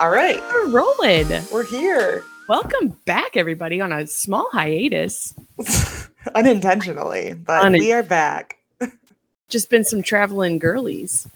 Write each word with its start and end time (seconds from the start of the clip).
All 0.00 0.10
right, 0.10 0.40
We're 0.40 0.68
rolling. 0.68 1.28
we're 1.52 1.64
here 1.64 2.24
Welcome 2.48 2.88
back, 3.04 3.36
everybody, 3.36 3.80
on 3.80 3.92
a 3.92 4.08
small 4.08 4.48
hiatus. 4.50 5.34
unintentionally, 6.34 7.34
but 7.34 7.62
Unin- 7.62 7.78
we 7.78 7.92
are 7.92 8.02
back. 8.02 8.56
Just 9.48 9.70
been 9.70 9.84
some 9.84 10.02
traveling 10.02 10.58
girlies. 10.58 11.28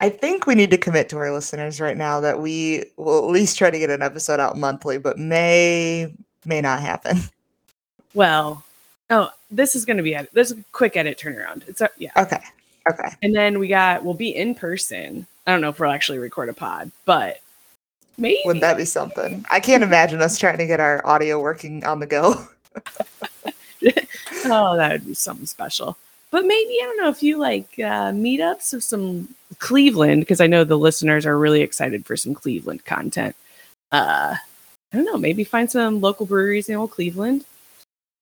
I 0.00 0.08
think 0.08 0.46
we 0.46 0.54
need 0.54 0.70
to 0.70 0.78
commit 0.78 1.10
to 1.10 1.18
our 1.18 1.30
listeners 1.32 1.82
right 1.82 1.98
now 1.98 2.20
that 2.20 2.40
we 2.40 2.84
will 2.96 3.18
at 3.26 3.30
least 3.30 3.58
try 3.58 3.70
to 3.70 3.78
get 3.78 3.90
an 3.90 4.00
episode 4.00 4.40
out 4.40 4.56
monthly, 4.56 4.96
but 4.96 5.18
may 5.18 6.12
may 6.44 6.60
not 6.60 6.80
happen. 6.80 7.18
Well, 8.14 8.62
oh, 9.10 9.30
this 9.50 9.74
is 9.74 9.84
going 9.84 9.96
to 9.96 10.02
be 10.04 10.14
ed- 10.14 10.28
this 10.32 10.52
is 10.52 10.58
a 10.58 10.64
quick 10.70 10.96
edit 10.96 11.18
turnaround. 11.18 11.68
It's 11.68 11.80
a, 11.80 11.90
yeah, 11.98 12.12
Okay. 12.16 12.38
Okay. 12.88 13.08
and 13.24 13.34
then 13.34 13.58
we 13.58 13.66
got 13.66 14.04
we'll 14.04 14.14
be 14.14 14.28
in 14.36 14.54
person. 14.54 15.26
I 15.48 15.50
don't 15.50 15.60
know 15.60 15.70
if 15.70 15.80
we'll 15.80 15.90
actually 15.90 16.18
record 16.18 16.48
a 16.48 16.52
pod, 16.52 16.92
but 17.06 17.40
maybe 18.16 18.40
Wouldn't 18.44 18.62
that 18.62 18.76
be 18.76 18.84
something? 18.84 19.44
I 19.50 19.60
can't 19.60 19.82
imagine 19.82 20.20
us 20.20 20.38
trying 20.38 20.58
to 20.58 20.66
get 20.66 20.80
our 20.80 21.04
audio 21.06 21.40
working 21.40 21.84
on 21.84 22.00
the 22.00 22.06
go. 22.06 22.46
oh, 24.46 24.76
that 24.76 24.92
would 24.92 25.06
be 25.06 25.14
something 25.14 25.46
special. 25.46 25.96
But 26.30 26.46
maybe 26.46 26.78
I 26.82 26.84
don't 26.84 26.96
know 26.96 27.10
if 27.10 27.22
you 27.22 27.38
like 27.38 27.68
uh, 27.78 28.10
meetups 28.10 28.74
of 28.74 28.82
some 28.82 29.28
Cleveland 29.58 30.22
because 30.22 30.40
I 30.40 30.48
know 30.48 30.64
the 30.64 30.76
listeners 30.76 31.26
are 31.26 31.38
really 31.38 31.60
excited 31.60 32.04
for 32.04 32.16
some 32.16 32.34
Cleveland 32.34 32.84
content. 32.84 33.36
Uh, 33.92 34.34
I 34.92 34.96
don't 34.96 35.04
know. 35.04 35.16
Maybe 35.16 35.44
find 35.44 35.70
some 35.70 36.00
local 36.00 36.26
breweries 36.26 36.68
in 36.68 36.74
old 36.74 36.90
Cleveland. 36.90 37.44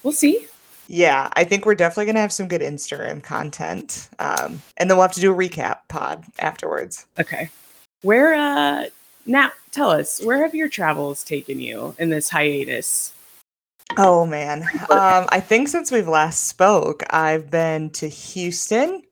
We'll 0.03 0.13
see. 0.13 0.47
Yeah, 0.89 1.31
I 1.35 1.45
think 1.45 1.65
we're 1.65 1.75
definitely 1.75 2.07
gonna 2.07 2.21
have 2.21 2.33
some 2.33 2.49
good 2.49 2.61
Instagram 2.61 3.23
content. 3.23 4.09
Um, 4.19 4.61
and 4.77 4.91
then 4.91 4.99
we'll 4.99 5.07
have 5.07 5.13
to 5.13 5.21
do 5.21 5.33
a 5.33 5.37
recap 5.37 5.79
pod 5.89 6.25
afterwards. 6.39 7.07
Okay. 7.19 7.49
Where 8.03 8.35
uh 8.35 8.87
now 9.27 9.51
tell 9.71 9.91
us 9.91 10.23
where 10.23 10.43
have 10.43 10.55
your 10.55 10.69
travels 10.69 11.25
taken 11.25 11.61
you 11.61 11.95
in 11.99 12.11
this 12.11 12.29
hiatus? 12.29 13.13
Oh 13.97 14.25
man. 14.27 14.63
Um, 14.91 15.27
I 15.29 15.41
think 15.41 15.69
since 15.69 15.91
we've 15.91 16.09
last 16.09 16.49
spoke, 16.49 17.03
I've 17.11 17.51
been 17.51 17.91
to 17.91 18.09
Houston, 18.09 19.03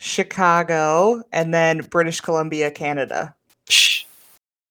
Chicago, 0.00 1.22
and 1.32 1.54
then 1.54 1.78
British 1.90 2.20
Columbia, 2.20 2.70
Canada. 2.70 3.34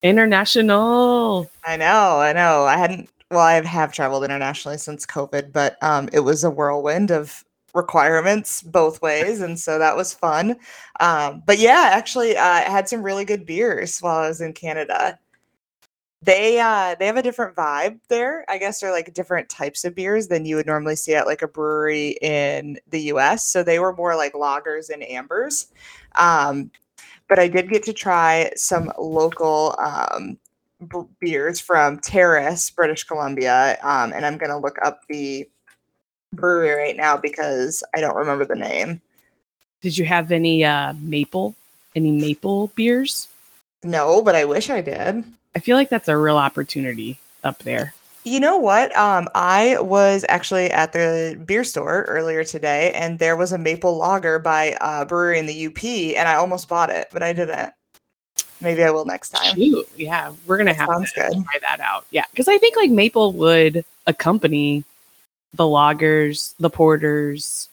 International. 0.02 1.50
I 1.64 1.76
know, 1.76 2.20
I 2.20 2.32
know. 2.32 2.64
I 2.64 2.76
hadn't 2.76 3.08
well, 3.30 3.40
I 3.40 3.60
have 3.64 3.92
traveled 3.92 4.24
internationally 4.24 4.78
since 4.78 5.06
COVID, 5.06 5.52
but 5.52 5.82
um 5.82 6.08
it 6.12 6.20
was 6.20 6.44
a 6.44 6.50
whirlwind 6.50 7.10
of 7.10 7.44
requirements 7.74 8.62
both 8.62 9.02
ways 9.02 9.40
and 9.40 9.58
so 9.58 9.78
that 9.78 9.96
was 9.96 10.14
fun. 10.14 10.56
Um 11.00 11.42
but 11.46 11.58
yeah 11.58 11.90
actually 11.92 12.36
uh, 12.36 12.42
i 12.44 12.60
had 12.62 12.88
some 12.88 13.02
really 13.02 13.24
good 13.24 13.46
beers 13.46 13.98
while 14.00 14.18
i 14.24 14.28
was 14.28 14.40
in 14.40 14.52
canada. 14.52 15.18
They 16.22 16.58
uh 16.60 16.94
they 16.98 17.06
have 17.06 17.16
a 17.18 17.22
different 17.22 17.54
vibe 17.56 17.98
there. 18.08 18.44
I 18.48 18.58
guess 18.58 18.80
they're 18.80 18.92
like 18.92 19.12
different 19.12 19.48
types 19.50 19.84
of 19.84 19.94
beers 19.94 20.28
than 20.28 20.46
you 20.46 20.56
would 20.56 20.66
normally 20.66 20.96
see 20.96 21.14
at 21.14 21.26
like 21.26 21.42
a 21.42 21.48
brewery 21.48 22.16
in 22.22 22.78
the 22.90 23.00
us 23.12 23.46
so 23.46 23.62
they 23.62 23.78
were 23.78 23.94
more 23.94 24.16
like 24.16 24.32
lagers 24.34 24.88
and 24.90 25.02
ambers. 25.02 25.68
Um 26.16 26.70
but 27.28 27.38
i 27.38 27.48
did 27.48 27.68
get 27.70 27.82
to 27.84 27.92
try 27.92 28.50
some 28.56 28.92
local 28.98 29.74
um 29.78 30.38
beers 31.20 31.60
from 31.60 31.98
terrace 32.00 32.70
british 32.70 33.04
columbia 33.04 33.78
um 33.82 34.12
and 34.12 34.26
i'm 34.26 34.36
gonna 34.36 34.58
look 34.58 34.76
up 34.84 35.00
the 35.08 35.48
brewery 36.34 36.70
right 36.70 36.96
now 36.96 37.16
because 37.16 37.82
i 37.94 38.00
don't 38.00 38.16
remember 38.16 38.44
the 38.44 38.54
name 38.54 39.00
Did 39.82 39.96
you 39.98 40.04
have 40.04 40.32
any 40.32 40.64
uh 40.64 40.92
maple 41.00 41.54
any 41.96 42.10
maple 42.10 42.68
beers? 42.74 43.28
no 43.82 44.22
but 44.22 44.34
i 44.34 44.44
wish 44.44 44.70
i 44.70 44.80
did 44.80 45.24
I 45.56 45.60
feel 45.60 45.76
like 45.76 45.88
that's 45.88 46.08
a 46.08 46.16
real 46.16 46.36
opportunity 46.36 47.16
up 47.44 47.60
there. 47.60 47.94
You 48.24 48.40
know 48.40 48.56
what? 48.58 48.90
Um, 48.96 49.28
I 49.36 49.78
was 49.80 50.24
actually 50.28 50.68
at 50.72 50.92
the 50.92 51.40
beer 51.46 51.62
store 51.62 52.02
earlier 52.08 52.42
today, 52.42 52.90
and 52.92 53.20
there 53.20 53.36
was 53.36 53.52
a 53.52 53.58
maple 53.58 53.96
lager 53.96 54.40
by 54.40 54.76
a 54.80 55.06
brewery 55.06 55.38
in 55.38 55.46
the 55.46 55.66
UP, 55.66 55.84
and 56.18 56.26
I 56.28 56.34
almost 56.34 56.68
bought 56.68 56.90
it, 56.90 57.06
but 57.12 57.22
I 57.22 57.32
didn't. 57.32 57.72
Maybe 58.60 58.82
I 58.82 58.90
will 58.90 59.04
next 59.04 59.28
time. 59.30 59.54
Shoot, 59.54 59.88
yeah, 59.96 60.32
we're 60.44 60.56
gonna 60.58 60.74
have 60.74 60.88
Sounds 60.88 61.12
to 61.12 61.20
good. 61.20 61.32
try 61.44 61.58
that 61.60 61.78
out. 61.78 62.04
Yeah, 62.10 62.24
because 62.32 62.48
I 62.48 62.58
think 62.58 62.74
like 62.76 62.90
maple 62.90 63.32
would 63.34 63.84
accompany 64.08 64.82
the 65.54 65.66
loggers, 65.66 66.54
the 66.58 66.70
porters, 66.70 67.68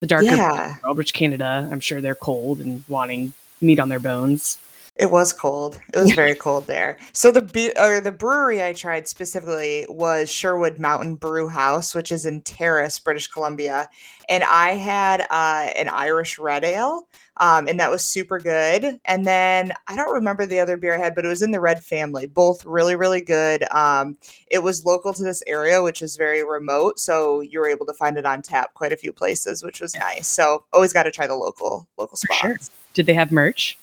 the 0.00 0.06
darker 0.06 0.26
Yeah, 0.26 0.76
Albridge, 0.84 1.12
Canada. 1.12 1.68
I'm 1.70 1.80
sure 1.80 2.00
they're 2.00 2.14
cold 2.14 2.60
and 2.60 2.84
wanting 2.88 3.32
meat 3.60 3.80
on 3.80 3.88
their 3.88 3.98
bones. 4.00 4.58
it 4.96 5.10
was 5.10 5.32
cold. 5.32 5.80
It 5.94 5.98
was 5.98 6.12
very 6.12 6.34
cold 6.34 6.66
there. 6.66 6.98
So 7.12 7.30
the 7.30 7.42
be- 7.42 7.72
or 7.78 8.00
the 8.00 8.10
brewery 8.12 8.64
I 8.64 8.72
tried 8.72 9.06
specifically 9.08 9.86
was 9.88 10.30
Sherwood 10.30 10.78
Mountain 10.78 11.16
Brew 11.16 11.48
House, 11.48 11.94
which 11.94 12.10
is 12.10 12.26
in 12.26 12.40
Terrace, 12.42 12.98
British 12.98 13.28
Columbia, 13.28 13.88
and 14.28 14.42
I 14.44 14.70
had 14.72 15.22
uh, 15.30 15.70
an 15.76 15.88
Irish 15.88 16.38
red 16.38 16.64
ale. 16.64 17.06
Um, 17.38 17.68
and 17.68 17.78
that 17.80 17.90
was 17.90 18.04
super 18.04 18.38
good. 18.38 18.98
And 19.04 19.26
then 19.26 19.72
I 19.86 19.96
don't 19.96 20.12
remember 20.12 20.44
the 20.44 20.60
other 20.60 20.76
beer 20.76 20.94
I 20.94 20.98
had, 20.98 21.14
but 21.14 21.24
it 21.24 21.28
was 21.28 21.42
in 21.42 21.50
the 21.52 21.60
red 21.60 21.82
family. 21.82 22.26
Both 22.26 22.64
really, 22.64 22.96
really 22.96 23.20
good. 23.20 23.64
Um, 23.72 24.16
it 24.50 24.60
was 24.60 24.84
local 24.84 25.14
to 25.14 25.22
this 25.22 25.42
area, 25.46 25.82
which 25.82 26.02
is 26.02 26.16
very 26.16 26.44
remote, 26.44 26.98
so 26.98 27.40
you 27.40 27.60
were 27.60 27.68
able 27.68 27.86
to 27.86 27.94
find 27.94 28.16
it 28.16 28.26
on 28.26 28.42
tap 28.42 28.74
quite 28.74 28.92
a 28.92 28.96
few 28.96 29.12
places, 29.12 29.62
which 29.62 29.80
was 29.80 29.94
nice. 29.94 30.26
So 30.26 30.64
always 30.72 30.92
got 30.92 31.04
to 31.04 31.10
try 31.10 31.26
the 31.26 31.36
local 31.36 31.88
local 31.96 32.16
spots. 32.16 32.40
sure. 32.40 32.58
Did 32.94 33.06
they 33.06 33.14
have 33.14 33.30
merch? 33.30 33.78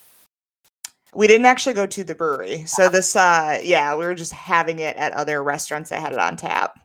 We 1.13 1.27
didn't 1.27 1.45
actually 1.45 1.75
go 1.75 1.85
to 1.85 2.03
the 2.03 2.13
brewery. 2.15 2.65
So 2.65 2.89
this 2.89 3.15
uh 3.15 3.59
yeah, 3.63 3.95
we 3.95 4.05
were 4.05 4.15
just 4.15 4.33
having 4.33 4.79
it 4.79 4.97
at 4.97 5.13
other 5.13 5.41
restaurants 5.41 5.89
that 5.89 6.01
had 6.01 6.11
it 6.11 6.19
on 6.19 6.35
tap. 6.35 6.77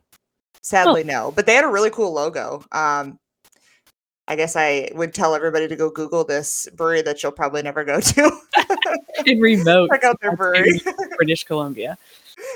Sadly 0.61 1.03
no, 1.03 1.33
but 1.35 1.45
they 1.45 1.53
had 1.53 1.65
a 1.65 1.69
really 1.69 1.89
cool 1.89 2.13
logo. 2.13 2.63
Um 2.71 3.19
I 4.31 4.35
guess 4.35 4.55
I 4.55 4.89
would 4.95 5.13
tell 5.13 5.35
everybody 5.35 5.67
to 5.67 5.75
go 5.75 5.89
Google 5.89 6.23
this 6.23 6.65
brewery 6.73 7.01
that 7.01 7.21
you'll 7.21 7.33
probably 7.33 7.61
never 7.63 7.83
go 7.83 7.99
to. 7.99 8.31
In 9.25 9.41
remote 9.41 9.89
Check 9.91 10.05
out 10.05 10.21
their 10.21 10.37
brewery. 10.37 10.79
British 11.17 11.43
Columbia. 11.43 11.97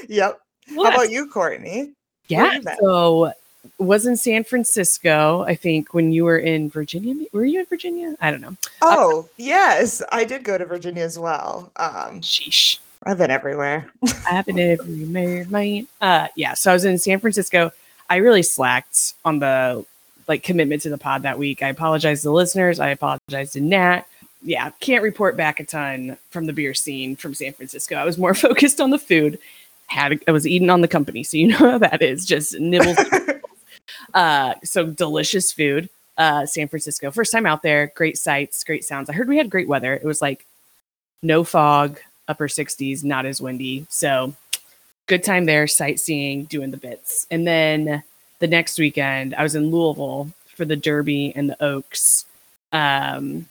yep. 0.07 0.39
Well, 0.73 0.89
How 0.89 0.95
about 0.95 1.11
you, 1.11 1.27
Courtney? 1.27 1.91
yeah. 2.29 2.53
you? 2.53 2.63
So 2.79 3.33
was 3.77 4.05
in 4.05 4.15
San 4.15 4.45
Francisco. 4.45 5.41
I 5.41 5.55
think 5.55 5.93
when 5.93 6.13
you 6.13 6.23
were 6.23 6.37
in 6.37 6.69
Virginia. 6.69 7.25
Were 7.33 7.43
you 7.43 7.59
in 7.59 7.65
Virginia? 7.65 8.15
I 8.21 8.31
don't 8.31 8.39
know. 8.39 8.55
Oh, 8.81 9.27
yes. 9.35 10.01
I 10.13 10.23
did 10.23 10.45
go 10.45 10.57
to 10.57 10.63
Virginia 10.63 11.03
as 11.03 11.19
well. 11.19 11.73
Um 11.75 12.21
Sheesh. 12.21 12.77
I've 13.03 13.17
been 13.17 13.31
everywhere. 13.31 13.91
I've 14.31 14.45
been 14.45 14.59
everywhere. 14.59 15.83
Uh, 15.99 16.27
yeah. 16.37 16.53
So 16.53 16.71
I 16.71 16.73
was 16.73 16.85
in 16.85 16.97
San 16.99 17.19
Francisco. 17.19 17.71
I 18.09 18.15
really 18.15 18.43
slacked 18.43 19.15
on 19.25 19.39
the 19.39 19.85
like 20.27 20.43
commitment 20.43 20.81
to 20.83 20.89
the 20.89 20.97
pod 20.97 21.23
that 21.23 21.39
week. 21.39 21.61
I 21.61 21.69
apologize 21.69 22.21
to 22.21 22.29
the 22.29 22.33
listeners. 22.33 22.79
I 22.79 22.89
apologize 22.89 23.53
to 23.53 23.61
Nat. 23.61 24.03
Yeah, 24.41 24.69
can't 24.79 25.03
report 25.03 25.35
back 25.37 25.59
a 25.59 25.65
ton 25.65 26.17
from 26.29 26.45
the 26.45 26.53
beer 26.53 26.73
scene 26.73 27.15
from 27.15 27.33
San 27.33 27.53
Francisco. 27.53 27.95
I 27.95 28.05
was 28.05 28.17
more 28.17 28.33
focused 28.35 28.81
on 28.81 28.89
the 28.89 28.99
food. 28.99 29.39
Had 29.87 30.19
I 30.27 30.31
was 30.31 30.47
eating 30.47 30.69
on 30.69 30.81
the 30.81 30.87
company, 30.87 31.23
so 31.23 31.37
you 31.37 31.47
know 31.51 31.57
how 31.57 31.77
that 31.77 32.01
is. 32.01 32.25
Just 32.25 32.59
nibbles. 32.59 32.97
uh, 34.13 34.55
so 34.63 34.87
delicious 34.87 35.51
food. 35.51 35.89
Uh, 36.17 36.45
San 36.45 36.67
Francisco. 36.67 37.11
First 37.11 37.31
time 37.31 37.45
out 37.45 37.61
there. 37.61 37.91
Great 37.95 38.17
sights, 38.17 38.63
great 38.63 38.83
sounds. 38.83 39.09
I 39.09 39.13
heard 39.13 39.27
we 39.27 39.37
had 39.37 39.49
great 39.49 39.67
weather. 39.67 39.93
It 39.93 40.05
was 40.05 40.21
like 40.21 40.45
no 41.21 41.43
fog, 41.43 41.99
upper 42.27 42.47
60s, 42.47 43.03
not 43.03 43.25
as 43.25 43.41
windy. 43.41 43.85
So 43.89 44.33
good 45.07 45.23
time 45.23 45.45
there, 45.45 45.67
sightseeing, 45.67 46.45
doing 46.45 46.71
the 46.71 46.77
bits. 46.77 47.27
And 47.29 47.45
then 47.45 48.03
the 48.39 48.47
next 48.47 48.79
weekend, 48.79 49.33
I 49.35 49.43
was 49.43 49.55
in 49.55 49.71
Louisville 49.71 50.29
for 50.55 50.65
the 50.65 50.75
Derby 50.75 51.33
and 51.35 51.49
the 51.49 51.63
Oaks. 51.63 52.25
Um, 52.71 53.47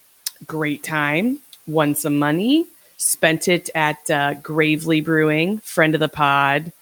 great 0.46 0.82
time, 0.82 1.40
won 1.66 1.94
some 1.94 2.18
money, 2.18 2.66
spent 2.96 3.48
it 3.48 3.70
at 3.74 4.10
uh, 4.10 4.34
Gravely 4.34 5.00
Brewing, 5.00 5.58
friend 5.58 5.94
of 5.94 6.00
the 6.00 6.08
pod, 6.08 6.72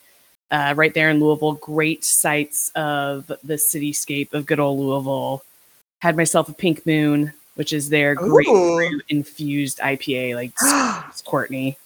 uh, 0.50 0.74
right 0.76 0.92
there 0.94 1.10
in 1.10 1.20
Louisville. 1.20 1.54
Great 1.54 2.04
sights 2.04 2.70
of 2.74 3.26
the 3.26 3.54
cityscape 3.54 4.32
of 4.34 4.46
good 4.46 4.60
old 4.60 4.80
Louisville. 4.80 5.44
Had 6.00 6.16
myself 6.16 6.48
a 6.48 6.52
Pink 6.52 6.84
Moon, 6.84 7.32
which 7.54 7.72
is 7.72 7.88
their 7.88 8.14
great 8.14 8.48
Ooh. 8.48 9.00
infused 9.08 9.78
IPA, 9.78 10.34
like 10.34 10.52
Courtney. 11.24 11.78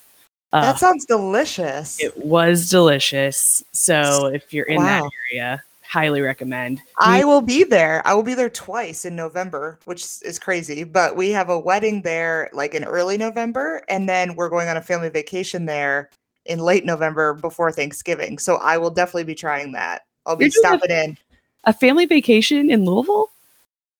Uh, 0.52 0.62
that 0.62 0.78
sounds 0.78 1.04
delicious. 1.04 2.00
it 2.00 2.16
was 2.16 2.70
delicious. 2.70 3.62
So 3.72 4.26
if 4.26 4.54
you're 4.54 4.66
in 4.66 4.82
that 4.82 5.02
area, 5.30 5.62
highly 5.88 6.20
recommend. 6.20 6.80
I 6.98 7.24
will 7.24 7.40
be 7.40 7.64
there. 7.64 8.02
I 8.06 8.14
will 8.14 8.22
be 8.22 8.34
there 8.34 8.50
twice 8.50 9.04
in 9.04 9.14
November, 9.16 9.78
which 9.84 10.04
is 10.22 10.38
crazy. 10.38 10.84
But 10.84 11.16
we 11.16 11.30
have 11.30 11.48
a 11.48 11.58
wedding 11.58 12.02
there 12.02 12.50
like 12.52 12.74
in 12.74 12.84
early 12.84 13.16
November, 13.18 13.82
and 13.88 14.08
then 14.08 14.34
we're 14.36 14.48
going 14.48 14.68
on 14.68 14.76
a 14.76 14.82
family 14.82 15.08
vacation 15.08 15.66
there 15.66 16.10
in 16.46 16.58
late 16.60 16.84
November 16.84 17.34
before 17.34 17.72
Thanksgiving. 17.72 18.38
So 18.38 18.56
I 18.56 18.78
will 18.78 18.90
definitely 18.90 19.24
be 19.24 19.34
trying 19.34 19.72
that. 19.72 20.04
I'll 20.26 20.36
be 20.36 20.44
doing 20.48 20.50
a- 20.50 20.58
stopping 20.68 20.90
in. 20.90 21.18
a 21.64 21.72
family 21.72 22.06
vacation 22.06 22.70
in 22.70 22.84
Louisville. 22.84 23.30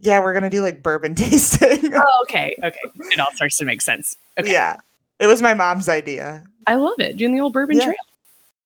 Yeah, 0.01 0.21
we're 0.21 0.35
gonna 0.35 0.51
do 0.51 0.63
like 0.63 0.83
bourbon 0.83 1.15
tasting. 1.17 1.93
Oh, 1.95 2.21
okay, 2.25 2.55
okay. 2.63 2.79
It 3.13 3.19
all 3.19 3.33
starts 3.35 3.57
to 3.59 3.65
make 3.65 3.81
sense. 3.81 4.17
Okay. 4.39 4.53
Yeah. 4.53 4.77
It 5.19 5.27
was 5.27 5.41
my 5.41 5.55
mom's 5.55 5.89
idea. 5.89 6.45
I 6.67 6.75
love 6.75 6.99
it. 6.99 7.17
Doing 7.17 7.35
the 7.35 7.41
old 7.41 7.55
bourbon 7.55 7.79
Yeah. 7.79 7.85
trail. 7.87 7.97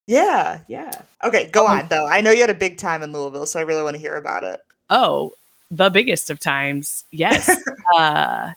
Yeah, 0.07 0.61
yeah. 0.69 0.91
Okay, 1.25 1.47
go 1.51 1.65
Oh. 1.65 1.69
on 1.69 1.89
though. 1.89 2.07
I 2.07 2.21
know 2.21 2.31
you 2.31 2.41
had 2.41 2.51
a 2.51 2.55
big 2.55 2.79
time 2.79 3.03
in 3.03 3.13
Louisville, 3.13 3.47
so 3.47 3.59
I 3.61 3.63
really 3.63 3.83
want 3.83 3.95
to 3.95 4.01
hear 4.01 4.17
about 4.17 4.45
it. 4.45 4.61
Oh, 4.89 5.33
the 5.71 5.89
biggest 5.91 6.31
of 6.31 6.41
times. 6.41 7.05
Yes. 7.13 7.49
uh, 7.97 8.53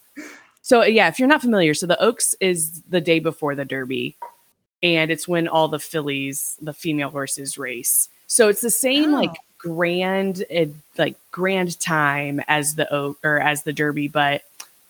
so 0.62 0.84
yeah, 0.84 1.08
if 1.08 1.20
you're 1.20 1.28
not 1.28 1.42
familiar, 1.42 1.74
so 1.74 1.86
the 1.86 2.02
Oaks 2.02 2.34
is 2.40 2.82
the 2.90 3.02
day 3.02 3.20
before 3.20 3.54
the 3.56 3.66
Derby, 3.66 4.16
and 4.82 5.12
it's 5.12 5.28
when 5.28 5.48
all 5.48 5.68
the 5.68 5.80
fillies, 5.80 6.58
the 6.62 6.74
female 6.74 7.10
horses, 7.10 7.58
race. 7.58 8.10
So 8.28 8.48
it's 8.50 8.62
the 8.62 8.70
same 8.72 9.14
Oh. 9.14 9.20
like 9.20 9.36
grand, 9.60 10.44
uh, 10.56 10.66
like 10.98 11.16
grand 11.32 11.80
time 11.80 12.42
as 12.48 12.76
the 12.76 12.92
Oak 12.92 13.20
or 13.24 13.40
as 13.40 13.64
the 13.64 13.74
Derby, 13.74 14.08
but 14.08 14.42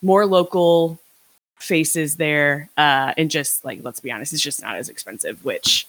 more 0.02 0.26
local 0.26 0.98
faces 1.58 2.16
there, 2.16 2.70
uh, 2.78 3.14
and 3.18 3.30
just 3.30 3.66
like 3.66 3.80
let's 3.84 4.00
be 4.00 4.12
honest, 4.12 4.32
it's 4.34 4.42
just 4.42 4.62
not 4.62 4.76
as 4.76 4.88
expensive, 4.90 5.44
which 5.44 5.88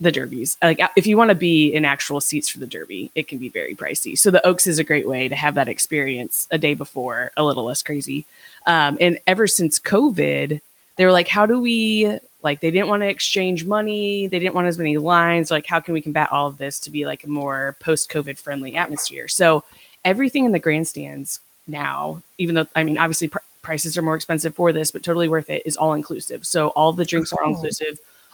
the 0.00 0.12
derbies. 0.12 0.58
Like 0.62 0.80
if 0.96 1.06
you 1.06 1.16
want 1.16 1.30
to 1.30 1.34
be 1.34 1.72
in 1.72 1.84
actual 1.84 2.20
seats 2.20 2.48
for 2.48 2.58
the 2.58 2.66
derby 2.66 3.10
it 3.14 3.28
can 3.28 3.38
be 3.38 3.48
very 3.48 3.74
pricey. 3.74 4.18
So 4.18 4.30
the 4.30 4.44
oaks 4.46 4.66
is 4.66 4.78
a 4.78 4.84
great 4.84 5.08
way 5.08 5.28
to 5.28 5.34
have 5.34 5.54
that 5.54 5.68
experience 5.68 6.46
a 6.50 6.58
day 6.58 6.74
before 6.74 7.32
a 7.36 7.44
little 7.44 7.64
less 7.64 7.82
crazy. 7.82 8.26
Um, 8.66 8.98
and 9.00 9.18
ever 9.26 9.46
since 9.46 9.78
covid 9.78 10.60
they 10.96 11.04
were 11.04 11.12
like 11.12 11.28
how 11.28 11.46
do 11.46 11.60
we 11.60 12.18
like 12.42 12.60
they 12.60 12.70
didn't 12.70 12.88
want 12.88 13.02
to 13.02 13.08
exchange 13.08 13.64
money 13.64 14.26
they 14.26 14.38
didn't 14.38 14.54
want 14.54 14.66
as 14.66 14.78
many 14.78 14.98
lines 14.98 15.50
like 15.50 15.66
how 15.66 15.80
can 15.80 15.94
we 15.94 16.00
combat 16.00 16.30
all 16.30 16.46
of 16.48 16.58
this 16.58 16.78
to 16.80 16.90
be 16.90 17.06
like 17.06 17.24
a 17.24 17.28
more 17.28 17.76
post 17.80 18.10
covid 18.10 18.38
friendly 18.38 18.76
atmosphere? 18.76 19.28
So 19.28 19.64
everything 20.04 20.44
in 20.44 20.52
the 20.52 20.58
grandstands 20.58 21.40
now 21.66 22.22
even 22.38 22.54
though 22.54 22.66
i 22.76 22.84
mean 22.84 22.96
obviously 22.96 23.26
pr- 23.28 23.38
prices 23.62 23.98
are 23.98 24.02
more 24.02 24.14
expensive 24.14 24.54
for 24.54 24.72
this 24.72 24.92
but 24.92 25.02
totally 25.02 25.28
worth 25.28 25.50
it 25.50 25.62
is 25.66 25.76
all 25.76 25.94
inclusive. 25.94 26.46
So 26.46 26.68
all 26.68 26.92
the 26.92 27.04
drinks 27.04 27.32
are 27.32 27.42
all 27.42 27.56
Oh. 27.56 27.62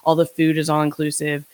All 0.04 0.14
the 0.14 0.26
food 0.26 0.58
is 0.58 0.68
all 0.68 0.82
inclusive 0.82 1.44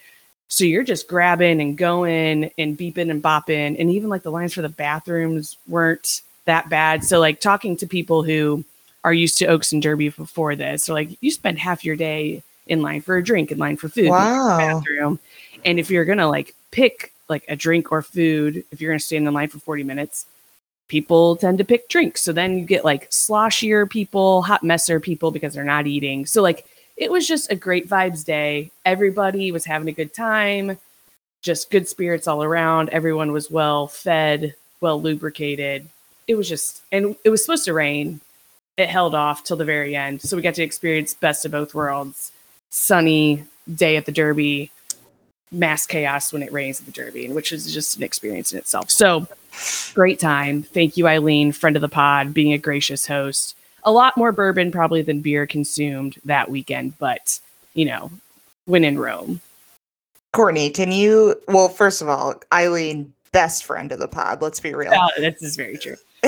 so 0.49 0.65
you're 0.65 0.83
just 0.83 1.09
grabbing 1.09 1.61
and 1.61 1.77
going 1.77 2.51
and 2.57 2.77
beeping 2.77 3.11
and 3.11 3.23
bopping. 3.23 3.79
And 3.79 3.91
even 3.91 4.09
like 4.09 4.23
the 4.23 4.31
lines 4.31 4.55
for 4.55 4.63
the 4.63 4.71
bathrooms 4.71 5.59
weren't 5.69 6.23
that 6.47 6.71
bad. 6.71 7.05
So 7.05 7.21
like 7.21 7.41
talking 7.41 7.77
to 7.77 7.87
people 7.87 8.23
who 8.23 8.65
are 9.05 9.13
used 9.13 9.37
to 9.39 9.47
Oaks 9.47 9.73
and 9.73 9.83
Derby 9.83 10.09
before 10.09 10.57
this, 10.57 10.85
so 10.85 10.95
like 10.95 11.11
you 11.21 11.31
spend 11.31 11.59
half 11.59 11.85
your 11.85 11.97
day 11.97 12.43
in 12.67 12.83
line 12.83 13.01
for 13.03 13.17
a 13.17 13.23
drink, 13.23 13.53
in 13.53 13.59
line 13.59 13.77
for 13.77 13.89
food, 13.89 14.09
Wow. 14.09 14.57
bathroom. 14.57 15.19
And 15.65 15.79
if 15.79 15.91
you're 15.91 16.05
gonna 16.07 16.29
like 16.29 16.55
pick 16.71 17.13
like 17.29 17.45
a 17.49 17.55
drink 17.57 17.93
or 17.93 18.03
food, 18.03 18.65
if 18.73 18.81
you're 18.81 18.91
gonna 18.91 18.99
stand 19.01 19.19
in 19.19 19.25
the 19.27 19.31
line 19.31 19.49
for 19.49 19.59
40 19.59 19.85
minutes, 19.85 20.27
people 20.89 21.37
tend 21.37 21.59
to 21.59 21.65
pick 21.65 21.89
drinks. 21.89 22.23
So 22.23 22.33
then 22.33 22.59
you 22.59 22.65
get 22.65 22.85
like 22.85 23.11
sloshier 23.11 23.89
people, 23.89 24.43
hot 24.43 24.65
messer 24.65 24.99
people 24.99 25.31
because 25.31 25.53
they're 25.55 25.63
not 25.65 25.87
eating. 25.87 26.25
So 26.25 26.43
like 26.43 26.67
it 26.99 27.13
was 27.13 27.27
just 27.27 27.51
a 27.51 27.57
great 27.57 27.89
vibes 27.89 28.25
day. 28.25 28.71
Everybody 28.85 29.53
was 29.53 29.65
having 29.65 29.89
a 29.89 29.93
good 29.93 30.13
time, 30.13 30.77
just 31.41 31.71
good 31.71 31.89
spirits 31.89 32.27
all 32.27 32.43
around. 32.43 32.91
Everyone 32.91 33.33
was 33.33 33.51
well 33.51 33.87
fed, 33.87 34.55
well 34.81 35.01
lubricated. 35.01 35.89
It 36.27 36.35
was 36.35 36.49
just, 36.49 36.83
and 36.91 37.17
it 37.25 37.31
was 37.31 37.43
supposed 37.43 37.65
to 37.67 37.73
rain. 37.73 38.21
It 38.77 38.89
held 38.89 39.15
off 39.15 39.45
till 39.45 39.57
the 39.57 39.65
very 39.65 39.95
end. 39.95 40.21
So 40.21 40.37
we 40.37 40.43
got 40.43 40.55
to 40.55 40.63
experience 40.63 41.15
best 41.15 41.45
of 41.45 41.53
both 41.53 41.73
worlds 41.73 42.33
sunny 42.71 43.45
day 43.73 43.97
at 43.97 44.05
the 44.05 44.13
Derby, 44.13 44.71
mass 45.51 45.87
chaos 45.87 46.33
when 46.33 46.43
it 46.43 46.53
rains 46.53 46.81
at 46.81 46.87
the 46.87 46.93
Derby, 46.93 47.29
which 47.31 47.53
is 47.53 47.73
just 47.73 47.97
an 47.97 48.03
experience 48.03 48.53
in 48.53 48.59
itself. 48.59 48.91
So 48.91 49.27
great 49.95 50.19
time. 50.19 50.65
Thank 50.65 50.97
you, 50.97 51.07
Eileen, 51.07 51.53
friend 51.53 51.77
of 51.77 51.83
the 51.83 51.89
pod, 51.89 52.35
being 52.35 52.53
a 52.53 52.59
gracious 52.59 53.07
host 53.07 53.55
a 53.85 53.93
lot 53.93 54.17
more 54.17 54.33
bourbon 54.33 54.71
probably 54.71 55.03
than 55.03 55.21
beer 55.21 55.47
consumed 55.47 56.17
that 56.25 56.51
weekend, 56.51 56.99
but 56.99 57.41
you 57.75 57.85
know, 57.85 58.11
when 58.67 58.85
in 58.85 58.99
Rome. 58.99 59.41
Courtney, 60.33 60.71
can 60.71 60.93
you? 60.93 61.41
Well, 61.49 61.69
first 61.69 62.03
of 62.03 62.09
all, 62.09 62.35
Eileen, 62.53 63.13
best 63.33 63.65
friend 63.65 63.91
of 63.93 63.99
the 63.99 64.09
pod. 64.09 64.43
Let's 64.43 64.61
be 64.61 64.75
real. 64.75 64.93
Oh, 64.95 65.09
this 65.17 65.43
is 65.43 65.57
very 65.57 65.79
true. 65.79 65.97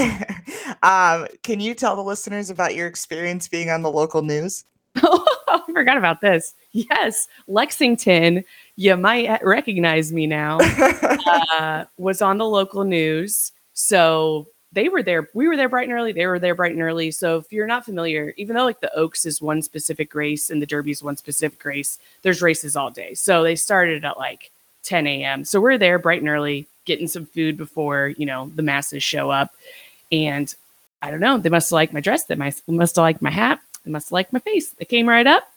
um, 0.83 1.27
can 1.43 1.61
you 1.61 1.75
tell 1.75 1.97
the 1.97 2.03
listeners 2.03 2.51
about 2.51 2.75
your 2.75 2.87
experience 2.87 3.49
being 3.49 3.71
on 3.71 3.83
the 3.83 3.91
local 3.91 4.23
news? 4.23 4.65
oh, 5.03 5.27
I 5.49 5.73
forgot 5.73 5.99
about 5.99 6.21
this. 6.21 6.55
Yes, 6.73 7.29
Lexington, 7.47 8.45
you 8.77 8.97
might 8.97 9.43
recognize 9.45 10.13
me 10.13 10.27
now, 10.27 10.59
uh, 11.53 11.85
was 11.99 12.23
on 12.23 12.39
the 12.39 12.47
local 12.47 12.85
news. 12.85 13.53
So 13.73 14.47
they 14.73 14.89
were 14.89 15.03
there. 15.03 15.29
We 15.35 15.49
were 15.49 15.57
there 15.57 15.69
bright 15.69 15.89
and 15.89 15.93
early. 15.93 16.13
They 16.13 16.27
were 16.27 16.39
there 16.39 16.55
bright 16.55 16.73
and 16.73 16.83
early. 16.83 17.11
So 17.11 17.39
if 17.39 17.53
you're 17.53 17.67
not 17.67 17.85
familiar, 17.85 18.33
even 18.37 18.55
though 18.55 18.65
like 18.65 18.81
the 18.81 18.95
Oaks 18.95 19.27
is 19.27 19.43
one 19.43 19.63
specific 19.63 20.15
race 20.15 20.51
and 20.51 20.63
the 20.63 20.67
Derby 20.67 20.93
is 20.93 21.03
one 21.03 21.17
specific 21.17 21.65
race, 21.65 21.99
there's 22.23 22.43
races 22.43 22.77
all 22.77 22.91
day. 22.91 23.15
So 23.15 23.43
they 23.43 23.57
started 23.57 24.05
at 24.05 24.19
like 24.19 24.51
10 24.85 25.07
a.m. 25.07 25.45
So 25.45 25.61
we're 25.61 25.79
there 25.79 25.99
bright 25.99 26.21
and 26.21 26.29
early, 26.29 26.67
getting 26.85 27.09
some 27.09 27.27
food 27.27 27.57
before 27.57 28.15
you 28.17 28.27
know 28.27 28.51
the 28.55 28.63
masses 28.63 29.03
show 29.03 29.31
up. 29.31 29.51
And 30.13 30.55
I 31.03 31.11
don't 31.11 31.21
know, 31.21 31.39
they 31.39 31.49
must 31.49 31.71
have 31.71 31.77
liked 31.77 31.93
my 31.93 32.01
dress. 32.01 32.25
They 32.25 32.37
must 32.37 32.63
have 32.69 33.03
liked 33.03 33.23
my 33.23 33.31
hat. 33.31 33.61
They 33.85 33.91
must 33.91 34.09
have 34.09 34.13
liked 34.13 34.33
my 34.33 34.39
face. 34.39 34.71
They 34.71 34.85
came 34.85 35.09
right 35.09 35.27
up. 35.27 35.51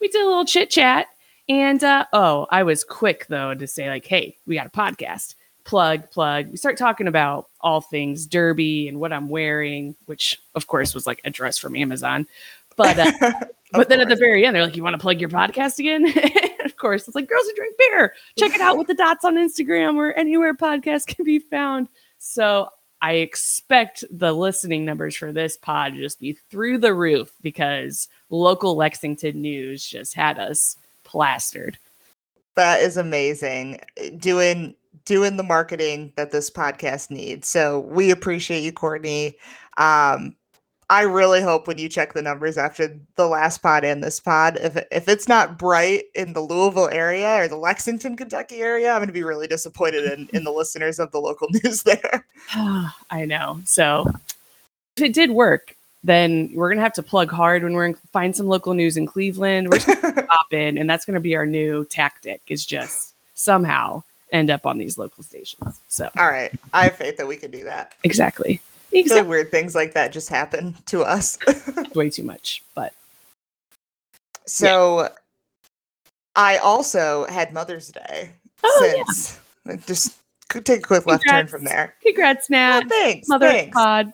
We 0.00 0.08
did 0.08 0.22
a 0.22 0.26
little 0.26 0.44
chit 0.44 0.70
chat. 0.70 1.06
And 1.48 1.82
uh, 1.82 2.06
oh, 2.12 2.46
I 2.50 2.62
was 2.62 2.84
quick 2.84 3.26
though 3.28 3.54
to 3.54 3.66
say 3.66 3.88
like, 3.88 4.06
hey, 4.06 4.36
we 4.46 4.54
got 4.54 4.66
a 4.66 4.70
podcast 4.70 5.34
plug, 5.64 6.10
plug. 6.10 6.50
We 6.50 6.56
start 6.56 6.76
talking 6.76 7.06
about 7.06 7.48
all 7.60 7.80
things 7.80 8.26
derby 8.26 8.88
and 8.88 9.00
what 9.00 9.12
I'm 9.12 9.28
wearing, 9.28 9.94
which 10.06 10.40
of 10.54 10.66
course 10.66 10.94
was 10.94 11.06
like 11.06 11.20
a 11.24 11.30
dress 11.30 11.58
from 11.58 11.76
Amazon. 11.76 12.26
But 12.76 12.98
uh, 12.98 13.32
but 13.72 13.88
then 13.88 14.00
at 14.00 14.08
the 14.08 14.16
very 14.16 14.44
end, 14.44 14.54
they're 14.54 14.64
like, 14.64 14.76
"You 14.76 14.82
want 14.82 14.94
to 14.94 14.98
plug 14.98 15.20
your 15.20 15.30
podcast 15.30 15.78
again?" 15.78 16.06
of 16.64 16.76
course, 16.76 17.06
it's 17.06 17.14
like 17.14 17.28
"Girls 17.28 17.46
Who 17.46 17.54
Drink 17.54 17.76
Beer." 17.78 18.14
Check 18.38 18.54
it 18.54 18.60
out 18.60 18.78
with 18.78 18.86
the 18.86 18.94
dots 18.94 19.24
on 19.24 19.36
Instagram 19.36 19.96
or 19.96 20.12
anywhere 20.12 20.54
podcasts 20.54 21.06
can 21.06 21.24
be 21.24 21.38
found. 21.38 21.88
So 22.18 22.68
I 23.02 23.14
expect 23.14 24.04
the 24.10 24.32
listening 24.32 24.84
numbers 24.84 25.16
for 25.16 25.32
this 25.32 25.56
pod 25.56 25.94
to 25.94 26.00
just 26.00 26.20
be 26.20 26.34
through 26.50 26.78
the 26.78 26.94
roof 26.94 27.32
because 27.40 28.08
local 28.28 28.76
Lexington 28.76 29.40
news 29.40 29.86
just 29.86 30.14
had 30.14 30.38
us 30.38 30.76
plastered. 31.04 31.78
that 32.56 32.80
is 32.80 32.96
amazing. 32.96 33.80
Doing 34.18 34.74
doing 35.04 35.36
the 35.36 35.42
marketing 35.42 36.12
that 36.16 36.30
this 36.30 36.50
podcast 36.50 37.10
needs. 37.10 37.48
So 37.48 37.80
we 37.80 38.10
appreciate 38.10 38.62
you, 38.62 38.72
Courtney. 38.72 39.36
Um, 39.76 40.36
I 40.90 41.02
really 41.02 41.40
hope 41.40 41.68
when 41.68 41.78
you 41.78 41.88
check 41.88 42.14
the 42.14 42.22
numbers 42.22 42.58
after 42.58 42.98
the 43.14 43.28
last 43.28 43.58
pod 43.58 43.84
and 43.84 44.02
this 44.02 44.18
pod, 44.18 44.58
if 44.60 44.76
if 44.90 45.08
it's 45.08 45.28
not 45.28 45.56
bright 45.56 46.04
in 46.16 46.32
the 46.32 46.40
Louisville 46.40 46.88
area 46.90 47.36
or 47.36 47.46
the 47.46 47.56
Lexington, 47.56 48.16
Kentucky 48.16 48.56
area, 48.56 48.90
I'm 48.90 48.98
going 48.98 49.06
to 49.06 49.12
be 49.12 49.22
really 49.22 49.46
disappointed 49.46 50.04
in, 50.12 50.28
in 50.32 50.42
the 50.42 50.50
listeners 50.50 50.98
of 50.98 51.12
the 51.12 51.20
local 51.20 51.48
news 51.64 51.84
there. 51.84 52.26
I 53.10 53.24
know. 53.24 53.60
So 53.64 54.04
if 54.96 55.04
it 55.04 55.14
did 55.14 55.30
work, 55.30 55.76
then 56.02 56.50
we're 56.54 56.70
gonna 56.70 56.80
have 56.80 56.94
to 56.94 57.02
plug 57.02 57.30
hard 57.30 57.62
when 57.62 57.74
we're 57.74 57.86
in, 57.86 57.94
find 58.12 58.34
some 58.34 58.46
local 58.46 58.74
news 58.74 58.96
in 58.96 59.06
Cleveland. 59.06 59.68
We're 59.68 59.78
just 59.80 60.02
gonna 60.02 60.22
pop 60.22 60.52
in, 60.52 60.78
and 60.78 60.88
that's 60.88 61.04
gonna 61.04 61.20
be 61.20 61.36
our 61.36 61.46
new 61.46 61.84
tactic: 61.84 62.40
is 62.48 62.64
just 62.64 63.14
somehow 63.34 64.02
end 64.32 64.50
up 64.50 64.66
on 64.66 64.78
these 64.78 64.96
local 64.98 65.22
stations. 65.24 65.80
So 65.88 66.08
All 66.18 66.28
right, 66.28 66.52
I 66.72 66.84
have 66.84 66.96
faith 66.96 67.16
that 67.16 67.26
we 67.26 67.36
can 67.36 67.50
do 67.50 67.64
that. 67.64 67.94
exactly, 68.04 68.60
exactly. 68.92 69.20
like 69.22 69.28
weird 69.30 69.50
things 69.50 69.74
like 69.74 69.94
that 69.94 70.12
just 70.12 70.28
happen 70.28 70.76
to 70.86 71.02
us. 71.02 71.38
Way 71.94 72.10
too 72.10 72.22
much, 72.24 72.62
but 72.74 72.92
So 74.46 75.08
I 76.36 76.58
also 76.58 77.26
had 77.26 77.52
Mother's 77.52 77.88
Day 77.88 78.30
Oh, 78.62 79.04
yeah. 79.66 79.76
just 79.86 80.16
could 80.48 80.66
take 80.66 80.80
a 80.80 80.82
quick 80.82 81.06
left 81.06 81.24
turn 81.28 81.46
from 81.46 81.64
there. 81.64 81.94
congrats, 82.02 82.50
Nat. 82.50 82.82
thanks. 82.88 83.28
Mother 83.28 83.48
thanks. 83.48 83.74
pod. 83.74 84.12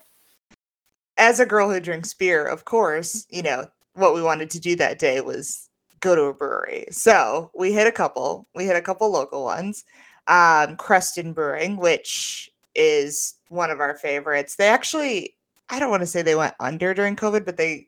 As 1.17 1.41
a 1.41 1.47
girl 1.47 1.71
who 1.71 1.81
drinks 1.81 2.13
beer, 2.13 2.45
of 2.45 2.65
course, 2.67 3.27
you 3.31 3.43
know, 3.43 3.67
what 3.95 4.15
we 4.15 4.23
wanted 4.23 4.51
to 4.51 4.61
do 4.61 4.77
that 4.77 4.99
day 4.99 5.21
was 5.23 5.69
go 6.01 6.15
to 6.15 6.25
a 6.25 6.35
brewery. 6.35 6.85
So 6.91 7.51
we 7.55 7.73
hit 7.73 7.87
a 7.87 7.93
couple. 7.93 8.47
We 8.55 8.67
hit 8.67 8.77
a 8.77 8.83
couple 8.83 9.11
local 9.11 9.43
ones. 9.45 9.85
Um, 10.29 10.77
Creston 10.77 11.33
Brewing, 11.33 11.77
which 11.77 12.51
is 12.75 13.35
one 13.49 13.71
of 13.71 13.81
our 13.81 13.97
favorites. 13.97 14.57
They 14.57 14.69
actually, 14.69 15.35
I 15.71 15.79
don't 15.79 15.91
want 15.91 16.03
to 16.03 16.07
say 16.07 16.23
they 16.23 16.35
went 16.35 16.55
under 16.61 16.95
during 16.95 17.17
COVID, 17.17 17.45
but 17.45 17.57
they 17.57 17.87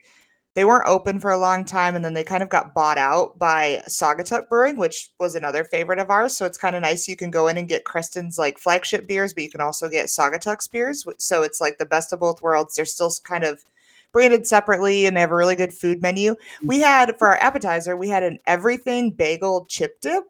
they 0.59 0.65
weren't 0.65 0.89
open 0.89 1.21
for 1.21 1.31
a 1.31 1.39
long 1.39 1.65
time 1.65 1.95
and 1.95 2.05
then 2.05 2.15
they 2.15 2.25
kind 2.25 2.43
of 2.43 2.49
got 2.49 2.75
bought 2.75 2.99
out 2.99 3.39
by 3.39 3.81
Saugatuck 3.87 4.49
Brewing, 4.49 4.77
which 4.77 5.11
was 5.21 5.37
another 5.37 5.63
favorite 5.63 6.01
of 6.01 6.11
ours. 6.11 6.37
So 6.37 6.47
it's 6.47 6.59
kind 6.59 6.75
of 6.75 6.83
nice. 6.83 7.07
You 7.07 7.15
can 7.15 7.31
go 7.31 7.47
in 7.47 7.59
and 7.59 7.69
get 7.69 7.85
Creston's 7.85 8.41
like 8.41 8.59
flagship 8.59 9.07
beers, 9.07 9.33
but 9.33 9.45
you 9.45 9.51
can 9.51 9.61
also 9.61 9.89
get 9.89 10.07
Saugatuck's 10.07 10.67
beers. 10.67 11.07
So 11.19 11.45
it's 11.45 11.61
like 11.61 11.79
the 11.79 11.87
best 11.87 12.13
of 12.13 12.19
both 12.19 12.43
worlds. 12.43 12.75
They're 12.75 12.87
still 12.87 13.13
kind 13.23 13.45
of 13.45 13.65
branded 14.11 14.49
separately 14.49 15.07
and 15.07 15.17
they 15.17 15.21
have 15.21 15.31
a 15.31 15.37
really 15.37 15.55
good 15.55 15.73
food 15.73 16.03
menu. 16.03 16.35
We 16.65 16.81
had 16.81 17.17
for 17.19 17.29
our 17.29 17.37
appetizer, 17.37 17.97
we 17.97 18.09
had 18.09 18.25
an 18.25 18.41
everything 18.49 19.13
bagel 19.13 19.65
chip 19.67 20.01
dip 20.01 20.25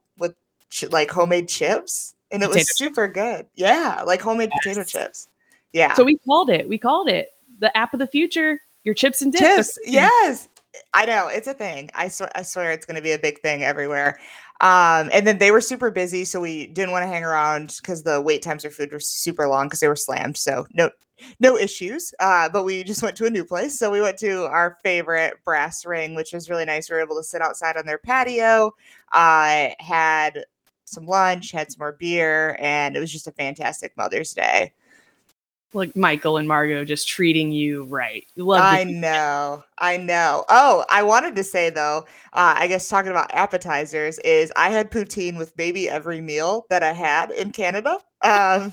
like 0.91 1.11
homemade 1.11 1.49
chips. 1.49 2.15
And 2.31 2.43
it 2.43 2.49
was 2.49 2.57
Potato 2.57 2.73
super 2.75 3.09
good. 3.09 3.47
Yeah, 3.55 4.03
like 4.07 4.21
homemade 4.21 4.51
potato 4.51 4.85
chips. 4.85 5.29
Yeah. 5.73 5.95
So 5.95 6.05
we 6.05 6.19
called 6.19 6.51
it. 6.51 6.69
We 6.69 6.79
called 6.79 7.09
it 7.09 7.31
the 7.59 7.75
app 7.77 7.93
of 7.93 8.01
the 8.01 8.07
future. 8.07 8.61
Your 8.85 8.95
chips 8.95 9.23
and 9.23 9.33
dips. 9.33 9.45
chips. 9.45 9.79
Yes. 9.85 10.49
I 10.95 11.07
know 11.07 11.29
it's 11.29 11.49
a 11.49 11.55
thing. 11.55 11.91
I 11.95 12.09
swear, 12.09 12.31
I 12.35 12.43
swear 12.43 12.73
it's 12.73 12.87
going 12.87 12.97
to 12.97 13.03
be 13.03 13.13
a 13.13 13.19
big 13.19 13.41
thing 13.41 13.65
everywhere. 13.65 14.19
Um, 14.61 15.09
and 15.13 15.27
then 15.27 15.39
they 15.39 15.51
were 15.51 15.61
super 15.61 15.91
busy, 15.91 16.25
so 16.25 16.41
we 16.41 16.67
didn't 16.67 16.91
want 16.91 17.03
to 17.03 17.07
hang 17.07 17.25
around 17.25 17.77
because 17.81 18.03
the 18.03 18.21
wait 18.21 18.43
times 18.43 18.65
for 18.65 18.71
food 18.71 18.93
were 18.93 19.01
super 19.01 19.49
long 19.49 19.67
because 19.67 19.81
they 19.81 19.89
were 19.89 19.97
slammed. 19.97 20.37
So 20.37 20.67
no, 20.73 20.91
no 21.41 21.57
issues. 21.57 22.13
Uh, 22.21 22.49
but 22.49 22.65
we 22.65 22.85
just 22.85 23.03
went 23.03 23.17
to 23.17 23.27
a 23.27 23.31
new 23.31 23.45
place. 23.45 23.79
So 23.79 23.91
we 23.91 24.01
went 24.01 24.19
to 24.19 24.45
our 24.47 24.79
favorite 24.83 25.39
Brass 25.45 25.85
Ring, 25.85 26.15
which 26.15 26.33
was 26.33 26.51
really 26.51 26.65
nice. 26.65 26.91
We 26.91 26.97
were 26.97 27.03
able 27.03 27.17
to 27.17 27.25
sit 27.25 27.43
outside 27.43 27.77
on 27.77 27.87
their 27.87 27.99
patio. 27.99 28.73
Uh, 29.13 29.69
had 29.79 30.45
some 30.93 31.07
lunch, 31.07 31.53
had 31.53 31.71
some 31.71 31.81
more 31.81 31.93
beer, 31.93 32.57
and 32.61 32.97
it 32.97 33.01
was 33.01 33.13
just 33.13 33.27
a 33.27 33.33
fantastic 33.33 33.97
Mother's 33.97 34.33
Day. 34.33 34.73
Like 35.75 35.95
Michael 35.95 36.39
and 36.39 36.49
Margot 36.49 36.85
just 36.85 37.07
treating 37.09 37.53
you 37.53 37.85
right. 37.85 38.27
Love 38.37 38.63
I 38.63 38.85
know, 38.85 39.63
I 39.79 39.99
know. 39.99 40.45
Oh, 40.49 40.85
I 40.89 41.03
wanted 41.03 41.37
to 41.37 41.45
say 41.45 41.69
though, 41.69 42.07
uh, 42.33 42.55
I 42.57 42.69
guess 42.69 42.89
talking 42.89 43.11
about 43.11 43.35
appetizers 43.35 44.19
is 44.21 44.51
I 44.57 44.71
had 44.71 44.91
poutine 44.91 45.37
with 45.37 45.53
maybe 45.59 45.89
every 45.89 46.23
meal 46.23 46.65
that 46.71 46.83
I 46.83 46.93
had 46.93 47.31
in 47.33 47.53
Canada, 47.53 47.99
um, 48.23 48.73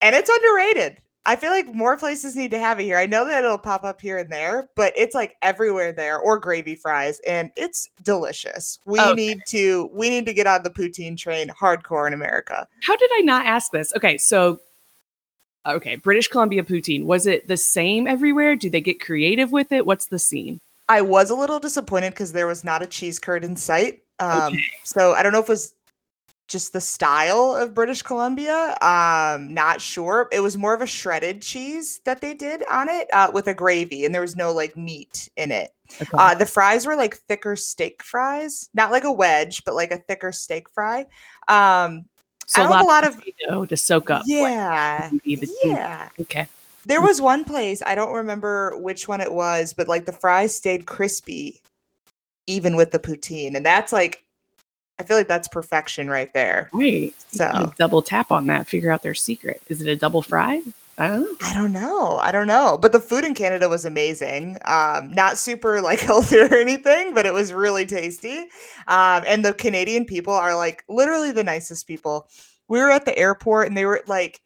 and 0.00 0.16
it's 0.16 0.28
underrated. 0.28 0.96
I 1.24 1.36
feel 1.36 1.50
like 1.50 1.72
more 1.72 1.96
places 1.96 2.34
need 2.34 2.50
to 2.50 2.58
have 2.58 2.80
it 2.80 2.84
here. 2.84 2.98
I 2.98 3.06
know 3.06 3.24
that 3.24 3.44
it'll 3.44 3.58
pop 3.58 3.84
up 3.84 4.00
here 4.00 4.18
and 4.18 4.30
there, 4.30 4.68
but 4.74 4.92
it's 4.96 5.14
like 5.14 5.36
everywhere 5.40 5.92
there 5.92 6.18
or 6.18 6.38
gravy 6.38 6.74
fries 6.74 7.20
and 7.26 7.50
it's 7.56 7.88
delicious. 8.02 8.80
We 8.86 9.00
okay. 9.00 9.14
need 9.14 9.42
to 9.48 9.88
we 9.92 10.10
need 10.10 10.26
to 10.26 10.34
get 10.34 10.48
on 10.48 10.64
the 10.64 10.70
poutine 10.70 11.16
train 11.16 11.48
hardcore 11.48 12.08
in 12.08 12.12
America. 12.12 12.66
How 12.82 12.96
did 12.96 13.10
I 13.14 13.20
not 13.20 13.46
ask 13.46 13.70
this? 13.70 13.92
Okay, 13.96 14.18
so 14.18 14.60
okay, 15.64 15.94
British 15.96 16.26
Columbia 16.26 16.64
poutine. 16.64 17.04
Was 17.04 17.26
it 17.26 17.46
the 17.46 17.56
same 17.56 18.08
everywhere? 18.08 18.56
Do 18.56 18.68
they 18.68 18.80
get 18.80 19.00
creative 19.00 19.52
with 19.52 19.70
it? 19.70 19.86
What's 19.86 20.06
the 20.06 20.18
scene? 20.18 20.58
I 20.88 21.02
was 21.02 21.30
a 21.30 21.36
little 21.36 21.60
disappointed 21.60 22.10
because 22.10 22.32
there 22.32 22.48
was 22.48 22.64
not 22.64 22.82
a 22.82 22.86
cheese 22.86 23.20
curd 23.20 23.44
in 23.44 23.54
sight. 23.54 24.00
Um, 24.18 24.54
okay. 24.54 24.64
so 24.82 25.14
I 25.14 25.22
don't 25.22 25.32
know 25.32 25.40
if 25.40 25.48
it 25.48 25.52
was 25.52 25.74
just 26.48 26.72
the 26.72 26.80
style 26.80 27.56
of 27.56 27.74
British 27.74 28.02
Columbia. 28.02 28.76
Um, 28.82 29.52
not 29.54 29.80
sure. 29.80 30.28
It 30.32 30.40
was 30.40 30.58
more 30.58 30.74
of 30.74 30.82
a 30.82 30.86
shredded 30.86 31.40
cheese 31.40 32.00
that 32.04 32.20
they 32.20 32.34
did 32.34 32.62
on 32.70 32.88
it 32.88 33.08
uh, 33.12 33.30
with 33.32 33.46
a 33.48 33.54
gravy, 33.54 34.04
and 34.04 34.14
there 34.14 34.20
was 34.20 34.36
no 34.36 34.52
like 34.52 34.76
meat 34.76 35.28
in 35.36 35.50
it. 35.50 35.70
Okay. 36.00 36.10
Uh, 36.12 36.34
the 36.34 36.46
fries 36.46 36.86
were 36.86 36.96
like 36.96 37.16
thicker 37.16 37.56
steak 37.56 38.02
fries, 38.02 38.68
not 38.74 38.90
like 38.90 39.04
a 39.04 39.12
wedge, 39.12 39.64
but 39.64 39.74
like 39.74 39.92
a 39.92 39.98
thicker 39.98 40.32
steak 40.32 40.68
fry. 40.70 41.06
Um, 41.48 42.04
so 42.46 42.66
a 42.66 42.68
lot, 42.68 42.82
a 42.82 42.86
lot 42.86 43.06
of 43.06 43.18
potato 43.18 43.64
to 43.64 43.76
soak 43.76 44.10
up. 44.10 44.24
Yeah, 44.26 45.10
yeah. 45.24 46.08
Okay. 46.20 46.46
There 46.84 47.00
was 47.00 47.20
one 47.20 47.44
place 47.44 47.80
I 47.86 47.94
don't 47.94 48.12
remember 48.12 48.76
which 48.76 49.06
one 49.06 49.20
it 49.20 49.32
was, 49.32 49.72
but 49.72 49.88
like 49.88 50.04
the 50.04 50.12
fries 50.12 50.54
stayed 50.54 50.86
crispy, 50.86 51.60
even 52.46 52.76
with 52.76 52.90
the 52.90 52.98
poutine, 52.98 53.56
and 53.56 53.64
that's 53.64 53.92
like 53.92 54.21
I 55.02 55.04
feel 55.04 55.16
like 55.16 55.26
that's 55.26 55.48
perfection 55.48 56.08
right 56.08 56.32
there. 56.32 56.70
Right. 56.72 57.12
So 57.26 57.72
double 57.76 58.02
tap 58.02 58.30
on 58.30 58.46
that, 58.46 58.68
figure 58.68 58.92
out 58.92 59.02
their 59.02 59.14
secret. 59.14 59.60
Is 59.66 59.82
it 59.82 59.88
a 59.88 59.96
double 59.96 60.22
fry? 60.22 60.62
I 60.96 61.08
don't 61.08 61.22
know. 61.22 61.36
I 61.40 61.54
don't 61.54 61.72
know. 61.72 62.16
I 62.18 62.30
don't 62.30 62.46
know. 62.46 62.78
But 62.80 62.92
the 62.92 63.00
food 63.00 63.24
in 63.24 63.34
Canada 63.34 63.68
was 63.68 63.84
amazing. 63.84 64.58
Um, 64.64 65.12
not 65.12 65.38
super 65.38 65.80
like 65.82 65.98
healthy 65.98 66.38
or 66.38 66.54
anything, 66.54 67.14
but 67.14 67.26
it 67.26 67.34
was 67.34 67.52
really 67.52 67.84
tasty. 67.84 68.42
Um, 68.86 69.24
and 69.26 69.44
the 69.44 69.54
Canadian 69.54 70.04
people 70.04 70.34
are 70.34 70.54
like 70.54 70.84
literally 70.88 71.32
the 71.32 71.42
nicest 71.42 71.88
people. 71.88 72.28
We 72.68 72.78
were 72.78 72.90
at 72.90 73.04
the 73.04 73.18
airport 73.18 73.66
and 73.66 73.76
they 73.76 73.86
were 73.86 74.04
like 74.06 74.40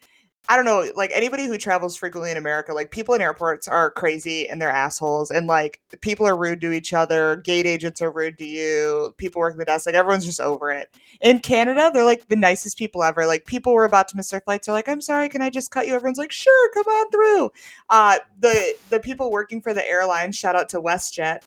I 0.49 0.57
don't 0.57 0.65
know, 0.65 0.91
like 0.95 1.11
anybody 1.13 1.47
who 1.47 1.59
travels 1.59 1.97
frequently 1.97 2.31
in 2.31 2.37
America, 2.37 2.73
like 2.73 2.91
people 2.91 3.15
in 3.15 3.21
airports 3.21 3.67
are 3.67 3.91
crazy 3.91 4.49
and 4.49 4.63
they're 4.63 4.71
assholes, 4.71 5.31
and 5.31 5.47
like 5.47 5.81
people 6.01 6.27
are 6.27 6.37
rude 6.37 6.61
to 6.61 6.73
each 6.73 6.93
other. 6.93 7.37
Gate 7.37 7.67
agents 7.67 8.01
are 8.01 8.11
rude 8.13 8.39
to 8.39 8.45
you. 8.47 9.15
People 9.17 9.41
working 9.41 9.59
the 9.59 9.65
desk, 9.65 9.87
like 9.87 9.95
everyone's 9.97 10.25
just 10.25 10.41
over 10.41 10.71
it. 10.71 10.95
In 11.21 11.41
Canada, 11.41 11.91
they're 11.93 12.05
like 12.05 12.29
the 12.29 12.37
nicest 12.37 12.79
people 12.79 13.03
ever. 13.03 13.27
Like 13.27 13.45
people 13.47 13.73
were 13.75 13.85
about 13.85 14.09
to 14.09 14.17
miss 14.17 14.31
their 14.31 14.41
flights, 14.41 14.67
they're 14.67 14.75
like, 14.75 14.89
"I'm 14.89 15.01
sorry, 15.01 15.29
can 15.29 15.43
I 15.43 15.51
just 15.51 15.71
cut 15.71 15.87
you?" 15.87 15.95
Everyone's 15.95 16.19
like, 16.19 16.33
"Sure, 16.33 16.71
come 16.73 16.87
on 16.87 17.11
through." 17.11 17.51
Uh, 17.91 18.19
the 18.39 18.75
the 18.91 19.01
people 19.01 19.31
working 19.31 19.61
for 19.61 19.75
the 19.75 19.87
airline, 19.89 20.33
shout 20.33 20.57
out 20.57 20.69
to 20.71 20.81
WestJet, 20.81 21.41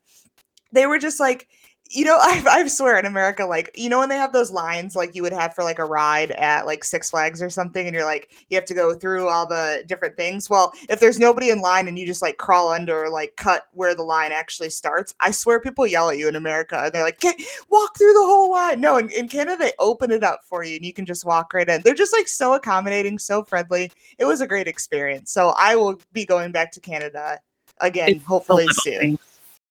they 0.72 0.86
were 0.86 0.98
just 0.98 1.20
like 1.20 1.48
you 1.90 2.04
know, 2.04 2.16
I, 2.20 2.42
I 2.48 2.66
swear 2.68 2.98
in 2.98 3.06
America, 3.06 3.44
like, 3.44 3.70
you 3.74 3.88
know, 3.88 3.98
when 3.98 4.08
they 4.08 4.16
have 4.16 4.32
those 4.32 4.50
lines 4.50 4.96
like 4.96 5.14
you 5.14 5.22
would 5.22 5.32
have 5.32 5.54
for 5.54 5.64
like 5.64 5.78
a 5.78 5.84
ride 5.84 6.30
at 6.32 6.66
like 6.66 6.84
Six 6.84 7.10
Flags 7.10 7.42
or 7.42 7.50
something, 7.50 7.86
and 7.86 7.94
you're 7.94 8.04
like, 8.04 8.30
you 8.48 8.56
have 8.56 8.64
to 8.66 8.74
go 8.74 8.94
through 8.94 9.28
all 9.28 9.46
the 9.46 9.84
different 9.86 10.16
things. 10.16 10.48
Well, 10.48 10.72
if 10.88 11.00
there's 11.00 11.18
nobody 11.18 11.50
in 11.50 11.60
line 11.60 11.88
and 11.88 11.98
you 11.98 12.06
just 12.06 12.22
like 12.22 12.38
crawl 12.38 12.70
under 12.70 13.04
or 13.04 13.10
like 13.10 13.34
cut 13.36 13.64
where 13.72 13.94
the 13.94 14.02
line 14.02 14.32
actually 14.32 14.70
starts, 14.70 15.14
I 15.20 15.30
swear 15.30 15.60
people 15.60 15.86
yell 15.86 16.10
at 16.10 16.18
you 16.18 16.28
in 16.28 16.36
America 16.36 16.80
and 16.84 16.92
they're 16.92 17.04
like, 17.04 17.22
walk 17.68 17.98
through 17.98 18.12
the 18.12 18.24
whole 18.24 18.50
line. 18.50 18.80
No, 18.80 18.96
in, 18.96 19.10
in 19.10 19.28
Canada, 19.28 19.56
they 19.58 19.72
open 19.78 20.10
it 20.10 20.22
up 20.22 20.40
for 20.44 20.64
you 20.64 20.76
and 20.76 20.84
you 20.84 20.92
can 20.92 21.06
just 21.06 21.24
walk 21.24 21.52
right 21.52 21.68
in. 21.68 21.82
They're 21.82 21.94
just 21.94 22.12
like 22.12 22.28
so 22.28 22.54
accommodating, 22.54 23.18
so 23.18 23.42
friendly. 23.42 23.90
It 24.18 24.24
was 24.24 24.40
a 24.40 24.46
great 24.46 24.68
experience. 24.68 25.32
So 25.32 25.54
I 25.58 25.76
will 25.76 26.00
be 26.12 26.24
going 26.24 26.52
back 26.52 26.72
to 26.72 26.80
Canada 26.80 27.40
again, 27.80 28.10
it's 28.10 28.24
hopefully 28.24 28.66
soon. 28.68 29.18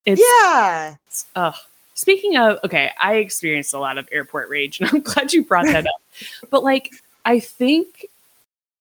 It's, 0.05 0.21
yeah. 0.21 0.95
Oh, 1.35 1.53
Speaking 1.99 2.37
of, 2.37 2.59
okay, 2.63 2.91
I 2.97 3.15
experienced 3.15 3.73
a 3.73 3.77
lot 3.77 3.97
of 3.97 4.07
airport 4.09 4.47
rage, 4.47 4.79
and 4.79 4.89
I'm 4.89 5.01
glad 5.01 5.33
you 5.33 5.43
brought 5.43 5.65
that 5.65 5.85
up. 5.85 6.01
but 6.49 6.63
like, 6.63 6.93
I 7.25 7.41
think, 7.41 8.05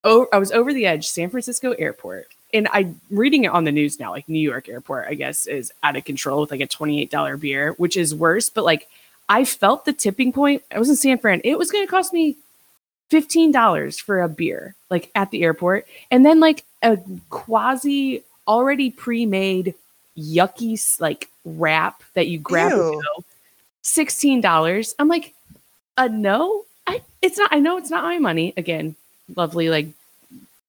oh, 0.04 0.28
I 0.32 0.38
was 0.38 0.52
over 0.52 0.72
the 0.72 0.86
edge, 0.86 1.08
San 1.08 1.28
Francisco 1.28 1.72
airport, 1.72 2.28
and 2.54 2.68
I'm 2.72 3.00
reading 3.10 3.42
it 3.42 3.48
on 3.50 3.64
the 3.64 3.72
news 3.72 3.98
now. 3.98 4.12
Like 4.12 4.28
New 4.28 4.38
York 4.38 4.68
airport, 4.68 5.08
I 5.08 5.14
guess, 5.14 5.46
is 5.48 5.72
out 5.82 5.96
of 5.96 6.04
control 6.04 6.42
with 6.42 6.52
like 6.52 6.60
a 6.60 6.68
$28 6.68 7.40
beer, 7.40 7.72
which 7.72 7.96
is 7.96 8.14
worse. 8.14 8.50
But 8.50 8.64
like, 8.64 8.86
I 9.28 9.44
felt 9.44 9.84
the 9.84 9.92
tipping 9.92 10.32
point. 10.32 10.62
I 10.72 10.78
was 10.78 10.88
in 10.88 10.94
San 10.94 11.18
Fran. 11.18 11.40
It 11.42 11.58
was 11.58 11.72
going 11.72 11.84
to 11.84 11.90
cost 11.90 12.12
me 12.12 12.36
$15 13.10 14.00
for 14.00 14.22
a 14.22 14.28
beer, 14.28 14.76
like 14.90 15.10
at 15.16 15.32
the 15.32 15.42
airport, 15.42 15.88
and 16.12 16.24
then 16.24 16.38
like 16.38 16.62
a 16.84 16.98
quasi 17.30 18.22
already 18.46 18.92
pre-made 18.92 19.74
yucky 20.18 21.00
like 21.00 21.28
wrap 21.44 22.02
that 22.14 22.28
you 22.28 22.38
grab 22.38 22.72
sixteen 23.82 24.40
dollars. 24.40 24.94
I'm 24.98 25.08
like, 25.08 25.34
uh 25.96 26.08
no, 26.08 26.64
I 26.86 27.02
it's 27.22 27.38
not. 27.38 27.52
I 27.52 27.58
know 27.58 27.76
it's 27.76 27.90
not 27.90 28.04
my 28.04 28.18
money. 28.18 28.52
Again, 28.56 28.96
lovely 29.36 29.68
like 29.68 29.88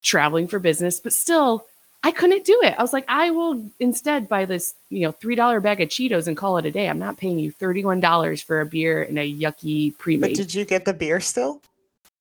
traveling 0.02 0.48
for 0.48 0.60
business, 0.60 1.00
but 1.00 1.14
still, 1.14 1.66
I 2.04 2.12
couldn't 2.12 2.46
do 2.46 2.60
it. 2.64 2.76
I 2.78 2.82
was 2.82 2.94
like, 2.94 3.06
I 3.08 3.32
will 3.32 3.62
instead 3.80 4.30
buy 4.30 4.46
this, 4.46 4.74
you 4.90 5.02
know, 5.02 5.12
three 5.12 5.36
dollar 5.36 5.60
bag 5.60 5.82
of 5.82 5.90
Cheetos 5.90 6.28
and 6.28 6.38
call 6.38 6.58
it 6.58 6.66
a 6.66 6.72
day. 6.72 6.88
I'm 6.88 7.00
not 7.00 7.18
paying 7.18 7.40
you 7.40 7.52
thirty 7.52 7.84
one 7.84 8.00
dollars 8.00 8.42
for 8.42 8.62
a 8.62 8.66
beer 8.66 9.04
and 9.04 9.20
a 9.20 9.34
yucky 9.34 9.98
pre 9.98 10.18
made. 10.18 10.30
But 10.30 10.38
did 10.38 10.54
you 10.54 10.66
get 10.66 10.86
the 10.86 10.94
beer 10.94 11.20
still? 11.20 11.62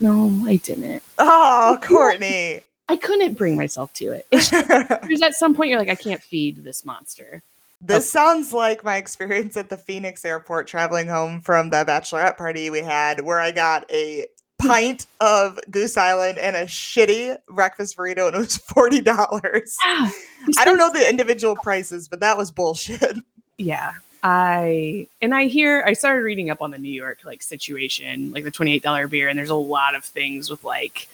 No, 0.00 0.30
I 0.46 0.56
didn't. 0.56 1.02
Oh, 1.18 1.78
Courtney. 1.82 2.62
I 2.88 2.96
couldn't 2.96 3.34
bring 3.34 3.56
myself 3.56 3.92
to 3.94 4.12
it. 4.12 4.26
Because 4.30 5.22
at 5.22 5.34
some 5.34 5.54
point 5.54 5.70
you're 5.70 5.78
like, 5.78 5.90
I 5.90 5.94
can't 5.94 6.22
feed 6.22 6.64
this 6.64 6.84
monster. 6.84 7.42
This 7.80 8.14
oh. 8.14 8.18
sounds 8.18 8.52
like 8.52 8.82
my 8.82 8.96
experience 8.96 9.56
at 9.56 9.68
the 9.68 9.76
Phoenix 9.76 10.24
airport 10.24 10.66
traveling 10.66 11.06
home 11.06 11.40
from 11.40 11.70
the 11.70 11.84
bachelorette 11.84 12.36
party 12.36 12.70
we 12.70 12.80
had, 12.80 13.20
where 13.20 13.40
I 13.40 13.52
got 13.52 13.88
a 13.90 14.26
pint 14.58 15.06
of 15.20 15.58
Goose 15.70 15.96
Island 15.96 16.38
and 16.38 16.56
a 16.56 16.64
shitty 16.64 17.36
breakfast 17.48 17.96
burrito, 17.96 18.26
and 18.26 18.36
it 18.36 18.38
was 18.38 18.56
forty 18.56 19.00
dollars. 19.00 19.76
Yeah, 19.84 20.10
I 20.58 20.64
don't 20.64 20.78
know 20.78 20.92
the 20.92 21.08
individual 21.08 21.54
prices, 21.54 22.08
but 22.08 22.20
that 22.20 22.36
was 22.36 22.50
bullshit. 22.50 23.16
Yeah, 23.60 23.94
I 24.22 25.08
and 25.20 25.34
I 25.34 25.46
hear 25.46 25.82
I 25.84 25.92
started 25.92 26.22
reading 26.22 26.48
up 26.48 26.62
on 26.62 26.70
the 26.70 26.78
New 26.78 26.92
York 26.92 27.24
like 27.24 27.42
situation, 27.42 28.30
like 28.30 28.44
the 28.44 28.52
twenty 28.52 28.72
eight 28.72 28.84
dollar 28.84 29.08
beer, 29.08 29.28
and 29.28 29.36
there's 29.36 29.50
a 29.50 29.56
lot 29.56 29.96
of 29.96 30.04
things 30.04 30.48
with 30.48 30.62
like 30.62 31.08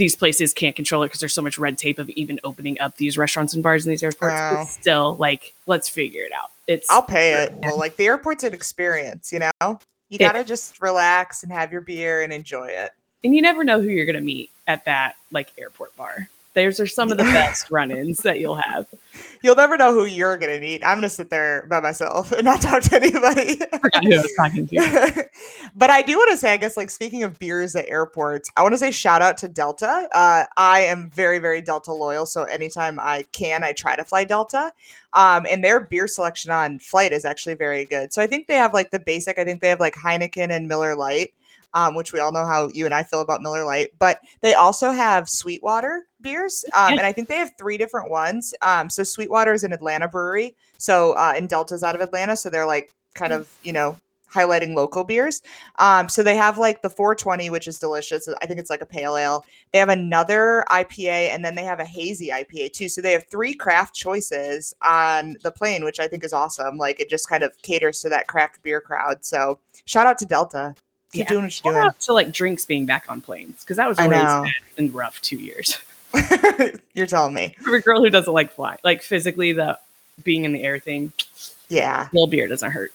these 0.00 0.16
places 0.16 0.54
can't 0.54 0.74
control 0.74 1.02
it 1.02 1.08
because 1.08 1.20
there's 1.20 1.34
so 1.34 1.42
much 1.42 1.58
red 1.58 1.76
tape 1.76 1.98
of 1.98 2.08
even 2.10 2.40
opening 2.42 2.80
up 2.80 2.96
these 2.96 3.18
restaurants 3.18 3.52
and 3.52 3.62
bars 3.62 3.84
in 3.84 3.90
these 3.90 4.02
airports. 4.02 4.32
Wow. 4.32 4.56
But 4.56 4.68
still, 4.68 5.16
like, 5.16 5.54
let's 5.66 5.90
figure 5.90 6.24
it 6.24 6.32
out. 6.32 6.50
It's 6.66 6.88
I'll 6.88 7.02
pay 7.02 7.34
it. 7.34 7.52
Well, 7.62 7.78
like 7.78 7.96
the 7.96 8.06
airport's 8.06 8.42
an 8.42 8.54
experience, 8.54 9.30
you 9.30 9.40
know? 9.40 9.78
You 10.08 10.18
gotta 10.18 10.42
just 10.42 10.80
relax 10.80 11.42
and 11.42 11.52
have 11.52 11.70
your 11.70 11.82
beer 11.82 12.22
and 12.22 12.32
enjoy 12.32 12.68
it. 12.68 12.92
And 13.22 13.36
you 13.36 13.42
never 13.42 13.62
know 13.62 13.78
who 13.80 13.88
you're 13.88 14.06
gonna 14.06 14.22
meet 14.22 14.50
at 14.66 14.86
that 14.86 15.16
like 15.30 15.52
airport 15.58 15.94
bar. 15.96 16.30
Those 16.54 16.80
are 16.80 16.86
some 16.86 17.12
of 17.12 17.18
the 17.18 17.24
best 17.24 17.70
run-ins 17.70 18.20
that 18.20 18.40
you'll 18.40 18.56
have. 18.56 18.86
You'll 19.42 19.56
never 19.56 19.76
know 19.76 19.92
who 19.92 20.04
you're 20.04 20.36
gonna 20.36 20.60
meet. 20.60 20.84
I'm 20.84 20.98
gonna 20.98 21.08
sit 21.08 21.30
there 21.30 21.66
by 21.68 21.80
myself 21.80 22.30
and 22.32 22.44
not 22.44 22.60
talk 22.60 22.82
to 22.84 22.96
anybody. 22.96 23.60
I 23.72 24.00
who 24.02 24.14
I 24.14 24.22
was 24.22 24.34
talking 24.36 24.66
to. 24.68 25.28
but 25.74 25.90
I 25.90 26.02
do 26.02 26.16
want 26.16 26.30
to 26.32 26.36
say, 26.36 26.52
I 26.52 26.56
guess, 26.56 26.76
like 26.76 26.90
speaking 26.90 27.22
of 27.22 27.38
beers 27.38 27.74
at 27.74 27.88
airports, 27.88 28.50
I 28.56 28.62
want 28.62 28.74
to 28.74 28.78
say 28.78 28.90
shout 28.90 29.22
out 29.22 29.36
to 29.38 29.48
Delta. 29.48 30.08
Uh, 30.12 30.44
I 30.56 30.80
am 30.80 31.10
very, 31.10 31.38
very 31.38 31.62
Delta 31.62 31.92
loyal, 31.92 32.26
so 32.26 32.44
anytime 32.44 32.98
I 33.00 33.24
can, 33.32 33.64
I 33.64 33.72
try 33.72 33.96
to 33.96 34.04
fly 34.04 34.24
Delta. 34.24 34.72
Um, 35.12 35.46
and 35.50 35.64
their 35.64 35.80
beer 35.80 36.06
selection 36.06 36.50
on 36.50 36.78
flight 36.78 37.12
is 37.12 37.24
actually 37.24 37.54
very 37.54 37.84
good. 37.84 38.12
So 38.12 38.22
I 38.22 38.26
think 38.26 38.46
they 38.46 38.56
have 38.56 38.74
like 38.74 38.90
the 38.90 39.00
basic. 39.00 39.38
I 39.38 39.44
think 39.44 39.60
they 39.60 39.68
have 39.68 39.80
like 39.80 39.94
Heineken 39.94 40.50
and 40.50 40.68
Miller 40.68 40.94
Lite. 40.94 41.32
Um, 41.74 41.94
which 41.94 42.12
we 42.12 42.20
all 42.20 42.32
know 42.32 42.46
how 42.46 42.68
you 42.68 42.84
and 42.84 42.94
I 42.94 43.02
feel 43.02 43.20
about 43.20 43.42
Miller 43.42 43.64
Lite. 43.64 43.90
But 43.98 44.20
they 44.40 44.54
also 44.54 44.90
have 44.90 45.28
Sweetwater 45.28 46.06
beers, 46.20 46.64
um, 46.74 46.92
and 46.92 47.02
I 47.02 47.12
think 47.12 47.28
they 47.28 47.36
have 47.36 47.52
three 47.58 47.78
different 47.78 48.10
ones. 48.10 48.54
Um, 48.62 48.90
so 48.90 49.02
Sweetwater 49.02 49.52
is 49.52 49.64
an 49.64 49.72
Atlanta 49.72 50.08
brewery, 50.08 50.56
so 50.78 51.12
uh, 51.12 51.32
and 51.36 51.48
Delta's 51.48 51.82
out 51.82 51.94
of 51.94 52.00
Atlanta, 52.00 52.36
so 52.36 52.50
they're 52.50 52.66
like 52.66 52.92
kind 53.14 53.32
of 53.32 53.48
you 53.62 53.72
know 53.72 53.96
highlighting 54.32 54.74
local 54.74 55.04
beers. 55.04 55.42
Um, 55.78 56.08
so 56.08 56.22
they 56.22 56.36
have 56.36 56.58
like 56.58 56.82
the 56.82 56.90
420, 56.90 57.50
which 57.50 57.68
is 57.68 57.78
delicious. 57.78 58.28
I 58.40 58.46
think 58.46 58.60
it's 58.60 58.70
like 58.70 58.82
a 58.82 58.86
pale 58.86 59.16
ale. 59.16 59.44
They 59.72 59.78
have 59.78 59.88
another 59.88 60.64
IPA, 60.70 61.30
and 61.30 61.44
then 61.44 61.54
they 61.54 61.64
have 61.64 61.80
a 61.80 61.84
hazy 61.84 62.28
IPA 62.28 62.72
too. 62.72 62.88
So 62.88 63.00
they 63.00 63.12
have 63.12 63.26
three 63.26 63.54
craft 63.54 63.94
choices 63.94 64.74
on 64.82 65.36
the 65.42 65.50
plane, 65.50 65.84
which 65.84 66.00
I 66.00 66.08
think 66.08 66.24
is 66.24 66.32
awesome. 66.32 66.76
Like 66.76 67.00
it 67.00 67.10
just 67.10 67.28
kind 67.28 67.42
of 67.42 67.56
caters 67.62 68.00
to 68.02 68.08
that 68.10 68.28
craft 68.28 68.62
beer 68.62 68.80
crowd. 68.80 69.24
So 69.24 69.58
shout 69.84 70.06
out 70.06 70.18
to 70.18 70.26
Delta. 70.26 70.74
Keep 71.12 71.20
Yeah, 71.24 71.28
doing 71.28 71.42
what 71.44 71.64
you're 71.64 71.74
doing. 71.82 71.90
to 72.00 72.12
like 72.12 72.32
drinks 72.32 72.64
being 72.64 72.86
back 72.86 73.06
on 73.08 73.20
planes 73.20 73.60
because 73.60 73.76
that 73.76 73.88
was 73.88 73.98
really 73.98 74.14
sad 74.14 74.44
and 74.78 74.94
rough 74.94 75.20
two 75.20 75.36
years. 75.36 75.78
you're 76.94 77.06
telling 77.06 77.34
me. 77.34 77.54
For 77.62 77.76
a 77.76 77.80
girl 77.80 78.00
who 78.02 78.10
doesn't 78.10 78.32
like 78.32 78.52
fly, 78.52 78.76
like 78.84 79.02
physically 79.02 79.52
the 79.52 79.78
being 80.24 80.44
in 80.44 80.52
the 80.52 80.62
air 80.62 80.78
thing, 80.78 81.12
Yeah. 81.68 82.08
little 82.12 82.26
beer 82.26 82.46
doesn't 82.48 82.70
hurt. 82.70 82.92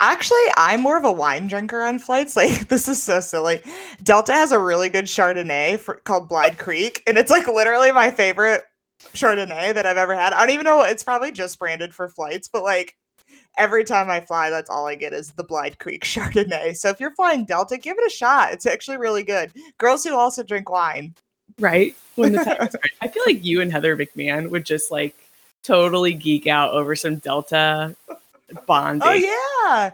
Actually, 0.00 0.42
I'm 0.56 0.80
more 0.80 0.96
of 0.96 1.04
a 1.04 1.12
wine 1.12 1.46
drinker 1.46 1.82
on 1.82 1.98
flights. 1.98 2.34
Like, 2.36 2.68
this 2.68 2.88
is 2.88 3.02
so 3.02 3.20
silly. 3.20 3.62
Delta 4.02 4.32
has 4.32 4.50
a 4.52 4.58
really 4.58 4.88
good 4.88 5.04
Chardonnay 5.04 5.78
for, 5.78 5.96
called 6.04 6.28
Blind 6.28 6.58
Creek, 6.58 7.02
and 7.06 7.16
it's 7.16 7.30
like 7.30 7.46
literally 7.46 7.92
my 7.92 8.10
favorite 8.10 8.62
Chardonnay 9.14 9.72
that 9.74 9.86
I've 9.86 9.96
ever 9.96 10.14
had. 10.14 10.32
I 10.32 10.40
don't 10.40 10.50
even 10.50 10.64
know. 10.64 10.82
It's 10.82 11.04
probably 11.04 11.30
just 11.32 11.58
branded 11.58 11.94
for 11.94 12.08
flights, 12.08 12.48
but 12.48 12.62
like 12.62 12.96
every 13.56 13.84
time 13.84 14.10
I 14.10 14.20
fly, 14.20 14.50
that's 14.50 14.70
all 14.70 14.86
I 14.86 14.94
get 14.94 15.12
is 15.12 15.32
the 15.32 15.44
Blind 15.44 15.78
Creek 15.78 16.04
Chardonnay. 16.04 16.76
So 16.76 16.88
if 16.88 17.00
you're 17.00 17.14
flying 17.14 17.44
Delta, 17.44 17.76
give 17.78 17.96
it 17.98 18.06
a 18.06 18.14
shot. 18.14 18.52
It's 18.52 18.66
actually 18.66 18.98
really 18.98 19.22
good. 19.22 19.52
Girls 19.78 20.04
who 20.04 20.16
also 20.16 20.42
drink 20.42 20.70
wine. 20.70 21.14
Right 21.58 21.94
when 22.16 22.32
the 22.32 22.38
time 22.44 22.58
right. 22.58 22.92
I 23.00 23.08
feel 23.08 23.22
like 23.26 23.44
you 23.44 23.60
and 23.60 23.70
Heather 23.70 23.96
McMahon 23.96 24.50
would 24.50 24.64
just 24.64 24.90
like 24.90 25.14
totally 25.62 26.14
geek 26.14 26.46
out 26.46 26.72
over 26.72 26.96
some 26.96 27.16
Delta 27.16 27.94
bonding. 28.66 29.08
Oh 29.08 29.12
yeah. 29.12 29.90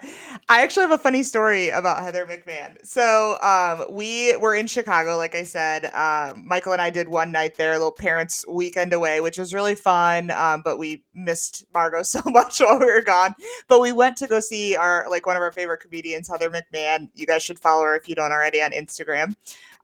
I 0.49 0.62
actually 0.62 0.83
have 0.83 0.90
a 0.92 0.99
funny 0.99 1.23
story 1.23 1.69
about 1.71 2.02
Heather 2.02 2.26
McMahon. 2.26 2.76
So 2.85 3.38
um, 3.42 3.87
we 3.95 4.37
were 4.37 4.54
in 4.54 4.66
Chicago, 4.66 5.16
like 5.16 5.35
I 5.35 5.45
said. 5.45 5.87
Um, 5.95 6.47
Michael 6.47 6.73
and 6.73 6.83
I 6.83 6.90
did 6.90 7.09
one 7.09 7.30
night 7.30 7.57
there, 7.57 7.73
little 7.73 7.92
parents' 7.92 8.45
weekend 8.49 8.92
away, 8.92 9.21
which 9.21 9.38
was 9.38 9.54
really 9.54 9.75
fun. 9.75 10.30
Um, 10.33 10.62
but 10.64 10.78
we 10.78 11.04
missed 11.14 11.64
Margot 11.73 12.02
so 12.04 12.21
much 12.26 12.61
while 12.61 12.78
we 12.78 12.87
were 12.87 13.02
gone. 13.02 13.35
But 13.69 13.80
we 13.80 13.92
went 13.92 14.16
to 14.19 14.26
go 14.26 14.40
see 14.40 14.76
our 14.76 15.07
like 15.09 15.26
one 15.26 15.37
of 15.37 15.42
our 15.42 15.52
favorite 15.52 15.80
comedians, 15.80 16.28
Heather 16.28 16.50
McMahon. 16.50 17.09
You 17.14 17.26
guys 17.26 17.42
should 17.42 17.59
follow 17.59 17.85
her 17.85 17.97
if 17.97 18.09
you 18.09 18.14
don't 18.14 18.33
already 18.33 18.62
on 18.62 18.73
Instagram. 18.73 19.35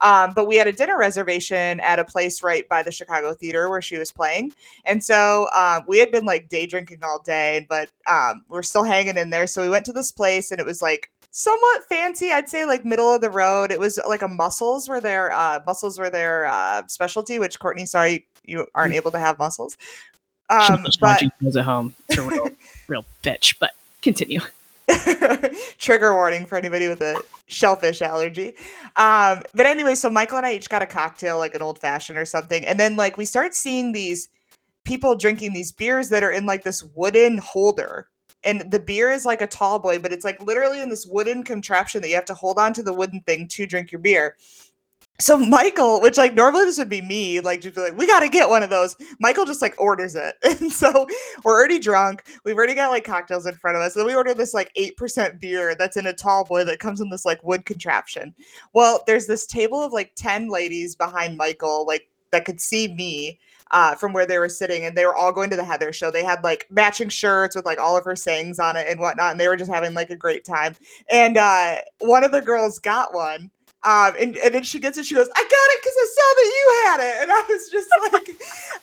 Um, 0.01 0.33
but 0.35 0.47
we 0.47 0.57
had 0.57 0.67
a 0.67 0.73
dinner 0.73 0.99
reservation 0.99 1.81
at 1.81 1.99
a 1.99 2.05
place 2.05 2.43
right 2.43 2.69
by 2.69 2.83
the 2.83 2.93
Chicago 2.93 3.33
Theater 3.35 3.69
where 3.71 3.83
she 3.83 3.99
was 3.99 4.13
playing. 4.13 4.53
And 4.85 5.03
so 5.03 5.49
um, 5.55 5.85
we 5.89 5.99
had 5.99 6.11
been 6.11 6.25
like 6.25 6.49
day 6.49 6.67
drinking 6.67 6.99
all 7.03 7.21
day, 7.23 7.67
but 7.69 7.89
um, 8.07 8.45
we're 8.49 8.63
still 8.63 8.85
hanging 8.85 9.17
in 9.17 9.31
there. 9.31 9.47
So 9.47 9.63
we 9.63 9.69
went 9.69 9.87
to 9.87 9.93
this 9.93 10.13
place 10.13 10.51
and 10.51 10.61
it 10.61 10.67
was 10.67 10.83
like 10.83 11.11
somewhat 11.31 11.85
fancy. 11.89 12.33
I'd 12.33 12.49
say 12.49 12.65
like 12.65 12.85
middle 12.85 13.13
of 13.15 13.21
the 13.21 13.31
road. 13.31 13.71
It 13.73 13.81
was 13.81 13.99
like 14.07 14.23
a 14.23 14.29
mussels 14.29 14.89
were 14.89 15.01
their 15.01 15.33
uh, 15.33 15.61
mussels 15.67 15.99
were 15.99 16.11
their 16.11 16.47
uh, 16.47 16.87
specialty. 16.89 17.39
Which 17.39 17.59
Courtney, 17.59 17.87
sorry 17.87 18.27
you 18.47 18.67
aren't 18.75 18.95
able 18.95 19.11
to 19.11 19.19
have 19.19 19.39
mussels. 19.39 19.77
Um, 20.49 20.83
but 20.83 20.97
watching 21.01 21.31
at 21.45 21.65
home. 21.65 21.95
It's 22.09 22.19
a 22.19 22.23
real, 22.23 22.49
real 22.89 23.05
bitch. 23.23 23.57
But 23.59 23.73
continue. 24.03 24.41
trigger 25.79 26.15
warning 26.15 26.47
for 26.47 26.57
anybody 26.57 26.89
with 26.89 27.01
a 27.01 27.21
shellfish 27.47 28.03
allergy. 28.03 28.55
Um, 28.97 29.43
but 29.55 29.67
anyway, 29.67 29.95
so 29.95 30.11
Michael 30.11 30.39
and 30.39 30.47
I 30.47 30.55
each 30.55 30.69
got 30.69 30.83
a 30.83 30.87
cocktail, 30.87 31.39
like 31.39 31.55
an 31.55 31.63
old 31.63 31.79
fashioned 31.79 32.19
or 32.19 32.25
something. 32.25 32.65
And 32.65 32.79
then 32.79 32.97
like 32.97 33.17
we 33.17 33.25
start 33.25 33.55
seeing 33.55 33.93
these 33.93 34.29
people 34.85 35.17
drinking 35.17 35.53
these 35.53 35.73
beers 35.73 36.09
that 36.11 36.23
are 36.23 36.31
in 36.31 36.47
like 36.47 36.63
this 36.63 36.85
wooden 36.95 37.39
holder. 37.39 38.09
And 38.45 38.71
the 38.71 38.79
beer 38.79 39.11
is 39.11 39.25
like 39.25 39.41
a 39.41 39.47
tall 39.47 39.81
boy, 39.81 39.99
but 39.99 40.13
it's 40.13 40.25
like 40.25 40.41
literally 40.41 40.81
in 40.81 40.89
this 40.89 41.07
wooden 41.07 41.43
contraption 41.43 42.01
that 42.03 42.09
you 42.09 42.15
have 42.15 42.25
to 42.27 42.35
hold 42.35 42.59
on 42.59 42.73
to 42.75 42.83
the 42.83 42.93
wooden 42.93 43.21
thing 43.23 43.49
to 43.49 43.67
drink 43.67 43.91
your 43.91 44.01
beer. 44.01 44.37
So 45.19 45.39
Michael, 45.39 46.01
which 46.01 46.19
like 46.19 46.35
normally 46.35 46.65
this 46.65 46.79
would 46.79 46.89
be 46.89 47.01
me, 47.01 47.41
like 47.41 47.61
just 47.61 47.75
be 47.75 47.81
like, 47.81 47.97
we 47.97 48.07
gotta 48.07 48.29
get 48.29 48.49
one 48.49 48.63
of 48.63 48.71
those. 48.71 48.97
Michael 49.19 49.47
just 49.47 49.63
like 49.63 49.75
orders 49.79 50.15
it. 50.15 50.35
And 50.57 50.73
so 50.73 51.07
we're 51.45 51.55
already 51.55 51.79
drunk. 51.79 52.25
We've 52.45 52.57
already 52.57 52.75
got 52.75 52.91
like 52.91 53.05
cocktails 53.05 53.47
in 53.47 53.55
front 53.55 53.77
of 53.77 53.83
us. 53.83 53.95
Then 53.95 54.07
we 54.07 54.15
order 54.15 54.33
this 54.33 54.55
like 54.55 54.73
8% 54.75 55.39
beer 55.41 55.75
that's 55.75 55.97
in 55.97 56.07
a 56.07 56.13
tall 56.13 56.45
boy 56.45 56.65
that 56.65 56.81
comes 56.81 57.01
in 57.01 57.11
this 57.11 57.25
like 57.25 57.43
wood 57.45 57.67
contraption. 57.67 58.35
Well, 58.73 59.05
there's 59.07 59.27
this 59.27 59.47
table 59.47 59.83
of 59.83 59.93
like 59.93 60.13
10 60.17 60.49
ladies 60.49 60.97
behind 60.97 61.37
Michael, 61.37 61.87
like 61.87 62.09
that 62.33 62.45
could 62.45 62.61
see 62.61 62.89
me 62.95 63.39
uh, 63.71 63.95
from 63.95 64.13
where 64.13 64.27
they 64.27 64.39
were 64.39 64.49
sitting, 64.49 64.85
and 64.85 64.97
they 64.97 65.05
were 65.05 65.15
all 65.15 65.33
going 65.33 65.51
to 65.51 65.57
the 65.57 65.65
Heather 65.65 65.93
show. 65.93 66.11
They 66.11 66.25
had 66.25 66.43
like 66.45 66.67
matching 66.71 67.09
shirts 67.09 67.57
with 67.57 67.65
like 67.65 67.81
all 67.81 67.97
of 67.97 68.05
her 68.05 68.17
sayings 68.17 68.59
on 68.59 68.77
it 68.77 68.87
and 68.89 69.01
whatnot, 69.01 69.33
and 69.33 69.41
they 69.41 69.49
were 69.49 69.57
just 69.57 69.71
having 69.71 69.95
like 69.95 70.11
a 70.11 70.17
great 70.17 70.45
time. 70.45 70.77
And 71.11 71.37
uh, 71.37 71.77
one 71.99 72.25
of 72.25 72.33
the 72.33 72.43
girls 72.43 72.79
got 72.79 73.15
one. 73.15 73.51
Um, 73.87 74.15
and, 74.19 74.37
and 74.39 74.53
then 74.53 74.65
she 74.65 74.81
gets 74.81 74.99
it, 74.99 75.07
she 75.07 75.15
goes, 75.15 75.29
I 75.37 75.41
got 75.41 75.47
it 75.47 75.81
because 75.81 75.95
I 75.97 76.07
saw 76.17 76.35
that 76.35 76.53
you 76.57 76.83
had 76.85 77.01
it. 77.01 77.23
And 77.23 77.31
I 77.31 77.45
was 77.49 77.69
just 77.71 77.89
like, 78.13 78.29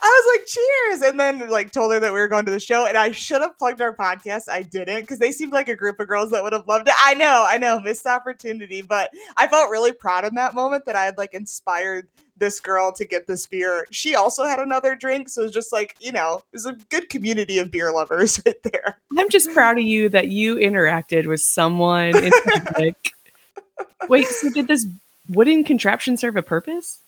I 0.00 0.22
was 0.24 0.38
like, 0.38 0.46
cheers. 0.46 1.10
And 1.10 1.20
then 1.20 1.50
like 1.50 1.72
told 1.72 1.92
her 1.92 2.00
that 2.00 2.10
we 2.10 2.18
were 2.18 2.26
going 2.26 2.46
to 2.46 2.50
the 2.50 2.58
show. 2.58 2.86
And 2.86 2.96
I 2.96 3.12
should 3.12 3.42
have 3.42 3.58
plugged 3.58 3.82
our 3.82 3.94
podcast. 3.94 4.48
I 4.48 4.62
didn't 4.62 5.02
because 5.02 5.18
they 5.18 5.30
seemed 5.30 5.52
like 5.52 5.68
a 5.68 5.76
group 5.76 6.00
of 6.00 6.08
girls 6.08 6.30
that 6.30 6.42
would 6.42 6.54
have 6.54 6.66
loved 6.66 6.88
it. 6.88 6.94
I 6.98 7.12
know, 7.12 7.44
I 7.46 7.58
know, 7.58 7.78
missed 7.80 8.06
opportunity. 8.06 8.80
But 8.80 9.10
I 9.36 9.46
felt 9.46 9.68
really 9.68 9.92
proud 9.92 10.24
in 10.24 10.34
that 10.36 10.54
moment 10.54 10.86
that 10.86 10.96
I 10.96 11.04
had 11.04 11.18
like 11.18 11.34
inspired 11.34 12.08
this 12.38 12.58
girl 12.58 12.90
to 12.92 13.04
get 13.04 13.26
this 13.26 13.46
beer. 13.46 13.86
She 13.90 14.14
also 14.14 14.44
had 14.44 14.58
another 14.58 14.96
drink. 14.96 15.28
So 15.28 15.42
it 15.42 15.44
was 15.44 15.52
just 15.52 15.70
like, 15.70 15.96
you 16.00 16.12
know, 16.12 16.42
it 16.50 16.56
was 16.56 16.66
a 16.66 16.72
good 16.88 17.10
community 17.10 17.58
of 17.58 17.70
beer 17.70 17.92
lovers 17.92 18.40
right 18.46 18.56
there. 18.62 18.98
I'm 19.18 19.28
just 19.28 19.52
proud 19.52 19.76
of 19.76 19.84
you 19.84 20.08
that 20.08 20.28
you 20.28 20.56
interacted 20.56 21.26
with 21.26 21.42
someone 21.42 22.16
in 22.16 22.32
public. 22.46 22.96
Wait, 24.08 24.26
so 24.26 24.50
did 24.50 24.68
this 24.68 24.86
wooden 25.28 25.64
contraption 25.64 26.16
serve 26.16 26.36
a 26.36 26.42
purpose? 26.42 26.98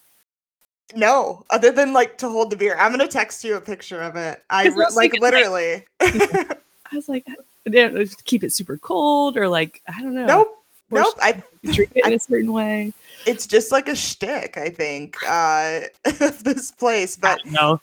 No, 0.94 1.44
other 1.50 1.72
than 1.72 1.92
like 1.92 2.16
to 2.18 2.29
hold 2.29 2.50
the 2.50 2.57
beer. 2.57 2.76
I'm 2.79 2.92
gonna 2.92 3.09
text 3.09 3.42
you 3.44 3.57
a 3.57 3.61
picture 3.61 4.00
of 4.00 4.16
it. 4.16 4.42
I 4.50 4.66
It's 4.68 4.76
re- 4.76 4.85
also 4.85 4.96
like 4.96 5.12
good, 5.12 5.20
like- 5.22 5.33
literally. 5.35 5.85
I 6.00 6.94
was 6.94 7.09
like, 7.09 7.26
yeah, 7.64 7.88
just 7.88 8.24
keep 8.24 8.44
it 8.44 8.52
super 8.52 8.79
cold, 8.79 9.37
or 9.37 9.48
like, 9.48 9.83
I 9.88 10.00
don't 10.00 10.14
know. 10.14 10.26
nope. 10.26 10.52
Or 10.92 11.00
Nope. 11.00 11.14
I 11.20 11.42
Drink 11.72 11.90
it 11.96 12.07
in 12.07 12.12
a 12.12 12.18
certain 12.20 12.52
way. 12.52 12.92
it's 13.26 13.44
just 13.48 13.72
like 13.72 13.88
a 13.88 13.96
shtick, 13.96 14.57
I 14.57 14.68
think, 14.70 15.16
uh, 15.26 15.81
of 16.20 16.44
this 16.44 16.70
place. 16.70 17.16
But 17.16 17.44
no, 17.44 17.81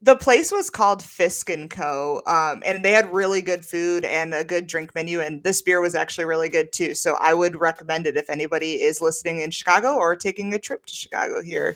the 0.00 0.16
place 0.16 0.52
was 0.52 0.70
called 0.70 1.02
Fisk 1.02 1.50
and 1.50 1.68
Co. 1.68 2.22
Um, 2.26 2.62
and 2.64 2.84
they 2.84 2.92
had 2.92 3.12
really 3.12 3.42
good 3.42 3.64
food 3.64 4.04
and 4.04 4.32
a 4.32 4.44
good 4.44 4.66
drink 4.66 4.94
menu. 4.94 5.20
And 5.20 5.42
this 5.42 5.60
beer 5.60 5.80
was 5.80 5.94
actually 5.94 6.24
really 6.24 6.48
good 6.48 6.72
too. 6.72 6.94
So 6.94 7.16
I 7.20 7.34
would 7.34 7.60
recommend 7.60 8.06
it 8.06 8.16
if 8.16 8.30
anybody 8.30 8.82
is 8.82 9.00
listening 9.00 9.40
in 9.40 9.50
Chicago 9.50 9.96
or 9.96 10.14
taking 10.14 10.54
a 10.54 10.58
trip 10.58 10.86
to 10.86 10.94
Chicago 10.94 11.42
here 11.42 11.74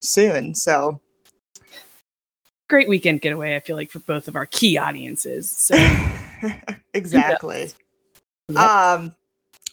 soon. 0.00 0.54
So 0.54 1.00
great 2.68 2.88
weekend 2.88 3.20
getaway. 3.22 3.56
I 3.56 3.60
feel 3.60 3.76
like 3.76 3.90
for 3.90 4.00
both 4.00 4.28
of 4.28 4.36
our 4.36 4.46
key 4.46 4.78
audiences. 4.78 5.50
So 5.50 5.76
exactly. 6.94 7.70
Yep. 8.50 8.60
Um, 8.60 9.14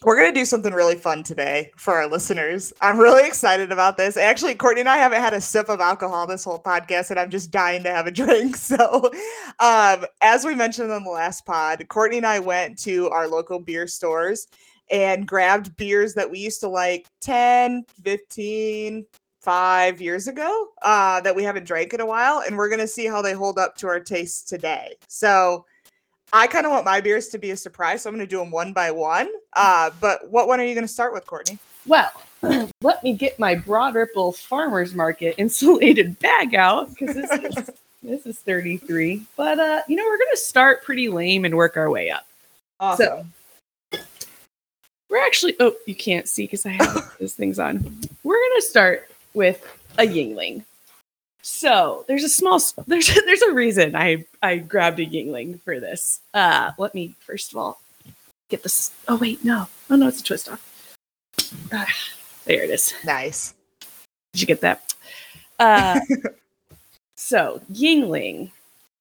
we're 0.04 0.16
gonna 0.16 0.32
do 0.32 0.44
something 0.44 0.72
really 0.72 0.96
fun 0.96 1.22
today 1.22 1.70
for 1.76 1.94
our 1.94 2.08
listeners. 2.08 2.72
I'm 2.80 2.98
really 2.98 3.26
excited 3.26 3.70
about 3.70 3.96
this. 3.96 4.16
Actually, 4.16 4.54
Courtney 4.54 4.80
and 4.80 4.88
I 4.88 4.96
haven't 4.96 5.20
had 5.20 5.32
a 5.32 5.40
sip 5.40 5.68
of 5.68 5.80
alcohol 5.80 6.26
this 6.26 6.44
whole 6.44 6.60
podcast, 6.60 7.10
and 7.10 7.20
I'm 7.20 7.30
just 7.30 7.50
dying 7.50 7.82
to 7.84 7.90
have 7.90 8.06
a 8.06 8.10
drink. 8.12 8.56
So, 8.56 9.10
um, 9.60 10.04
as 10.20 10.44
we 10.44 10.54
mentioned 10.54 10.90
on 10.90 11.04
the 11.04 11.10
last 11.10 11.46
pod, 11.46 11.86
Courtney 11.88 12.16
and 12.18 12.26
I 12.26 12.40
went 12.40 12.78
to 12.80 13.10
our 13.10 13.28
local 13.28 13.58
beer 13.58 13.86
stores 13.86 14.46
and 14.90 15.26
grabbed 15.26 15.76
beers 15.76 16.14
that 16.14 16.30
we 16.30 16.38
used 16.38 16.60
to 16.60 16.68
like 16.68 17.06
10, 17.20 17.84
15, 18.02 19.06
five 19.40 20.00
years 20.00 20.28
ago 20.28 20.68
uh, 20.82 21.20
that 21.20 21.34
we 21.34 21.42
haven't 21.42 21.66
drank 21.66 21.92
in 21.92 22.00
a 22.00 22.06
while, 22.06 22.42
and 22.46 22.56
we're 22.56 22.68
gonna 22.68 22.86
see 22.86 23.06
how 23.06 23.22
they 23.22 23.32
hold 23.32 23.58
up 23.58 23.76
to 23.76 23.86
our 23.86 24.00
tastes 24.00 24.42
today. 24.42 24.94
So. 25.08 25.64
I 26.32 26.46
kind 26.46 26.64
of 26.64 26.72
want 26.72 26.84
my 26.84 27.00
beers 27.00 27.28
to 27.28 27.38
be 27.38 27.50
a 27.50 27.56
surprise, 27.56 28.02
so 28.02 28.10
I'm 28.10 28.16
going 28.16 28.26
to 28.26 28.30
do 28.30 28.38
them 28.38 28.50
one 28.50 28.72
by 28.72 28.90
one. 28.90 29.30
Uh, 29.52 29.90
but 30.00 30.30
what 30.30 30.48
one 30.48 30.60
are 30.60 30.64
you 30.64 30.74
going 30.74 30.86
to 30.86 30.92
start 30.92 31.12
with, 31.12 31.26
Courtney? 31.26 31.58
well, 31.86 32.10
let 32.82 33.02
me 33.02 33.12
get 33.12 33.38
my 33.38 33.54
Broad 33.54 33.94
Ripple 33.94 34.32
Farmers 34.32 34.94
Market 34.94 35.34
insulated 35.38 36.18
bag 36.20 36.54
out 36.54 36.90
because 36.90 37.14
this 37.14 37.30
is 37.30 37.70
this 38.02 38.26
is 38.26 38.38
33. 38.40 39.22
But 39.36 39.58
uh, 39.58 39.82
you 39.88 39.96
know, 39.96 40.04
we're 40.04 40.18
gonna 40.18 40.36
start 40.36 40.84
pretty 40.84 41.08
lame 41.08 41.44
and 41.44 41.56
work 41.56 41.76
our 41.76 41.90
way 41.90 42.10
up. 42.10 42.26
Awesome. 42.80 43.32
We're 45.08 45.24
actually 45.24 45.56
oh, 45.60 45.74
you 45.86 45.94
can't 45.94 46.28
see 46.28 46.44
because 46.44 46.66
I 46.66 46.70
have 46.70 47.16
those 47.20 47.34
things 47.34 47.58
on. 47.58 48.00
We're 48.22 48.40
gonna 48.50 48.62
start 48.62 49.10
with 49.34 49.64
a 49.98 50.02
Yuengling. 50.02 50.64
So 51.42 52.04
there's 52.06 52.24
a 52.24 52.28
small 52.28 52.60
there's 52.86 53.12
there's 53.14 53.42
a 53.42 53.52
reason 53.52 53.94
I 53.94 54.24
I 54.42 54.56
grabbed 54.56 55.00
a 55.00 55.06
Yuengling 55.06 55.60
for 55.60 55.80
this. 55.80 56.20
Uh, 56.32 56.70
let 56.78 56.94
me 56.94 57.14
first 57.20 57.52
of 57.52 57.58
all 57.58 57.80
get 58.48 58.62
this. 58.62 58.92
Oh 59.08 59.16
wait, 59.16 59.44
no, 59.44 59.68
oh 59.90 59.96
no, 59.96 60.08
it's 60.08 60.20
a 60.20 60.24
twist 60.24 60.48
off. 60.48 60.96
there 62.44 62.62
it 62.62 62.70
is. 62.70 62.94
Nice. 63.04 63.54
Did 64.32 64.40
you 64.40 64.46
get 64.46 64.60
that? 64.62 64.94
Uh, 65.58 66.00
so 67.16 67.60
Yuengling, 67.72 68.50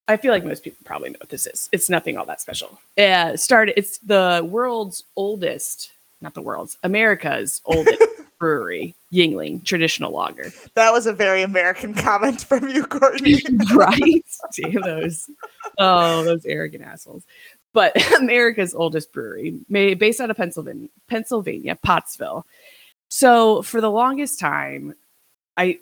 I 0.08 0.18
feel 0.18 0.32
like 0.32 0.44
most 0.44 0.64
people 0.64 0.80
probably 0.84 1.12
know 1.12 1.18
what 1.20 1.30
this 1.30 1.46
is. 1.46 1.70
It's 1.72 1.90
nothing 1.90 2.18
all 2.18 2.26
that 2.26 2.42
special. 2.42 2.80
Uh, 2.98 3.38
started. 3.38 3.78
It's 3.78 4.00
the 4.00 4.46
world's 4.50 5.04
oldest, 5.16 5.92
not 6.22 6.34
the 6.34 6.42
world's, 6.42 6.78
America's 6.84 7.62
oldest 7.66 8.02
brewery. 8.42 8.96
Yuengling 9.14 9.64
traditional 9.64 10.12
lager. 10.12 10.52
That 10.74 10.92
was 10.92 11.06
a 11.06 11.14
very 11.14 11.44
American 11.44 11.94
comment 11.94 12.42
from 12.42 12.68
you, 12.68 12.86
Courtney. 12.86 13.40
right? 13.76 14.26
Damn 14.58 14.82
those. 14.82 15.30
Oh, 15.78 16.24
those 16.24 16.44
arrogant 16.46 16.84
assholes. 16.84 17.24
But 17.72 17.96
America's 18.20 18.74
oldest 18.74 19.14
brewery, 19.14 19.60
made, 19.70 20.00
based 20.00 20.20
out 20.20 20.32
of 20.32 20.38
Pennsylvania, 20.38 20.90
Pennsylvania, 21.08 21.78
Pottsville. 21.84 22.48
So 23.10 23.62
for 23.62 23.80
the 23.80 23.92
longest 23.92 24.40
time, 24.40 24.96
I 25.56 25.78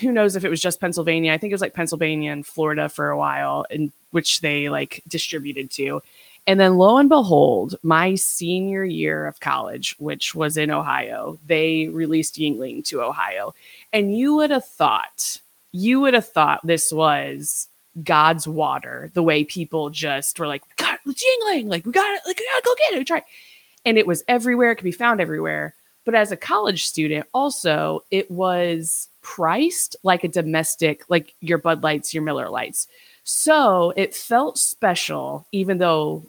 who 0.00 0.10
knows 0.10 0.34
if 0.34 0.46
it 0.46 0.48
was 0.48 0.62
just 0.62 0.80
Pennsylvania. 0.80 1.34
I 1.34 1.36
think 1.36 1.50
it 1.50 1.54
was 1.54 1.60
like 1.60 1.74
Pennsylvania 1.74 2.32
and 2.32 2.46
Florida 2.46 2.88
for 2.88 3.10
a 3.10 3.18
while, 3.18 3.66
in 3.68 3.92
which 4.12 4.40
they 4.40 4.70
like 4.70 5.02
distributed 5.06 5.70
to. 5.72 6.00
And 6.46 6.58
then 6.58 6.76
lo 6.76 6.98
and 6.98 7.08
behold, 7.08 7.76
my 7.82 8.16
senior 8.16 8.84
year 8.84 9.26
of 9.26 9.40
college, 9.40 9.94
which 9.98 10.34
was 10.34 10.56
in 10.56 10.70
Ohio, 10.70 11.38
they 11.46 11.88
released 11.88 12.36
Yuengling 12.36 12.84
to 12.86 13.02
Ohio. 13.02 13.54
And 13.92 14.16
you 14.16 14.34
would 14.34 14.50
have 14.50 14.66
thought, 14.66 15.40
you 15.70 16.00
would 16.00 16.14
have 16.14 16.28
thought 16.28 16.66
this 16.66 16.92
was 16.92 17.68
God's 18.02 18.48
water, 18.48 19.10
the 19.14 19.22
way 19.22 19.44
people 19.44 19.90
just 19.90 20.38
were 20.38 20.48
like, 20.48 20.62
God, 20.76 20.98
it's 21.06 21.24
Yuengling, 21.24 21.68
like 21.68 21.86
we 21.86 21.92
got 21.92 22.14
it, 22.14 22.22
like 22.26 22.38
we 22.38 22.48
gotta 22.52 22.64
go 22.64 22.74
get 22.76 23.00
it, 23.00 23.06
try. 23.06 23.22
And 23.84 23.96
it 23.96 24.06
was 24.06 24.24
everywhere, 24.26 24.72
it 24.72 24.76
could 24.76 24.84
be 24.84 24.92
found 24.92 25.20
everywhere. 25.20 25.74
But 26.04 26.16
as 26.16 26.32
a 26.32 26.36
college 26.36 26.86
student, 26.86 27.26
also, 27.32 28.02
it 28.10 28.28
was 28.28 29.08
priced 29.22 29.94
like 30.02 30.24
a 30.24 30.28
domestic, 30.28 31.04
like 31.08 31.34
your 31.40 31.58
Bud 31.58 31.84
Lights, 31.84 32.12
your 32.12 32.24
Miller 32.24 32.48
Lights. 32.48 32.88
So 33.22 33.92
it 33.96 34.14
felt 34.14 34.58
special, 34.58 35.46
even 35.52 35.78
though 35.78 36.24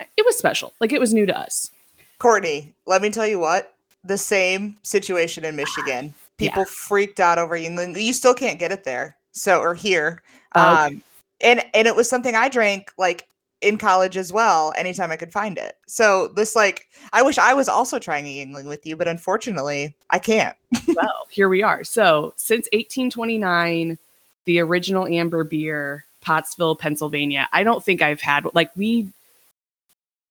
it 0.00 0.24
was 0.24 0.36
special. 0.36 0.72
Like 0.80 0.92
it 0.92 1.00
was 1.00 1.14
new 1.14 1.26
to 1.26 1.38
us. 1.38 1.70
Courtney, 2.18 2.72
let 2.86 3.02
me 3.02 3.10
tell 3.10 3.26
you 3.26 3.38
what. 3.38 3.74
The 4.04 4.18
same 4.18 4.76
situation 4.82 5.44
in 5.44 5.56
Michigan. 5.56 6.14
People 6.36 6.62
yeah. 6.62 6.70
freaked 6.70 7.20
out 7.20 7.38
over 7.38 7.56
Yuengling. 7.56 8.00
You 8.00 8.12
still 8.12 8.34
can't 8.34 8.58
get 8.58 8.72
it 8.72 8.84
there. 8.84 9.16
So 9.32 9.60
or 9.60 9.74
here. 9.74 10.22
Oh, 10.54 10.86
um 10.86 11.02
and 11.40 11.64
and 11.74 11.86
it 11.86 11.96
was 11.96 12.08
something 12.08 12.34
I 12.34 12.48
drank 12.48 12.92
like 12.98 13.26
in 13.60 13.78
college 13.78 14.16
as 14.16 14.32
well 14.32 14.72
anytime 14.76 15.10
I 15.10 15.16
could 15.16 15.32
find 15.32 15.56
it. 15.58 15.76
So 15.86 16.28
this 16.28 16.54
like 16.54 16.88
I 17.12 17.22
wish 17.22 17.38
I 17.38 17.54
was 17.54 17.68
also 17.68 17.98
trying 17.98 18.24
Yuengling 18.24 18.68
with 18.68 18.84
you, 18.84 18.96
but 18.96 19.08
unfortunately 19.08 19.94
I 20.10 20.18
can't. 20.18 20.56
well, 20.88 21.26
here 21.30 21.48
we 21.48 21.62
are. 21.62 21.84
So 21.84 22.34
since 22.36 22.66
1829, 22.72 23.98
the 24.44 24.60
original 24.60 25.06
amber 25.06 25.44
beer, 25.44 26.04
Pottsville, 26.20 26.76
Pennsylvania. 26.76 27.48
I 27.52 27.62
don't 27.64 27.84
think 27.84 28.02
I've 28.02 28.20
had 28.20 28.46
like 28.54 28.70
we 28.76 29.08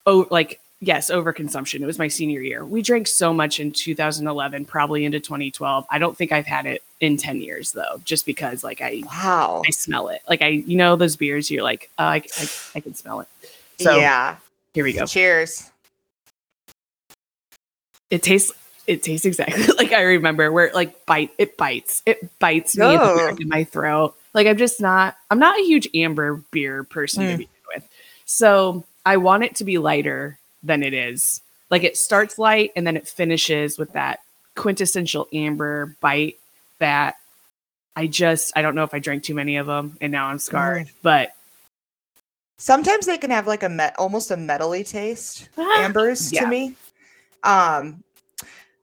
oh 0.06 0.28
like 0.30 0.60
yes, 0.84 1.10
overconsumption. 1.10 1.82
It 1.82 1.86
was 1.86 1.98
my 1.98 2.08
senior 2.08 2.42
year. 2.42 2.66
We 2.66 2.82
drank 2.82 3.08
so 3.08 3.34
much 3.34 3.60
in 3.60 3.72
2011, 3.72 4.66
probably 4.66 5.06
into 5.06 5.20
2012. 5.20 5.86
I 5.90 5.98
don't 5.98 6.16
think 6.16 6.32
I've 6.32 6.46
had 6.46 6.66
it 6.66 6.84
in 7.00 7.18
10 7.18 7.42
years 7.42 7.72
though, 7.72 8.02
just 8.04 8.26
because 8.26 8.64
like 8.64 8.82
I 8.82 9.04
wow, 9.06 9.64
I 9.66 9.72
smell 9.72 10.10
it. 10.10 10.22
Like 10.28 10.42
I, 10.42 10.48
you 10.48 10.78
know, 10.78 10.96
those 10.96 11.16
beers, 11.16 11.50
you're 11.50 11.64
like, 11.64 11.90
oh, 11.98 12.06
I, 12.06 12.16
I, 12.38 12.50
I 12.76 12.80
can 12.80 12.94
smell 12.94 13.22
it. 13.22 13.28
So 13.80 13.98
yeah, 13.98 14.38
here 14.74 14.84
we 14.84 14.94
go. 14.94 15.06
Cheers. 15.06 15.70
It 18.10 18.22
tastes. 18.22 18.52
It 18.86 19.02
tastes 19.02 19.26
exactly 19.26 19.64
like 19.78 19.94
I 19.94 20.02
remember. 20.02 20.52
Where 20.52 20.68
it 20.68 20.76
like 20.76 21.06
bite, 21.06 21.32
it 21.38 21.56
bites, 21.56 22.04
it 22.06 22.38
bites 22.40 22.78
me 22.78 22.86
oh. 22.86 23.30
in, 23.40 23.48
my 23.48 23.64
throat. 23.64 24.16
Like 24.34 24.46
I'm 24.46 24.58
just 24.58 24.82
not. 24.82 25.16
I'm 25.32 25.40
not 25.40 25.58
a 25.58 25.64
huge 25.64 25.88
amber 25.96 26.44
beer 26.52 26.84
person 26.84 27.24
mm. 27.24 27.32
to 27.32 27.38
begin 27.38 27.54
with. 27.74 27.88
So 28.26 28.84
I 29.06 29.18
want 29.18 29.44
it 29.44 29.56
to 29.56 29.64
be 29.64 29.78
lighter 29.78 30.40
than 30.62 30.84
it 30.84 30.94
is. 30.94 31.42
Like 31.70 31.84
it 31.84 31.98
starts 31.98 32.38
light 32.38 32.72
and 32.76 32.86
then 32.86 32.98
it 32.98 33.08
finishes 33.08 33.78
with 33.78 33.94
that 33.94 34.20
quintessential 34.56 35.28
amber 35.34 35.96
bite 36.00 36.38
that 36.80 37.16
I 37.96 38.08
just 38.08 38.54
I 38.56 38.62
don't 38.62 38.76
know 38.76 38.84
if 38.84 38.94
I 38.94 39.00
drank 39.00 39.24
too 39.24 39.34
many 39.34 39.58
of 39.58 39.68
them 39.68 39.98
and 40.02 40.12
now 40.12 40.28
I'm 40.28 40.40
scarred, 40.40 40.88
mm. 40.88 40.92
but 41.02 41.32
sometimes 42.58 43.06
they 43.06 43.18
can 43.18 43.32
have 43.32 43.48
like 43.48 43.64
a 43.64 43.70
met 43.70 43.96
almost 43.98 44.32
a 44.32 44.38
metally 44.38 44.88
taste 44.88 45.50
ambers 45.58 46.32
yeah. 46.32 46.42
to 46.42 46.48
me. 46.48 46.76
Um 47.44 48.04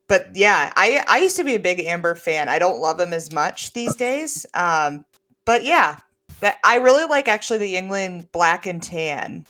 but 0.09 0.35
yeah, 0.35 0.72
I 0.76 1.04
I 1.06 1.18
used 1.18 1.37
to 1.37 1.44
be 1.44 1.54
a 1.54 1.61
big 1.61 1.80
amber 1.80 2.14
fan. 2.14 2.48
I 2.48 2.59
don't 2.59 2.80
love 2.80 2.98
them 2.98 3.12
as 3.12 3.33
much 3.33 3.72
these 3.72 3.96
days. 3.96 4.46
Um 4.54 5.04
but 5.44 5.64
yeah, 5.64 5.98
that 6.40 6.59
I 6.64 6.76
really 6.76 7.04
like 7.04 7.28
actually 7.28 7.59
the 7.59 7.74
Yuengling 7.74 8.30
black 8.33 8.66
and 8.66 8.83
tan 8.83 9.46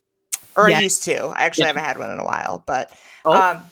or 0.55 0.69
yes. 0.69 0.81
used 0.81 1.03
to. 1.05 1.27
I 1.27 1.43
actually 1.43 1.65
haven't 1.65 1.83
had 1.83 1.97
one 1.97 2.11
in 2.11 2.19
a 2.19 2.25
while, 2.25 2.63
but 2.65 2.91
oh. 3.25 3.33
um, 3.33 3.63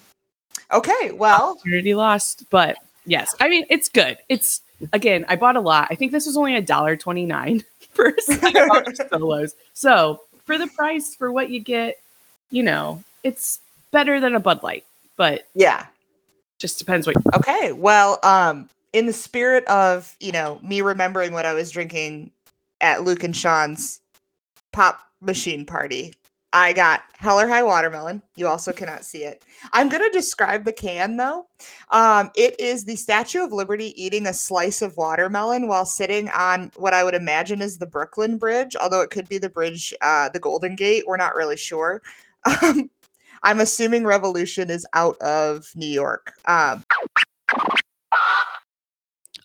okay. 0.72 1.12
Well, 1.12 1.58
opportunity 1.58 1.94
lost, 1.94 2.50
but 2.50 2.78
yes, 3.06 3.36
I 3.40 3.50
mean 3.50 3.66
it's 3.70 3.90
good. 3.90 4.18
It's 4.30 4.62
again, 4.94 5.26
I 5.28 5.36
bought 5.36 5.56
a 5.56 5.62
lot. 5.62 5.88
I 5.90 5.96
think 5.96 6.12
this 6.12 6.26
was 6.26 6.38
only 6.38 6.56
a 6.56 6.62
dollar 6.62 6.96
twenty 6.96 7.26
nine 7.26 7.64
for 7.92 8.14
solos. 9.10 9.56
So 9.74 10.22
for 10.46 10.58
the 10.58 10.68
price 10.68 11.16
for 11.16 11.32
what 11.32 11.50
you 11.50 11.60
get, 11.60 11.98
you 12.52 12.64
know, 12.64 13.04
it's 13.24 13.60
better 13.92 14.20
than 14.20 14.36
a 14.36 14.40
Bud 14.40 14.64
Light. 14.64 14.86
But 15.16 15.48
yeah, 15.54 15.86
just 16.58 16.80
depends 16.80 17.06
what. 17.08 17.16
Okay, 17.36 17.72
well, 17.72 18.20
um, 18.24 18.70
in 18.94 19.06
the 19.06 19.14
spirit 19.14 19.66
of 19.66 20.16
you 20.20 20.32
know 20.32 20.60
me 20.64 20.82
remembering 20.82 21.34
what 21.34 21.46
I 21.46 21.54
was 21.54 21.72
drinking 21.72 22.32
at 22.82 23.04
Luke 23.04 23.24
and 23.24 23.36
Sean's 23.36 24.00
pop 24.72 25.00
machine 25.22 25.66
party 25.66 26.14
I 26.52 26.74
got 26.74 27.04
Hell 27.18 27.40
or 27.40 27.48
High 27.48 27.64
Watermelon. 27.64 28.24
You 28.36 28.48
also 28.48 28.74
cannot 28.74 29.06
see 29.06 29.24
it. 29.24 29.46
I'm 29.72 29.88
going 29.88 30.02
to 30.04 30.10
describe 30.10 30.66
the 30.66 30.74
can 30.74 31.16
though. 31.18 31.48
Um, 31.92 32.32
it 32.36 32.60
is 32.60 32.86
the 32.86 32.96
Statue 32.96 33.44
of 33.44 33.52
Liberty 33.52 33.94
eating 34.02 34.26
a 34.26 34.34
slice 34.34 34.82
of 34.82 34.98
watermelon 34.98 35.68
while 35.68 35.86
sitting 35.86 36.30
on 36.30 36.72
what 36.76 36.94
I 36.94 37.04
would 37.04 37.14
imagine 37.14 37.62
is 37.62 37.78
the 37.78 37.86
Brooklyn 37.86 38.38
Bridge, 38.38 38.76
although 38.76 39.02
it 39.02 39.12
could 39.12 39.30
be 39.30 39.38
the 39.38 39.50
bridge, 39.50 39.94
uh, 40.02 40.30
the 40.30 40.40
Golden 40.40 40.76
Gate. 40.76 41.04
We're 41.06 41.18
not 41.18 41.36
really 41.36 41.58
sure. 41.58 42.02
Um, 42.64 42.90
I'm 43.44 43.60
assuming 43.60 44.06
Revolution 44.06 44.70
is 44.70 44.86
out 44.94 45.18
of 45.22 45.70
New 45.76 45.88
York. 45.88 46.34
Um, 46.46 46.84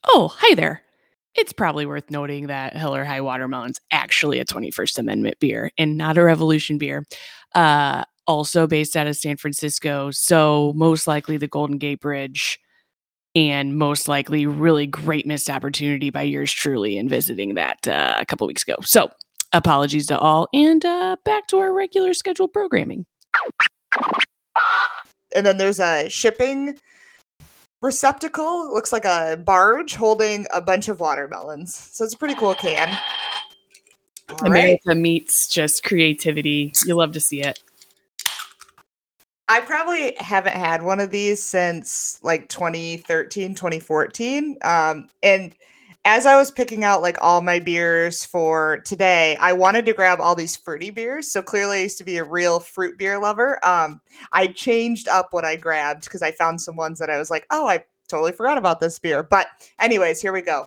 oh, 0.05 0.29
hi 0.29 0.55
there. 0.55 0.83
It's 1.35 1.53
probably 1.53 1.85
worth 1.87 2.11
noting 2.11 2.47
that 2.47 2.77
Hell 2.77 2.95
or 2.95 3.05
High 3.05 3.21
Watermelon's 3.21 3.81
actually 3.91 4.39
a 4.39 4.45
21st 4.45 4.99
Amendment 4.99 5.39
beer 5.41 5.71
and 5.77 5.97
not 5.97 6.17
a 6.17 6.25
Revolution 6.25 6.79
beer. 6.79 7.05
Uh, 7.55 8.05
also 8.27 8.67
based 8.67 8.97
out 8.97 9.07
of 9.07 9.17
San 9.17 9.37
Francisco. 9.37 10.11
So, 10.11 10.73
most 10.77 11.07
likely 11.07 11.37
the 11.37 11.49
Golden 11.49 11.79
Gate 11.79 12.01
Bridge, 12.01 12.59
and 13.35 13.77
most 13.77 14.09
likely 14.09 14.47
really 14.47 14.87
great 14.87 15.27
missed 15.27 15.51
opportunity 15.51 16.11
by 16.11 16.23
yours 16.23 16.53
truly 16.53 16.97
in 16.97 17.09
visiting 17.09 17.55
that 17.55 17.87
uh, 17.87 18.17
a 18.19 18.25
couple 18.25 18.47
weeks 18.47 18.63
ago. 18.63 18.77
So, 18.83 19.11
apologies 19.53 20.07
to 20.07 20.19
all, 20.19 20.49
and 20.53 20.85
uh, 20.85 21.17
back 21.25 21.47
to 21.49 21.59
our 21.59 21.73
regular 21.73 22.15
scheduled 22.15 22.53
programming. 22.53 23.07
And 25.35 25.45
then 25.45 25.59
there's 25.59 25.81
a 25.81 26.09
shipping 26.09 26.79
receptacle. 27.85 28.73
Looks 28.73 28.93
like 28.93 29.05
a 29.05 29.37
barge 29.45 29.95
holding 29.95 30.47
a 30.53 30.61
bunch 30.61 30.89
of 30.89 31.01
watermelons. 31.01 31.75
So 31.75 32.05
it's 32.05 32.15
a 32.15 32.19
pretty 32.19 32.35
cool 32.35 32.55
can. 32.55 32.99
All 34.31 34.47
America 34.47 34.81
right. 34.87 34.97
meets 34.97 35.49
just 35.49 35.85
creativity. 35.85 36.73
You 36.87 36.97
love 36.97 37.13
to 37.13 37.21
see 37.21 37.43
it. 37.43 37.63
I 39.47 39.61
probably 39.61 40.17
haven't 40.19 40.57
had 40.57 40.83
one 40.83 41.01
of 41.01 41.11
these 41.11 41.43
since 41.43 42.19
like 42.23 42.49
2013, 42.49 43.55
2014. 43.55 44.57
Um, 44.63 45.11
and 45.23 45.55
as 46.05 46.27
I 46.27 46.37
was 46.37 46.51
picking 46.51 46.85
out 46.85 47.01
like 47.01 47.17
all 47.23 47.41
my 47.41 47.59
beers 47.59 48.25
for 48.25 48.79
today, 48.85 49.37
I 49.41 49.55
wanted 49.55 49.87
to 49.87 49.95
grab 49.95 50.21
all 50.21 50.35
these 50.35 50.55
fruity 50.55 50.91
beers. 50.91 51.33
So 51.33 51.41
clearly, 51.41 51.79
I 51.79 51.83
used 51.83 51.99
to 51.99 52.05
be 52.05 52.19
a 52.19 52.25
real 52.25 52.61
fruit 52.61 52.99
beer 52.99 53.19
lover. 53.19 53.65
Um, 53.65 54.01
I 54.33 54.49
changed 54.49 55.09
up 55.09 55.29
what 55.33 55.45
I 55.45 55.57
grabbed 55.57 56.05
because 56.05 56.23
I 56.23 56.33
found 56.33 56.61
some 56.61 56.77
ones 56.77 56.99
that 56.99 57.09
I 57.09 57.19
was 57.19 57.31
like, 57.31 57.47
oh, 57.51 57.67
I 57.67 57.85
totally 58.09 58.33
forgot 58.33 58.59
about 58.59 58.81
this 58.81 58.99
beer. 58.99 59.23
But, 59.23 59.47
anyways, 59.81 60.21
here 60.21 60.33
we 60.33 60.43
go. 60.43 60.67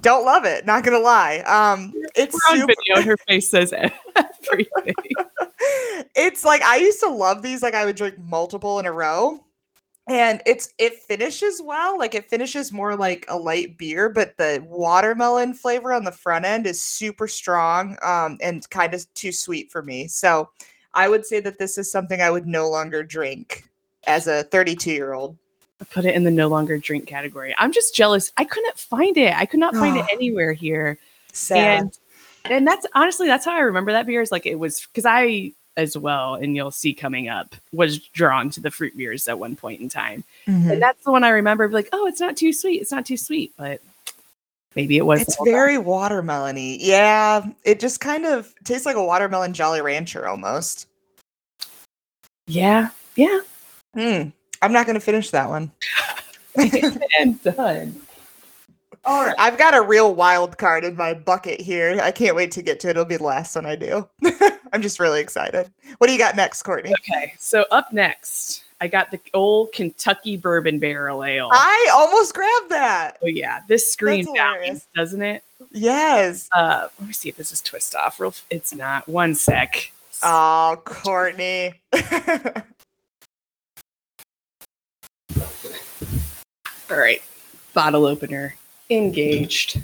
Don't 0.00 0.24
love 0.24 0.44
it. 0.44 0.66
Not 0.66 0.84
gonna 0.84 0.98
lie. 0.98 1.38
Um, 1.40 1.92
it's 2.14 2.34
We're 2.34 2.52
on 2.52 2.60
super- 2.60 2.74
video. 2.88 3.02
Her 3.02 3.16
face 3.26 3.50
says 3.50 3.72
everything. 3.72 4.94
it's 6.14 6.44
like 6.44 6.60
I 6.60 6.76
used 6.76 7.00
to 7.00 7.08
love 7.08 7.40
these. 7.40 7.62
Like 7.62 7.72
I 7.74 7.86
would 7.86 7.96
drink 7.96 8.18
multiple 8.18 8.78
in 8.78 8.84
a 8.84 8.92
row 8.92 9.44
and 10.06 10.42
it's 10.44 10.74
it 10.78 10.98
finishes 10.98 11.62
well 11.64 11.98
like 11.98 12.14
it 12.14 12.28
finishes 12.28 12.72
more 12.72 12.94
like 12.96 13.24
a 13.28 13.36
light 13.38 13.78
beer 13.78 14.08
but 14.10 14.36
the 14.36 14.62
watermelon 14.68 15.54
flavor 15.54 15.92
on 15.94 16.04
the 16.04 16.12
front 16.12 16.44
end 16.44 16.66
is 16.66 16.82
super 16.82 17.26
strong 17.26 17.96
um 18.02 18.36
and 18.42 18.68
kind 18.68 18.92
of 18.92 19.12
too 19.14 19.32
sweet 19.32 19.70
for 19.72 19.82
me 19.82 20.06
so 20.06 20.48
I 20.96 21.08
would 21.08 21.26
say 21.26 21.40
that 21.40 21.58
this 21.58 21.76
is 21.78 21.90
something 21.90 22.20
I 22.22 22.30
would 22.30 22.46
no 22.46 22.68
longer 22.70 23.02
drink 23.02 23.64
as 24.06 24.26
a 24.28 24.44
32 24.44 24.92
year 24.92 25.12
old. 25.14 25.36
put 25.90 26.04
it 26.04 26.14
in 26.14 26.22
the 26.22 26.30
no 26.30 26.46
longer 26.46 26.78
drink 26.78 27.06
category. 27.08 27.52
I'm 27.58 27.72
just 27.72 27.96
jealous. 27.96 28.30
I 28.36 28.44
couldn't 28.44 28.78
find 28.78 29.16
it. 29.16 29.34
I 29.36 29.44
could 29.44 29.58
not 29.58 29.74
find 29.74 29.96
it 29.96 30.04
Oh. 30.04 30.14
anywhere 30.14 30.52
here. 30.52 30.98
Sad. 31.32 31.80
And 31.80 31.98
and 32.44 32.66
that's 32.66 32.86
honestly 32.94 33.26
that's 33.26 33.44
how 33.44 33.56
I 33.56 33.60
remember 33.60 33.90
that 33.90 34.06
beer 34.06 34.20
is 34.20 34.30
like 34.30 34.46
it 34.46 34.54
was 34.56 34.86
because 34.86 35.04
I 35.04 35.52
as 35.76 35.96
well, 35.98 36.34
and 36.34 36.54
you'll 36.54 36.70
see 36.70 36.94
coming 36.94 37.28
up, 37.28 37.54
was 37.72 37.98
drawn 37.98 38.48
to 38.50 38.60
the 38.60 38.70
fruit 38.70 38.96
beers 38.96 39.26
at 39.28 39.38
one 39.38 39.56
point 39.56 39.80
in 39.80 39.88
time. 39.88 40.22
Mhm. 40.46 40.72
And 40.72 40.82
that's 40.82 41.02
the 41.04 41.10
one 41.10 41.24
I 41.24 41.30
remember 41.30 41.68
like, 41.68 41.88
oh, 41.92 42.06
it's 42.06 42.20
not 42.20 42.36
too 42.36 42.52
sweet. 42.52 42.80
It's 42.80 42.92
not 42.92 43.04
too 43.06 43.16
sweet, 43.16 43.52
but 43.56 43.80
maybe 44.76 44.96
it 44.96 45.06
was 45.06 45.22
It's 45.22 45.34
whole 45.36 45.46
time. 45.46 45.52
very 45.52 45.76
watermelony. 45.76 46.76
Yeah, 46.80 47.44
it 47.64 47.80
just 47.80 48.00
kind 48.00 48.24
of 48.26 48.54
tastes 48.64 48.86
like 48.86 48.96
a 48.96 49.04
watermelon 49.04 49.52
Jolly 49.52 49.80
Rancher 49.82 50.28
almost. 50.28 50.86
Yeah. 52.46 52.90
Yeah. 53.16 53.40
Hmm. 53.94 54.28
I'm 54.62 54.72
not 54.72 54.86
going 54.86 54.94
to 54.94 55.00
finish 55.00 55.30
that 55.30 55.48
one. 55.48 55.70
and 56.56 57.42
done. 57.56 58.00
All 59.06 59.26
right. 59.26 59.34
I've 59.38 59.58
got 59.58 59.74
a 59.74 59.82
real 59.82 60.14
wild 60.14 60.56
card 60.56 60.82
in 60.84 60.96
my 60.96 61.12
bucket 61.12 61.60
here. 61.60 61.98
I 62.02 62.10
can't 62.10 62.34
wait 62.34 62.50
to 62.52 62.62
get 62.62 62.80
to 62.80 62.88
it. 62.88 62.92
It'll 62.92 63.04
be 63.04 63.18
the 63.18 63.24
last 63.24 63.54
one 63.54 63.66
I 63.66 63.76
do. 63.76 64.08
I'm 64.72 64.80
just 64.80 64.98
really 64.98 65.20
excited. 65.20 65.70
What 65.98 66.06
do 66.06 66.12
you 66.12 66.18
got 66.18 66.36
next, 66.36 66.62
Courtney? 66.62 66.92
Okay. 67.00 67.34
So 67.38 67.66
up 67.70 67.92
next, 67.92 68.64
I 68.80 68.88
got 68.88 69.10
the 69.10 69.20
old 69.34 69.72
Kentucky 69.72 70.38
bourbon 70.38 70.78
barrel 70.78 71.22
ale. 71.22 71.50
I 71.52 71.90
almost 71.94 72.34
grabbed 72.34 72.70
that. 72.70 73.18
oh 73.22 73.26
yeah, 73.26 73.60
this 73.68 73.92
screams 73.92 74.26
That's 74.26 74.38
out, 74.38 74.54
hilarious. 74.56 74.86
doesn't 74.96 75.22
it? 75.22 75.44
Yes. 75.70 76.48
Uh, 76.52 76.88
let 76.98 77.06
me 77.06 77.12
see 77.12 77.28
if 77.28 77.36
this 77.36 77.52
is 77.52 77.60
twist 77.60 77.94
off. 77.94 78.18
Real, 78.20 78.34
it's 78.48 78.74
not. 78.74 79.06
One 79.08 79.34
sec. 79.34 79.92
Oh, 80.22 80.80
Courtney. 80.84 81.74
All 86.90 86.98
right, 86.98 87.22
bottle 87.74 88.06
opener 88.06 88.54
engaged. 88.90 89.80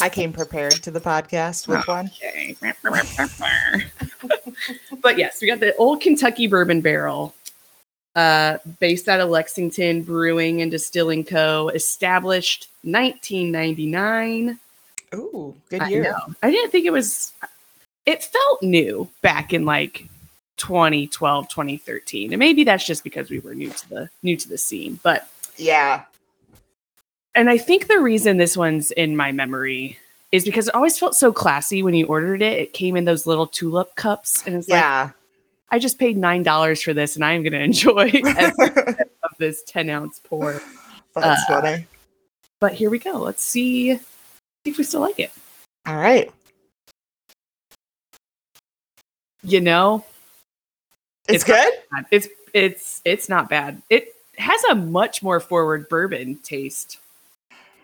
I 0.00 0.08
came 0.08 0.32
prepared 0.32 0.72
to 0.82 0.90
the 0.90 1.00
podcast 1.00 1.68
with 1.68 1.86
one. 1.86 2.06
Okay. 2.06 2.56
but 5.02 5.18
yes, 5.18 5.42
we 5.42 5.46
got 5.46 5.60
the 5.60 5.76
old 5.76 6.00
Kentucky 6.00 6.46
bourbon 6.46 6.80
barrel, 6.80 7.34
uh, 8.16 8.58
based 8.78 9.08
out 9.08 9.20
of 9.20 9.28
Lexington 9.28 10.02
Brewing 10.02 10.62
and 10.62 10.70
Distilling 10.70 11.24
Co. 11.24 11.68
Established 11.68 12.68
1999. 12.82 14.58
Ooh, 15.14 15.54
good 15.68 15.82
I 15.82 15.88
year. 15.88 16.04
know. 16.04 16.34
I 16.42 16.50
didn't 16.50 16.70
think 16.70 16.86
it 16.86 16.92
was. 16.92 17.32
It 18.06 18.24
felt 18.24 18.62
new 18.62 19.08
back 19.20 19.52
in 19.52 19.66
like 19.66 20.06
2012, 20.56 21.48
2013, 21.48 22.32
and 22.32 22.38
maybe 22.38 22.64
that's 22.64 22.86
just 22.86 23.04
because 23.04 23.28
we 23.28 23.40
were 23.40 23.54
new 23.54 23.70
to 23.70 23.88
the 23.88 24.10
new 24.22 24.36
to 24.36 24.48
the 24.48 24.58
scene. 24.58 24.98
But 25.02 25.28
Yeah. 25.56 26.04
And 27.40 27.48
I 27.48 27.56
think 27.56 27.88
the 27.88 27.98
reason 28.00 28.36
this 28.36 28.54
one's 28.54 28.90
in 28.90 29.16
my 29.16 29.32
memory 29.32 29.98
is 30.30 30.44
because 30.44 30.68
it 30.68 30.74
always 30.74 30.98
felt 30.98 31.14
so 31.16 31.32
classy 31.32 31.82
when 31.82 31.94
you 31.94 32.04
ordered 32.06 32.42
it. 32.42 32.58
It 32.58 32.72
came 32.74 32.96
in 32.98 33.06
those 33.06 33.26
little 33.26 33.46
tulip 33.46 33.94
cups, 33.96 34.46
and 34.46 34.56
it's 34.56 34.68
like 34.68 34.76
Yeah. 34.78 35.10
I 35.70 35.78
just 35.78 35.98
paid 35.98 36.18
nine 36.18 36.42
dollars 36.42 36.82
for 36.82 36.92
this, 36.92 37.16
and 37.16 37.24
I 37.24 37.32
am 37.32 37.42
going 37.42 37.52
to 37.54 37.62
enjoy 37.62 38.12
of 39.22 39.30
this 39.38 39.62
ten 39.62 39.88
ounce 39.88 40.20
pour. 40.22 40.60
That's 41.14 41.42
Uh, 41.50 41.60
funny. 41.62 41.86
But 42.60 42.74
here 42.74 42.90
we 42.90 42.98
go. 42.98 43.12
Let's 43.12 43.42
see, 43.42 43.96
see 43.96 44.02
if 44.66 44.76
we 44.76 44.84
still 44.84 45.00
like 45.00 45.18
it. 45.18 45.32
All 45.86 45.96
right. 45.96 46.30
You 49.42 49.62
know, 49.62 50.04
It's, 51.26 51.36
It's 51.36 51.44
good. 51.44 51.72
It's 52.10 52.28
it's 52.52 53.00
it's 53.06 53.28
not 53.30 53.48
bad. 53.48 53.80
It 53.88 54.14
has 54.36 54.62
a 54.64 54.74
much 54.74 55.22
more 55.22 55.40
forward 55.40 55.88
bourbon 55.88 56.36
taste 56.42 56.98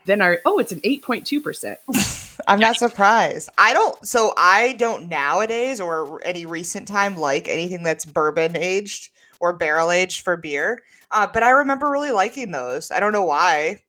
than 0.07 0.23
our. 0.23 0.41
Oh, 0.47 0.59
it's 0.59 0.73
an 0.73 0.81
eight 0.85 1.03
point 1.03 1.27
two 1.27 1.41
percent. 1.41 1.79
I'm 2.49 2.61
not 2.61 2.77
surprised. 2.77 3.49
I 3.59 3.73
don't. 3.73 4.07
So 4.07 4.33
I 4.37 4.73
don't 4.75 5.09
nowadays 5.09 5.81
or 5.81 6.21
any 6.25 6.47
recent 6.47 6.89
time 6.89 7.17
like 7.17 7.49
anything 7.49 7.83
that's 7.83 8.05
bourbon 8.05 8.57
aged 8.57 9.11
or 9.41 9.53
barrel 9.53 9.91
aged 9.91 10.23
for 10.23 10.37
beer. 10.37 10.83
Uh, 11.11 11.27
but 11.27 11.43
I 11.43 11.51
remember 11.51 11.91
really 11.91 12.11
liking 12.11 12.51
those. 12.51 12.91
I 12.91 13.01
don't 13.01 13.13
know 13.13 13.25
why. 13.25 13.83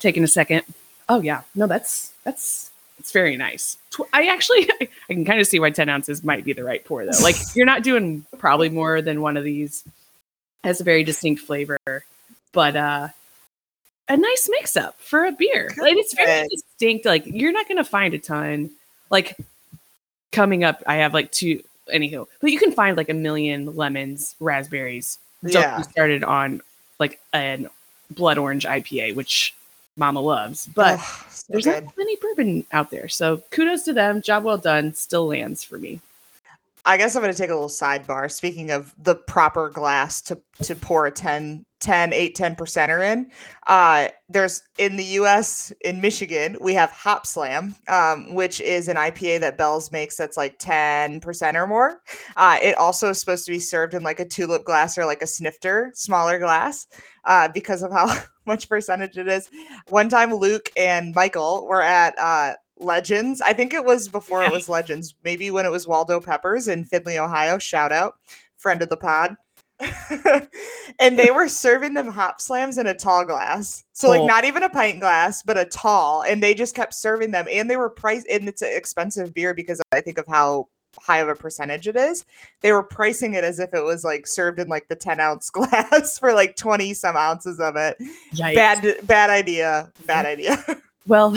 Taking 0.00 0.24
a 0.24 0.28
second. 0.28 0.62
Oh 1.08 1.20
yeah, 1.20 1.42
no, 1.54 1.66
that's 1.66 2.12
that's 2.24 2.70
it's 2.98 3.12
very 3.12 3.36
nice. 3.36 3.76
I 4.12 4.26
actually 4.28 4.68
I, 4.80 4.88
can 5.08 5.24
kind 5.24 5.40
of 5.40 5.46
see 5.46 5.60
why 5.60 5.70
ten 5.70 5.88
ounces 5.88 6.24
might 6.24 6.44
be 6.44 6.52
the 6.52 6.64
right 6.64 6.84
pour 6.84 7.04
though. 7.04 7.22
Like 7.22 7.36
you're 7.54 7.66
not 7.66 7.82
doing 7.82 8.24
probably 8.38 8.68
more 8.68 9.02
than 9.02 9.20
one 9.20 9.36
of 9.36 9.44
these. 9.44 9.84
Has 10.62 10.80
a 10.80 10.84
very 10.84 11.04
distinct 11.04 11.42
flavor, 11.42 11.78
but 12.52 12.74
uh 12.74 13.08
a 14.08 14.16
nice 14.16 14.48
mix 14.50 14.76
up 14.76 14.98
for 15.00 15.24
a 15.26 15.32
beer. 15.32 15.72
Like 15.78 15.96
it's 15.96 16.14
very 16.14 16.42
Good. 16.42 16.50
distinct. 16.50 17.04
Like 17.06 17.26
you're 17.26 17.52
not 17.52 17.68
gonna 17.68 17.84
find 17.84 18.14
a 18.14 18.18
ton. 18.18 18.70
Like 19.10 19.36
coming 20.32 20.64
up, 20.64 20.82
I 20.86 20.96
have 20.96 21.14
like 21.14 21.30
two. 21.32 21.62
Anywho, 21.92 22.26
but 22.40 22.50
you 22.50 22.58
can 22.58 22.72
find 22.72 22.96
like 22.96 23.10
a 23.10 23.14
million 23.14 23.76
lemons, 23.76 24.34
raspberries. 24.40 25.18
Yeah. 25.42 25.82
started 25.82 26.24
on 26.24 26.62
like 26.98 27.20
an 27.34 27.68
blood 28.10 28.38
orange 28.38 28.64
IPA, 28.64 29.14
which 29.16 29.54
Mama 29.96 30.20
loves. 30.20 30.66
But 30.66 30.98
Ugh, 30.98 31.24
so 31.28 31.52
there's 31.52 31.64
good. 31.64 31.84
not 31.84 31.96
many 31.98 32.16
bourbon 32.16 32.64
out 32.72 32.90
there, 32.90 33.08
so 33.08 33.42
kudos 33.50 33.82
to 33.84 33.92
them. 33.92 34.22
Job 34.22 34.44
well 34.44 34.56
done. 34.56 34.94
Still 34.94 35.26
lands 35.26 35.62
for 35.62 35.76
me. 35.78 36.00
I 36.86 36.98
guess 36.98 37.16
I'm 37.16 37.22
going 37.22 37.32
to 37.32 37.38
take 37.38 37.50
a 37.50 37.54
little 37.54 37.68
sidebar. 37.68 38.30
Speaking 38.30 38.70
of 38.70 38.94
the 38.98 39.14
proper 39.14 39.70
glass 39.70 40.20
to 40.22 40.40
to 40.62 40.74
pour 40.76 41.06
a 41.06 41.10
10, 41.10 41.64
10, 41.80 42.12
8, 42.12 42.34
10 42.34 42.56
percenter 42.56 43.02
in, 43.12 43.30
uh, 43.66 44.08
there's 44.28 44.62
in 44.78 44.96
the 44.96 45.04
US, 45.04 45.72
in 45.82 46.00
Michigan, 46.00 46.56
we 46.60 46.74
have 46.74 46.90
Hop 46.90 47.26
Slam, 47.26 47.74
um, 47.88 48.34
which 48.34 48.60
is 48.60 48.88
an 48.88 48.96
IPA 48.96 49.40
that 49.40 49.56
Bell's 49.56 49.90
makes 49.92 50.16
that's 50.16 50.36
like 50.36 50.58
10% 50.58 51.54
or 51.54 51.66
more. 51.66 52.02
Uh, 52.36 52.58
it 52.62 52.76
also 52.76 53.10
is 53.10 53.18
supposed 53.18 53.46
to 53.46 53.52
be 53.52 53.58
served 53.58 53.94
in 53.94 54.02
like 54.02 54.20
a 54.20 54.28
tulip 54.28 54.64
glass 54.64 54.98
or 54.98 55.06
like 55.06 55.22
a 55.22 55.26
snifter, 55.26 55.90
smaller 55.94 56.38
glass, 56.38 56.86
uh, 57.24 57.48
because 57.48 57.82
of 57.82 57.92
how 57.92 58.14
much 58.46 58.68
percentage 58.68 59.16
it 59.16 59.26
is. 59.26 59.48
One 59.88 60.10
time, 60.10 60.34
Luke 60.34 60.70
and 60.76 61.14
Michael 61.14 61.66
were 61.66 61.82
at 61.82 62.14
uh, 62.18 62.54
Legends. 62.78 63.40
I 63.40 63.52
think 63.52 63.72
it 63.72 63.84
was 63.84 64.08
before 64.08 64.42
it 64.42 64.52
was 64.52 64.68
Legends, 64.68 65.14
maybe 65.24 65.50
when 65.50 65.66
it 65.66 65.70
was 65.70 65.86
Waldo 65.86 66.20
Peppers 66.20 66.68
in 66.68 66.84
Findlay, 66.84 67.18
Ohio. 67.18 67.58
Shout 67.58 67.92
out, 67.92 68.16
friend 68.56 68.82
of 68.82 68.88
the 68.88 68.96
pod. 68.96 69.36
and 71.00 71.18
they 71.18 71.30
were 71.30 71.48
serving 71.48 71.94
them 71.94 72.08
hop 72.08 72.40
slams 72.40 72.78
in 72.78 72.86
a 72.86 72.94
tall 72.94 73.24
glass. 73.24 73.84
So, 73.92 74.08
like, 74.08 74.24
not 74.24 74.44
even 74.44 74.62
a 74.62 74.68
pint 74.68 75.00
glass, 75.00 75.42
but 75.42 75.58
a 75.58 75.64
tall. 75.64 76.22
And 76.22 76.42
they 76.42 76.54
just 76.54 76.74
kept 76.74 76.94
serving 76.94 77.32
them. 77.32 77.46
And 77.50 77.68
they 77.68 77.76
were 77.76 77.90
priced, 77.90 78.26
and 78.28 78.48
it's 78.48 78.62
an 78.62 78.70
expensive 78.72 79.34
beer 79.34 79.52
because 79.52 79.82
I 79.92 80.00
think 80.00 80.18
of 80.18 80.26
how 80.28 80.68
high 81.00 81.18
of 81.18 81.28
a 81.28 81.34
percentage 81.34 81.88
it 81.88 81.96
is. 81.96 82.24
They 82.60 82.72
were 82.72 82.82
pricing 82.82 83.34
it 83.34 83.44
as 83.44 83.58
if 83.58 83.74
it 83.74 83.82
was 83.82 84.04
like 84.04 84.26
served 84.26 84.60
in 84.60 84.68
like 84.68 84.88
the 84.88 84.96
10 84.96 85.20
ounce 85.20 85.50
glass 85.50 86.18
for 86.18 86.32
like 86.32 86.56
20 86.56 86.94
some 86.94 87.16
ounces 87.16 87.60
of 87.60 87.76
it. 87.76 87.96
Yikes. 88.32 88.54
Bad, 88.54 89.06
bad 89.06 89.30
idea. 89.30 89.90
Bad 90.06 90.26
idea. 90.26 90.64
Well, 91.06 91.36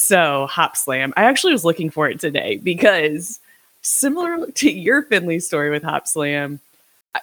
so 0.00 0.46
Hop 0.46 0.76
Slam. 0.76 1.12
I 1.16 1.24
actually 1.24 1.52
was 1.52 1.64
looking 1.64 1.90
for 1.90 2.08
it 2.08 2.18
today 2.18 2.56
because 2.56 3.38
similar 3.82 4.46
to 4.46 4.70
your 4.70 5.02
Findlay 5.02 5.40
story 5.40 5.70
with 5.70 5.82
Hop 5.82 6.08
Slam, 6.08 6.58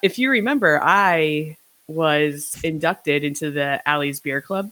if 0.03 0.19
you 0.19 0.29
remember, 0.29 0.79
I 0.81 1.57
was 1.87 2.59
inducted 2.63 3.23
into 3.23 3.49
the 3.49 3.81
Alley's 3.87 4.19
Beer 4.19 4.41
Club. 4.41 4.71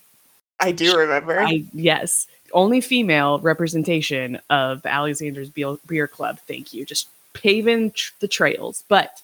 I 0.60 0.72
do 0.72 0.96
remember. 0.96 1.42
I 1.42 1.66
yes, 1.74 2.28
only 2.54 2.80
female 2.80 3.40
representation 3.40 4.40
of 4.50 4.84
the 4.84 4.94
Alexander's 4.94 5.50
Beer, 5.50 5.78
Beer 5.88 6.08
Club. 6.08 6.40
Thank 6.48 6.74
you. 6.74 6.86
Just 6.86 7.08
paving 7.34 7.92
tr- 7.92 8.14
the 8.20 8.28
trails. 8.28 8.84
But 8.88 9.20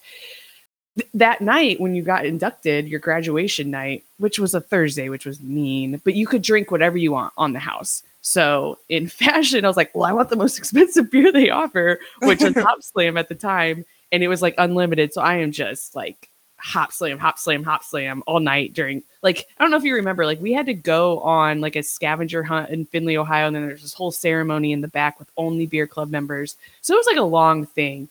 th- 0.97 1.09
that 1.13 1.41
night 1.41 1.79
when 1.79 1.93
you 1.93 2.01
got 2.01 2.25
inducted, 2.25 2.87
your 2.87 2.99
graduation 2.99 3.69
night, 3.69 4.03
which 4.17 4.39
was 4.39 4.55
a 4.55 4.61
Thursday, 4.61 5.07
which 5.07 5.25
was 5.25 5.39
mean, 5.39 6.01
but 6.03 6.15
you 6.15 6.25
could 6.25 6.41
drink 6.41 6.71
whatever 6.71 6.97
you 6.97 7.11
want 7.11 7.33
on 7.37 7.53
the 7.53 7.59
house. 7.59 8.01
So 8.21 8.79
in 8.89 9.07
fashion, 9.09 9.65
I 9.65 9.67
was 9.67 9.77
like, 9.77 9.93
well, 9.93 10.05
I 10.05 10.13
want 10.13 10.29
the 10.29 10.35
most 10.35 10.57
expensive 10.59 11.11
beer 11.11 11.31
they 11.31 11.49
offer, 11.49 11.99
which 12.21 12.41
was 12.41 12.55
Hop 12.57 12.81
Slam 12.83 13.17
at 13.17 13.29
the 13.29 13.35
time, 13.35 13.85
and 14.11 14.23
it 14.23 14.27
was 14.27 14.41
like 14.41 14.55
unlimited. 14.57 15.13
So 15.13 15.21
I 15.21 15.35
am 15.35 15.51
just 15.51 15.95
like 15.95 16.29
hop 16.61 16.93
slam, 16.93 17.17
hop 17.17 17.39
slam, 17.39 17.63
hop 17.63 17.83
slam 17.83 18.21
all 18.27 18.39
night 18.39 18.73
during 18.73 19.01
like 19.23 19.47
I 19.57 19.63
don't 19.63 19.71
know 19.71 19.77
if 19.77 19.83
you 19.83 19.95
remember, 19.95 20.25
like 20.25 20.39
we 20.39 20.53
had 20.53 20.67
to 20.67 20.73
go 20.73 21.19
on 21.19 21.59
like 21.59 21.75
a 21.75 21.83
scavenger 21.83 22.43
hunt 22.43 22.69
in 22.69 22.85
Findlay, 22.85 23.17
Ohio, 23.17 23.47
and 23.47 23.55
then 23.55 23.65
there's 23.65 23.81
this 23.81 23.93
whole 23.93 24.11
ceremony 24.11 24.71
in 24.71 24.81
the 24.81 24.87
back 24.87 25.19
with 25.19 25.29
only 25.37 25.65
beer 25.65 25.87
club 25.87 26.09
members. 26.09 26.55
So 26.81 26.93
it 26.93 26.97
was 26.97 27.07
like 27.07 27.17
a 27.17 27.23
long 27.23 27.65
thing. 27.65 28.09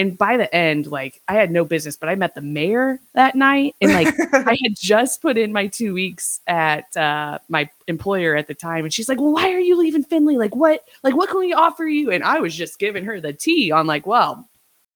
And 0.00 0.16
by 0.16 0.38
the 0.38 0.52
end, 0.54 0.86
like 0.86 1.20
I 1.28 1.34
had 1.34 1.50
no 1.50 1.62
business, 1.62 1.94
but 1.94 2.08
I 2.08 2.14
met 2.14 2.34
the 2.34 2.40
mayor 2.40 2.98
that 3.12 3.34
night. 3.34 3.76
And 3.82 3.92
like 3.92 4.08
I 4.32 4.56
had 4.62 4.74
just 4.74 5.20
put 5.20 5.36
in 5.36 5.52
my 5.52 5.66
two 5.66 5.92
weeks 5.92 6.40
at 6.46 6.96
uh, 6.96 7.38
my 7.50 7.68
employer 7.86 8.34
at 8.34 8.46
the 8.46 8.54
time. 8.54 8.84
And 8.84 8.94
she's 8.94 9.10
like, 9.10 9.20
Well, 9.20 9.32
why 9.32 9.52
are 9.52 9.60
you 9.60 9.76
leaving 9.76 10.02
Findlay? 10.02 10.38
Like, 10.38 10.56
what, 10.56 10.84
like, 11.02 11.14
what 11.14 11.28
can 11.28 11.38
we 11.38 11.52
offer 11.52 11.86
you? 11.86 12.10
And 12.10 12.24
I 12.24 12.40
was 12.40 12.56
just 12.56 12.78
giving 12.78 13.04
her 13.04 13.20
the 13.20 13.34
tea 13.34 13.72
on 13.72 13.86
like, 13.86 14.06
well, 14.06 14.48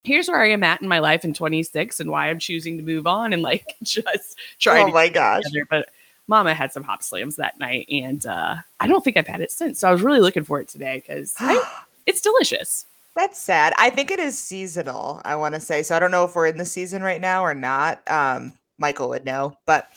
here's 0.05 0.27
where 0.27 0.41
I 0.41 0.49
am 0.49 0.65
at 0.65 0.81
in 0.81 0.89
my 0.89 1.01
life 1.01 1.23
in 1.23 1.35
26 1.35 2.01
and 2.01 2.11
why 2.11 2.31
I'm 2.31 2.39
choosing 2.39 2.79
to 2.79 2.83
move 2.83 3.07
on 3.07 3.35
and 3.35 3.43
like 3.43 3.77
just 3.83 4.39
trying 4.59 4.85
oh 4.85 4.87
to 4.87 4.93
my 4.95 5.11
gosh. 5.11 5.43
together. 5.43 5.67
But 5.69 5.91
Mama 6.29 6.55
had 6.55 6.73
some 6.73 6.83
hop 6.83 7.03
slams 7.03 7.37
that 7.37 7.59
night, 7.59 7.87
and 7.91 8.25
uh, 8.25 8.57
I 8.81 8.87
don't 8.87 9.05
think 9.05 9.19
I've 9.19 9.27
had 9.27 9.43
it 9.43 9.51
since. 9.51 9.81
So 9.81 9.89
I 9.89 9.93
was 9.93 10.01
really 10.01 10.21
looking 10.21 10.45
for 10.45 10.63
it 10.63 10.69
today 10.69 11.03
because 11.07 11.35
it's 12.07 12.23
delicious. 12.23 12.87
That's 13.17 13.39
sad. 13.39 13.73
I 13.79 13.91
think 13.91 14.11
it 14.11 14.19
is 14.19 14.37
seasonal, 14.39 15.21
I 15.25 15.37
want 15.37 15.55
to 15.55 15.61
say. 15.61 15.83
So 15.83 15.95
I 15.95 15.99
don't 16.01 16.11
know 16.11 16.25
if 16.25 16.35
we're 16.35 16.49
in 16.49 16.59
the 16.59 16.65
season 16.65 17.03
right 17.03 17.21
now 17.21 17.45
or 17.45 17.55
not. 17.55 18.03
Um, 18.11 18.53
Michael 18.79 19.09
would 19.11 19.25
know. 19.25 19.57
But 19.67 19.89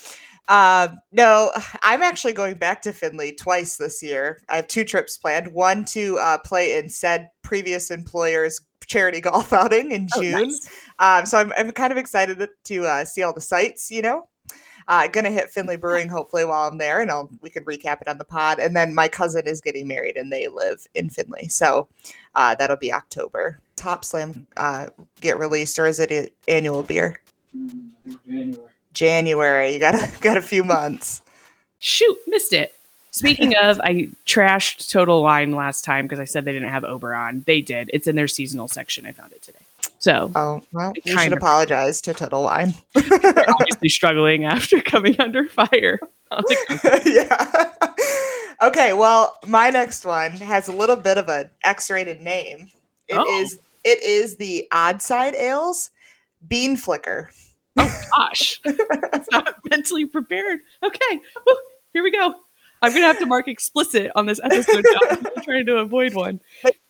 um, 0.47 0.99
no, 1.11 1.51
I'm 1.81 2.03
actually 2.03 2.33
going 2.33 2.55
back 2.55 2.81
to 2.83 2.93
Findlay 2.93 3.31
twice 3.31 3.77
this 3.77 4.03
year. 4.03 4.41
I 4.49 4.57
have 4.57 4.67
two 4.67 4.83
trips 4.83 5.17
planned 5.17 5.51
one 5.51 5.83
to 5.85 6.17
uh, 6.19 6.37
play 6.39 6.77
in 6.77 6.89
said 6.89 7.29
previous 7.43 7.89
employer's 7.91 8.59
charity 8.85 9.19
golf 9.27 9.51
outing 9.51 9.91
in 9.91 10.07
Oh, 10.15 10.21
June. 10.21 10.31
nice. 10.43 10.69
Um, 10.99 11.25
so 11.25 11.39
I'm, 11.39 11.51
I'm 11.57 11.71
kind 11.71 11.91
of 11.91 11.97
excited 11.97 12.37
to, 12.39 12.49
to 12.65 12.85
uh, 12.85 13.05
see 13.05 13.23
all 13.23 13.33
the 13.33 13.41
sites, 13.41 13.89
you 13.89 14.01
know. 14.03 14.27
Uh, 14.87 15.07
gonna 15.07 15.31
hit 15.31 15.49
Findlay 15.49 15.75
Brewing 15.75 16.07
hopefully 16.07 16.45
while 16.45 16.67
I'm 16.67 16.77
there, 16.77 17.01
and 17.01 17.11
I'll 17.11 17.29
we 17.41 17.49
can 17.49 17.65
recap 17.65 18.01
it 18.01 18.07
on 18.07 18.17
the 18.17 18.25
pod. 18.25 18.59
And 18.59 18.75
then 18.75 18.95
my 18.95 19.07
cousin 19.07 19.45
is 19.45 19.61
getting 19.61 19.87
married, 19.87 20.17
and 20.17 20.31
they 20.31 20.47
live 20.47 20.87
in 20.95 21.09
Findlay, 21.09 21.47
so 21.47 21.87
uh, 22.35 22.55
that'll 22.55 22.77
be 22.77 22.93
October. 22.93 23.59
Hopslam 23.77 24.45
uh, 24.57 24.87
get 25.21 25.39
released, 25.39 25.77
or 25.79 25.87
is 25.87 25.99
it 25.99 26.33
annual 26.47 26.83
beer? 26.83 27.19
January. 28.93 29.73
You 29.73 29.79
got 29.79 29.95
a, 29.95 30.11
got 30.21 30.37
a 30.37 30.41
few 30.41 30.63
months. 30.63 31.21
Shoot, 31.79 32.17
missed 32.27 32.53
it. 32.53 32.73
Speaking 33.11 33.55
of, 33.55 33.79
I 33.81 34.09
trashed 34.25 34.91
Total 34.91 35.23
Wine 35.23 35.51
last 35.51 35.83
time 35.83 36.05
because 36.05 36.19
I 36.19 36.25
said 36.25 36.45
they 36.45 36.53
didn't 36.53 36.69
have 36.69 36.83
Oberon. 36.83 37.43
They 37.47 37.61
did. 37.61 37.89
It's 37.93 38.05
in 38.05 38.15
their 38.15 38.27
seasonal 38.27 38.67
section. 38.67 39.05
I 39.07 39.11
found 39.11 39.31
it 39.31 39.41
today. 39.41 39.66
So 39.99 40.31
Oh 40.35 40.61
well, 40.71 40.93
Kind 41.05 41.19
should 41.19 41.33
of. 41.33 41.37
apologize 41.37 42.01
to 42.01 42.13
Total 42.13 42.43
Wine. 42.43 42.73
they're 42.93 43.49
obviously 43.49 43.89
struggling 43.89 44.45
after 44.45 44.81
coming 44.81 45.19
under 45.19 45.47
fire. 45.47 45.99
yeah. 47.05 47.71
okay, 48.61 48.93
well, 48.93 49.37
my 49.47 49.69
next 49.69 50.05
one 50.05 50.31
has 50.31 50.67
a 50.67 50.73
little 50.73 50.95
bit 50.95 51.17
of 51.17 51.29
an 51.29 51.49
X-rated 51.63 52.21
name. 52.21 52.69
It 53.07 53.15
oh. 53.17 53.39
is 53.39 53.57
Oh. 53.59 53.63
it 53.85 54.03
is 54.03 54.35
the 54.35 54.67
Odd 54.71 55.01
Side 55.01 55.35
Ales 55.35 55.89
Bean 56.47 56.75
Flicker. 56.77 57.31
Oh 57.77 58.01
gosh, 58.15 58.59
not 59.31 59.55
mentally 59.69 60.05
prepared. 60.05 60.59
Okay, 60.83 61.19
woo, 61.45 61.55
here 61.93 62.03
we 62.03 62.11
go. 62.11 62.33
I'm 62.81 62.93
gonna 62.93 63.05
have 63.07 63.19
to 63.19 63.25
mark 63.25 63.47
explicit 63.47 64.11
on 64.15 64.25
this 64.25 64.39
episode. 64.43 64.85
I'm 65.09 65.43
trying 65.43 65.65
to 65.67 65.77
avoid 65.77 66.13
one. 66.13 66.39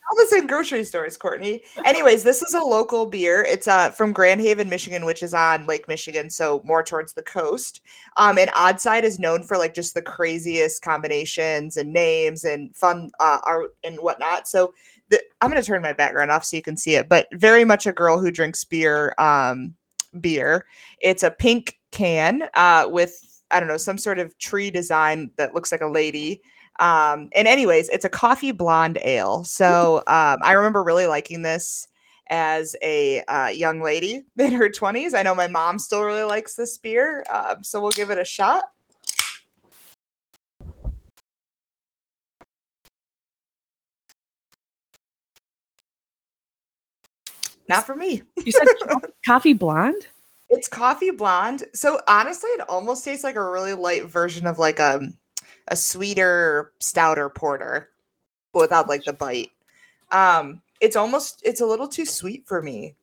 All 0.10 0.15
this 0.15 0.32
in 0.32 0.48
grocery 0.48 0.84
stores, 0.84 1.17
Courtney. 1.17 1.63
Anyways, 1.84 2.24
this 2.24 2.41
is 2.41 2.54
a 2.54 2.62
local 2.62 3.06
beer. 3.06 3.43
It's 3.43 3.67
uh 3.67 3.91
from 3.91 4.13
Grand 4.13 4.39
Haven, 4.41 4.70
Michigan, 4.70 5.06
which 5.06 5.22
is 5.22 5.34
on 5.34 5.65
Lake 5.65 5.88
Michigan, 5.88 6.30
so 6.30 6.62
more 6.63 6.84
towards 6.84 7.13
the 7.13 7.24
coast. 7.24 7.82
Um, 8.15 8.38
and 8.38 8.50
Oddside 8.52 9.04
is 9.04 9.20
known 9.20 9.43
for 9.43 9.58
like 9.58 9.74
just 9.74 9.93
the 9.93 10.02
craziest 10.02 10.82
combinations 10.82 11.78
and 11.78 11.91
names 11.91 12.46
and 12.46 12.76
fun 12.76 13.12
uh, 13.20 13.39
art 13.43 13.76
and 13.84 13.98
whatnot. 13.98 14.48
So 14.48 14.74
the, 15.10 15.22
I'm 15.41 15.50
gonna 15.50 15.62
turn 15.62 15.82
my 15.82 15.93
background 15.93 16.32
off 16.32 16.46
so 16.46 16.56
you 16.56 16.63
can 16.63 16.78
see 16.78 16.96
it, 16.96 17.10
but 17.10 17.28
very 17.34 17.65
much 17.65 17.86
a 17.86 17.91
girl 17.91 18.20
who 18.20 18.32
drinks 18.32 18.63
beer. 18.63 19.13
Um, 19.17 19.76
beer. 20.22 20.65
It's 21.02 21.24
a 21.24 21.32
pink 21.32 21.78
can 21.91 22.43
uh 22.54 22.88
with 22.89 23.41
I 23.52 23.60
don't 23.60 23.70
know 23.70 23.78
some 23.78 23.98
sort 23.98 24.20
of 24.20 24.38
tree 24.38 24.70
design 24.70 25.32
that 25.38 25.54
looks 25.54 25.72
like 25.72 25.82
a 25.82 25.88
lady. 25.88 26.41
Um, 26.80 27.30
and 27.34 27.48
anyways, 27.48 27.90
it's 27.90 28.06
a 28.06 28.10
coffee 28.10 28.52
blonde 28.52 29.00
ale. 29.04 29.44
So 29.44 29.98
um, 30.08 30.40
I 30.42 30.54
remember 30.54 30.84
really 30.84 31.08
liking 31.08 31.42
this 31.42 31.88
as 32.30 32.76
a 32.82 33.22
uh, 33.24 33.48
young 33.48 33.82
lady 33.82 34.24
in 34.38 34.52
her 34.52 34.70
20s. 34.70 35.13
I 35.13 35.24
know 35.24 35.36
my 35.36 35.48
mom 35.48 35.80
still 35.80 36.04
really 36.04 36.24
likes 36.24 36.56
this 36.56 36.78
beer. 36.78 37.24
Um, 37.30 37.63
so 37.63 37.82
we'll 37.82 37.92
give 37.92 38.10
it 38.10 38.20
a 38.20 38.26
shot. 38.26 38.66
Not 47.70 47.86
for 47.86 47.96
me. 47.96 48.22
You 48.46 48.52
said 48.52 48.68
coffee 49.26 49.54
blonde. 49.54 50.08
It's 50.50 50.70
coffee 50.70 51.12
blonde. 51.12 51.66
So 51.74 52.00
honestly, 52.08 52.50
it 52.52 52.62
almost 52.70 53.04
tastes 53.04 53.24
like 53.24 53.36
a 53.36 53.50
really 53.50 53.74
light 53.74 54.06
version 54.06 54.48
of 54.48 54.58
like 54.58 54.80
a 54.80 55.02
a 55.67 55.75
sweeter, 55.75 56.71
stouter 56.80 57.30
porter, 57.30 57.89
but 58.53 58.62
without 58.62 58.88
like 58.88 59.03
the 59.03 59.13
bite. 59.13 59.51
Um, 60.12 60.62
it's 60.80 60.95
almost 60.95 61.41
it's 61.43 61.62
a 61.62 61.65
little 61.65 61.88
too 61.88 62.06
sweet 62.06 62.47
for 62.47 62.62
me. 62.62 62.95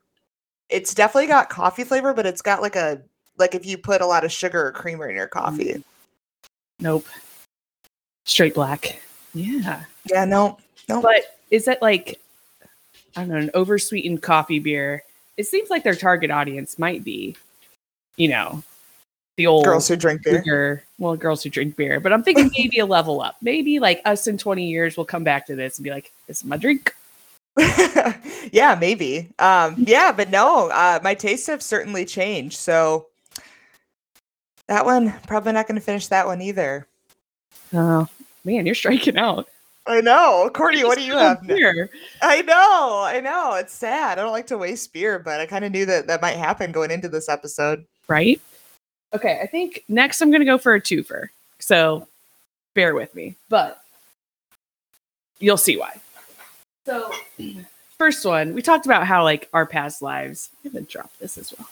It's 0.68 0.94
definitely 0.94 1.26
got 1.26 1.50
coffee 1.50 1.84
flavor, 1.84 2.14
but 2.14 2.26
it's 2.26 2.42
got 2.42 2.62
like 2.62 2.76
a 2.76 3.02
like 3.36 3.54
if 3.54 3.66
you 3.66 3.76
put 3.78 4.00
a 4.00 4.06
lot 4.06 4.24
of 4.24 4.32
sugar 4.32 4.66
or 4.66 4.72
creamer 4.72 5.08
in 5.08 5.16
your 5.16 5.26
coffee. 5.26 5.82
Nope. 6.80 7.06
Straight 8.24 8.54
black. 8.54 9.00
Yeah. 9.34 9.82
Yeah, 10.10 10.24
no, 10.24 10.58
no. 10.88 11.02
But 11.02 11.38
is 11.50 11.66
that 11.66 11.82
like 11.82 12.20
I 13.16 13.20
don't 13.20 13.28
know, 13.28 13.36
an 13.36 13.50
oversweetened 13.54 14.22
coffee 14.22 14.58
beer? 14.58 15.02
It 15.36 15.46
seems 15.46 15.68
like 15.68 15.82
their 15.84 15.94
target 15.94 16.30
audience 16.30 16.78
might 16.78 17.04
be, 17.04 17.36
you 18.16 18.28
know, 18.28 18.62
the 19.36 19.46
old 19.46 19.64
girls 19.64 19.88
who 19.88 19.96
drink 19.96 20.22
beer. 20.22 20.84
well, 20.98 21.16
girls 21.16 21.42
who 21.42 21.50
drink 21.50 21.76
beer. 21.76 22.00
But 22.00 22.12
I'm 22.12 22.22
thinking 22.22 22.50
maybe 22.58 22.78
a 22.78 22.86
level 22.86 23.20
up. 23.20 23.36
Maybe 23.42 23.78
like 23.78 24.00
us 24.04 24.26
in 24.26 24.38
20 24.38 24.64
years, 24.66 24.96
we'll 24.96 25.06
come 25.06 25.24
back 25.24 25.46
to 25.46 25.56
this 25.56 25.78
and 25.78 25.84
be 25.84 25.90
like, 25.90 26.12
"This 26.26 26.38
is 26.38 26.44
my 26.44 26.56
drink." 26.56 26.94
yeah, 28.52 28.76
maybe. 28.80 29.28
Um, 29.38 29.74
yeah, 29.78 30.12
but 30.12 30.30
no, 30.30 30.70
uh, 30.70 31.00
my 31.02 31.14
tastes 31.14 31.46
have 31.46 31.62
certainly 31.62 32.04
changed. 32.04 32.58
So 32.58 33.06
that 34.66 34.84
one, 34.84 35.14
probably 35.26 35.52
not 35.52 35.68
going 35.68 35.78
to 35.78 35.84
finish 35.84 36.08
that 36.08 36.26
one 36.26 36.40
either. 36.40 36.86
Oh 37.72 38.08
man, 38.44 38.66
you're 38.66 38.74
striking 38.74 39.18
out. 39.18 39.48
I 39.86 40.00
know. 40.00 40.50
Courtney, 40.54 40.82
what 40.84 40.96
do 40.96 41.04
you 41.04 41.16
have? 41.18 41.46
Beer. 41.46 41.90
I 42.22 42.40
know. 42.40 43.02
I 43.04 43.20
know. 43.20 43.54
It's 43.54 43.74
sad. 43.74 44.18
I 44.18 44.22
don't 44.22 44.32
like 44.32 44.46
to 44.46 44.56
waste 44.56 44.92
beer, 44.94 45.18
but 45.18 45.40
I 45.40 45.46
kind 45.46 45.64
of 45.64 45.72
knew 45.72 45.84
that 45.84 46.06
that 46.06 46.22
might 46.22 46.36
happen 46.36 46.72
going 46.72 46.90
into 46.90 47.08
this 47.08 47.28
episode. 47.28 47.84
right? 48.08 48.40
Okay, 49.14 49.38
I 49.40 49.46
think 49.46 49.84
next 49.88 50.20
I'm 50.20 50.32
gonna 50.32 50.44
go 50.44 50.58
for 50.58 50.74
a 50.74 50.80
twofer. 50.80 51.28
So 51.60 52.08
bear 52.74 52.94
with 52.94 53.14
me, 53.14 53.36
but 53.48 53.80
you'll 55.38 55.56
see 55.56 55.76
why. 55.76 56.00
So 56.84 57.12
first 57.98 58.24
one, 58.24 58.54
we 58.54 58.62
talked 58.62 58.86
about 58.86 59.06
how 59.06 59.22
like 59.22 59.48
our 59.52 59.66
past 59.66 60.02
lives. 60.02 60.50
I'm 60.64 60.72
gonna 60.72 60.84
drop 60.84 61.12
this 61.20 61.38
as 61.38 61.54
well. 61.56 61.68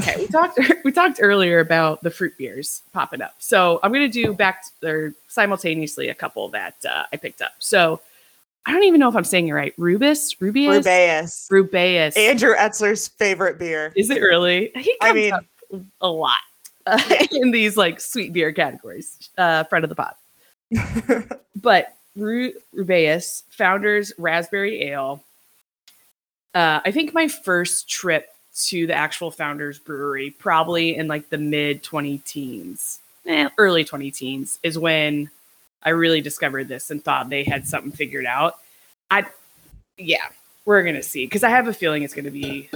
Okay, 0.00 0.16
we 0.18 0.28
talked 0.28 0.58
we 0.84 0.92
talked 0.92 1.18
earlier 1.20 1.58
about 1.58 2.00
the 2.02 2.10
fruit 2.10 2.36
beers 2.38 2.82
popping 2.92 3.22
up. 3.22 3.34
So 3.38 3.80
I'm 3.82 3.92
gonna 3.92 4.08
do 4.08 4.32
back 4.32 4.64
or 4.84 5.14
simultaneously 5.26 6.08
a 6.08 6.14
couple 6.14 6.48
that 6.50 6.76
uh, 6.88 7.04
I 7.12 7.16
picked 7.16 7.42
up. 7.42 7.52
So 7.58 8.00
I 8.66 8.72
don't 8.72 8.84
even 8.84 9.00
know 9.00 9.08
if 9.08 9.16
I'm 9.16 9.24
saying 9.24 9.48
it 9.48 9.52
right. 9.52 9.74
Rubus, 9.76 10.34
Rubius, 10.34 10.84
Rubeus. 10.84 11.48
Rubeus. 11.50 12.16
Andrew 12.16 12.54
Etzler's 12.54 13.08
favorite 13.08 13.58
beer. 13.58 13.92
Is 13.96 14.10
it 14.10 14.20
really? 14.20 14.70
He 14.76 14.96
I 15.00 15.12
mean, 15.12 15.32
up 15.32 15.44
a 16.00 16.08
lot 16.08 16.38
uh, 16.86 17.00
in 17.30 17.50
these 17.50 17.76
like 17.76 18.00
sweet 18.00 18.32
beer 18.32 18.52
categories. 18.52 19.30
Uh, 19.38 19.64
friend 19.64 19.84
of 19.84 19.88
the 19.88 19.96
pod, 19.96 20.14
but 21.56 21.96
Ru- 22.16 22.54
Rubaeus 22.74 23.42
Founders 23.50 24.12
Raspberry 24.18 24.82
Ale. 24.82 25.22
Uh, 26.54 26.80
I 26.84 26.90
think 26.90 27.14
my 27.14 27.28
first 27.28 27.88
trip 27.88 28.28
to 28.54 28.86
the 28.86 28.94
actual 28.94 29.30
Founders 29.30 29.78
Brewery, 29.78 30.30
probably 30.38 30.96
in 30.96 31.08
like 31.08 31.30
the 31.30 31.38
mid 31.38 31.82
20 31.82 32.18
teens, 32.18 33.00
eh, 33.26 33.48
early 33.56 33.84
20 33.84 34.10
teens, 34.10 34.58
is 34.62 34.78
when 34.78 35.30
I 35.82 35.90
really 35.90 36.20
discovered 36.20 36.68
this 36.68 36.90
and 36.90 37.02
thought 37.02 37.30
they 37.30 37.44
had 37.44 37.66
something 37.66 37.92
figured 37.92 38.26
out. 38.26 38.58
I, 39.10 39.24
yeah, 39.96 40.28
we're 40.64 40.82
gonna 40.82 41.02
see 41.02 41.26
because 41.26 41.42
I 41.42 41.48
have 41.48 41.68
a 41.68 41.72
feeling 41.72 42.02
it's 42.02 42.14
gonna 42.14 42.30
be 42.30 42.68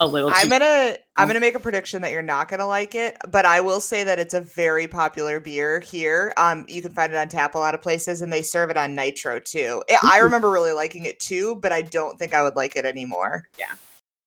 a 0.00 0.06
little. 0.06 0.30
I'm 0.32 0.48
gonna 0.48 0.96
I'm 1.16 1.28
gonna 1.28 1.40
make 1.40 1.54
a 1.54 1.60
prediction 1.60 2.02
that 2.02 2.12
you're 2.12 2.22
not 2.22 2.48
gonna 2.48 2.66
like 2.66 2.94
it, 2.94 3.16
but 3.28 3.44
I 3.46 3.60
will 3.60 3.80
say 3.80 4.04
that 4.04 4.18
it's 4.18 4.34
a 4.34 4.40
very 4.40 4.86
popular 4.86 5.40
beer 5.40 5.80
here. 5.80 6.32
Um, 6.36 6.64
you 6.68 6.82
can 6.82 6.92
find 6.92 7.12
it 7.12 7.16
on 7.16 7.28
tap 7.28 7.54
a 7.54 7.58
lot 7.58 7.74
of 7.74 7.82
places, 7.82 8.22
and 8.22 8.32
they 8.32 8.42
serve 8.42 8.70
it 8.70 8.76
on 8.76 8.94
nitro 8.94 9.38
too. 9.40 9.82
I- 9.90 10.14
I 10.14 10.18
remember 10.18 10.50
really 10.50 10.72
liking 10.72 11.04
it 11.04 11.20
too, 11.20 11.56
but 11.56 11.72
I 11.72 11.82
don't 11.82 12.18
think 12.18 12.34
I 12.34 12.42
would 12.42 12.56
like 12.56 12.76
it 12.76 12.84
anymore. 12.84 13.48
Yeah. 13.58 13.74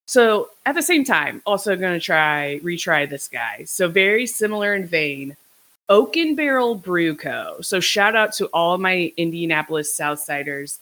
So 0.06 0.48
at 0.64 0.74
the 0.74 0.82
same 0.82 1.04
time, 1.04 1.42
also 1.44 1.76
going 1.76 1.92
to 1.92 2.00
try 2.00 2.60
retry 2.64 3.08
this 3.08 3.28
guy. 3.28 3.64
So 3.64 3.88
very 3.88 4.26
similar 4.26 4.74
in 4.74 4.86
vein, 4.86 5.36
Oaken 5.90 6.34
Barrel 6.34 6.74
Brew 6.74 7.14
Co. 7.14 7.60
So 7.60 7.78
shout 7.78 8.16
out 8.16 8.32
to 8.34 8.46
all 8.46 8.78
my 8.78 9.12
Indianapolis 9.18 9.94
Southsiders. 9.94 10.78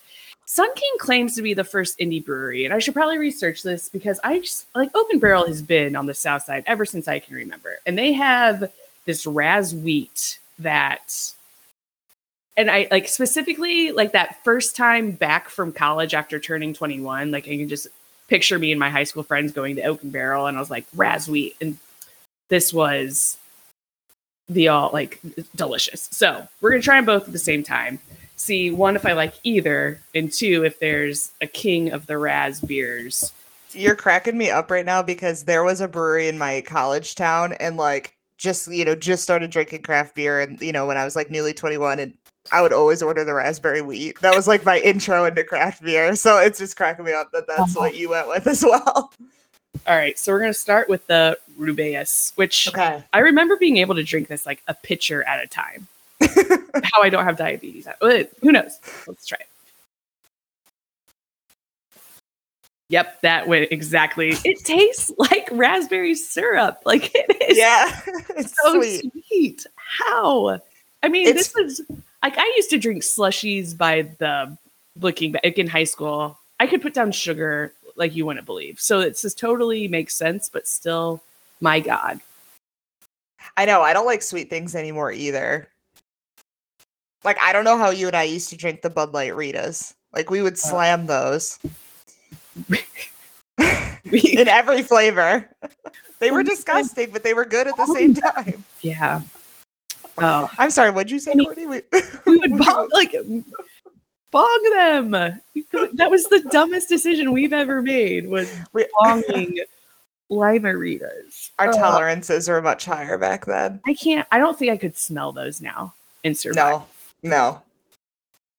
Sun 0.47 0.73
King 0.75 0.93
claims 0.99 1.35
to 1.35 1.43
be 1.43 1.55
the 1.55 1.65
first 1.65 1.99
indie 1.99 2.25
brewery, 2.25 2.65
and 2.65 2.73
I 2.73 2.79
should 2.79 2.95
probably 2.95 3.19
research 3.19 3.65
this 3.65 3.89
because 3.89 4.21
I 4.23 4.39
just 4.39 4.67
like 4.77 4.91
Oaken 4.95 5.19
Barrel 5.19 5.47
has 5.47 5.61
been 5.61 5.97
on 5.97 6.07
the 6.07 6.15
south 6.15 6.45
side 6.45 6.63
ever 6.67 6.85
since 6.85 7.09
I 7.09 7.19
can 7.19 7.35
remember. 7.35 7.79
And 7.85 7.99
they 7.99 8.13
have 8.13 8.71
this 9.07 9.27
raz 9.27 9.75
wheat 9.75 10.39
that 10.61 11.33
and 12.57 12.71
I 12.71 12.89
like 12.91 13.09
specifically 13.09 13.93
like 13.93 14.13
that 14.13 14.43
first 14.45 14.77
time 14.77 15.11
back 15.11 15.51
from 15.51 15.73
college 15.73 16.15
after 16.15 16.39
turning 16.39 16.73
21, 16.73 17.31
like 17.33 17.45
I 17.45 17.57
can 17.57 17.69
just 17.69 17.89
picture 18.29 18.59
me 18.59 18.71
and 18.71 18.81
my 18.81 18.89
high 18.89 19.05
school 19.05 19.25
friends 19.25 19.53
going 19.53 19.77
to 19.77 19.83
Oaken 19.83 20.11
Barrel 20.11 20.47
and 20.47 20.57
I 20.57 20.61
was 20.61 20.71
like 20.71 20.87
raz 20.95 21.29
wheat 21.29 21.57
and 21.61 21.77
this 22.49 22.73
was 22.73 23.37
the 24.49 24.69
all 24.69 24.91
like 24.93 25.21
delicious. 25.57 26.09
So, 26.13 26.47
we're 26.61 26.77
to 26.77 26.81
try 26.81 26.97
them 26.97 27.05
both 27.05 27.27
at 27.27 27.33
the 27.33 27.39
same 27.39 27.65
time 27.65 27.99
see 28.37 28.71
one 28.71 28.97
if 28.97 29.05
I 29.05 29.13
like 29.13 29.35
either, 29.43 30.01
and 30.15 30.33
two 30.33 30.65
if 30.65 30.79
there's 30.79 31.33
a 31.41 31.47
king 31.47 31.91
of 31.93 32.07
the 32.07 32.19
Raz 32.19 32.61
beers. 32.61 33.33
You're 33.73 33.97
cracking 33.97 34.39
me 34.39 34.51
up 34.51 34.71
right 34.71 34.87
now 34.87 35.03
because 35.03 35.45
there 35.45 35.65
was 35.65 35.81
a 35.81 35.89
brewery 35.89 36.29
in 36.29 36.39
my 36.39 36.61
college 36.63 37.15
town, 37.15 37.55
and 37.55 37.77
like 37.77 38.17
just 38.39 38.71
you 38.71 38.85
know 38.85 38.95
just 38.95 39.23
started 39.23 39.51
drinking 39.51 39.83
craft 39.83 40.15
beer, 40.15 40.41
and 40.41 40.61
you 40.61 40.73
know 40.73 40.87
when 40.87 40.97
I 40.97 41.05
was 41.05 41.17
like 41.17 41.31
newly 41.31 41.53
21, 41.53 41.99
and 41.99 42.15
I 42.53 42.63
would 42.63 42.73
always 42.73 43.03
order 43.03 43.25
the 43.25 43.35
raspberry 43.35 43.83
wheat. 43.83 44.21
That 44.21 44.35
was 44.37 44.47
like 44.47 44.65
my 44.65 44.79
intro 44.79 45.25
into 45.25 45.43
craft 45.43 45.83
beer. 45.83 46.15
So 46.15 46.39
it's 46.39 46.59
just 46.59 46.77
cracking 46.77 47.05
me 47.05 47.13
up 47.13 47.33
that 47.33 47.47
that's 47.47 47.77
uh-huh. 47.77 47.81
what 47.81 47.97
you 47.97 48.11
went 48.11 48.29
with 48.29 48.47
as 48.47 48.63
well. 48.65 49.13
All 49.87 49.97
right, 49.97 50.19
so 50.19 50.33
we're 50.33 50.41
gonna 50.41 50.55
start 50.55 50.89
with 50.89 51.07
the 51.07 51.39
Rubaeus, 51.59 52.33
which 52.37 52.69
okay. 52.69 53.05
I 53.13 53.19
remember 53.19 53.57
being 53.57 53.77
able 53.77 53.95
to 53.95 54.03
drink 54.03 54.29
this 54.29 54.47
like 54.47 54.63
a 54.69 54.75
pitcher 54.75 55.23
at 55.25 55.45
a 55.45 55.47
time. 55.47 55.87
how 56.85 57.03
I 57.03 57.09
don't 57.09 57.25
have 57.25 57.37
diabetes. 57.37 57.87
Who 58.01 58.53
knows? 58.53 58.79
Let's 59.07 59.27
try 59.27 59.39
it. 59.41 59.47
Yep, 62.89 63.21
that 63.23 63.49
went 63.49 63.73
exactly. 63.73 64.35
It 64.45 64.65
tastes 64.65 65.11
like 65.19 65.49
raspberry 65.51 66.15
syrup. 66.15 66.83
Like 66.87 67.11
it 67.15 67.51
is. 67.51 67.59
Yeah, 67.59 68.01
it's 68.37 68.55
so 68.63 68.81
sweet. 68.81 69.13
sweet. 69.29 69.67
How? 69.75 70.61
I 71.03 71.09
mean, 71.09 71.27
it's, 71.27 71.53
this 71.53 71.81
is 71.81 71.81
like 72.23 72.39
I 72.39 72.53
used 72.57 72.71
to 72.71 72.79
drink 72.79 73.03
slushies 73.03 73.77
by 73.77 74.03
the 74.19 74.57
looking 75.01 75.33
back 75.33 75.59
in 75.59 75.67
high 75.67 75.85
school. 75.85 76.39
I 76.61 76.67
could 76.69 76.81
put 76.81 76.95
down 76.95 77.11
sugar 77.11 77.73
like 77.97 78.15
you 78.15 78.25
wouldn't 78.25 78.47
believe. 78.47 78.81
So 78.81 79.01
it 79.01 79.19
just 79.21 79.39
totally 79.39 79.89
makes 79.89 80.15
sense, 80.15 80.49
but 80.49 80.69
still, 80.69 81.23
my 81.61 81.81
God. 81.81 82.21
I 83.57 83.65
know. 83.65 83.83
I 83.83 83.93
don't 83.93 84.07
like 84.07 84.23
sweet 84.23 84.49
things 84.49 84.77
anymore 84.77 85.11
either. 85.11 85.69
Like 87.27 87.39
I 87.43 87.53
don't 87.53 87.65
know 87.65 87.77
how 87.77 87.91
you 87.91 88.07
and 88.07 88.17
I 88.17 88.23
used 88.23 88.49
to 88.51 88.57
drink 88.57 88.81
the 88.81 88.89
Bud 88.89 89.13
Light 89.13 89.33
Ritas. 89.33 89.93
Like 90.15 90.31
we 90.31 90.41
would 90.41 90.55
uh. 90.55 90.57
slam 90.57 91.07
those. 91.07 91.59
in 94.13 94.49
every 94.49 94.83
flavor. 94.83 95.49
they 96.21 96.31
were 96.31 96.43
disgusting, 96.43 97.11
but 97.11 97.23
they 97.23 97.35
were 97.35 97.45
good 97.45 97.67
at 97.67 97.77
the 97.77 97.87
same 97.87 98.15
time. 98.15 98.65
Yeah. 98.81 99.23
Oh, 100.19 100.49
I'm 100.57 100.71
sorry. 100.71 100.91
What'd 100.91 101.11
you 101.11 101.19
say, 101.19 101.35
Courtney? 101.35 101.67
We, 101.67 101.83
we 102.27 102.37
would 102.39 102.57
bong, 102.57 102.89
like 102.93 103.15
bong 104.31 104.71
them. 104.73 105.11
That 105.11 106.11
was 106.11 106.25
the 106.25 106.47
dumbest 106.51 106.89
decision 106.89 107.33
we've 107.33 107.53
ever 107.53 107.83
made. 107.83 108.29
Was 108.29 108.51
bonging 108.73 109.59
limeritas. 110.31 111.51
Our 111.59 111.73
tolerances 111.73 112.49
were 112.49 112.63
much 112.63 112.85
higher 112.85 113.19
back 113.19 113.47
then. 113.47 113.81
I 113.85 113.95
can't. 113.95 114.27
I 114.31 114.39
don't 114.39 114.59
think 114.59 114.73
I 114.73 114.77
could 114.77 114.97
smell 114.97 115.33
those 115.33 115.61
now 115.61 115.93
in 116.25 116.35
survival. 116.35 116.81
No, 116.81 116.87
no. 117.23 117.63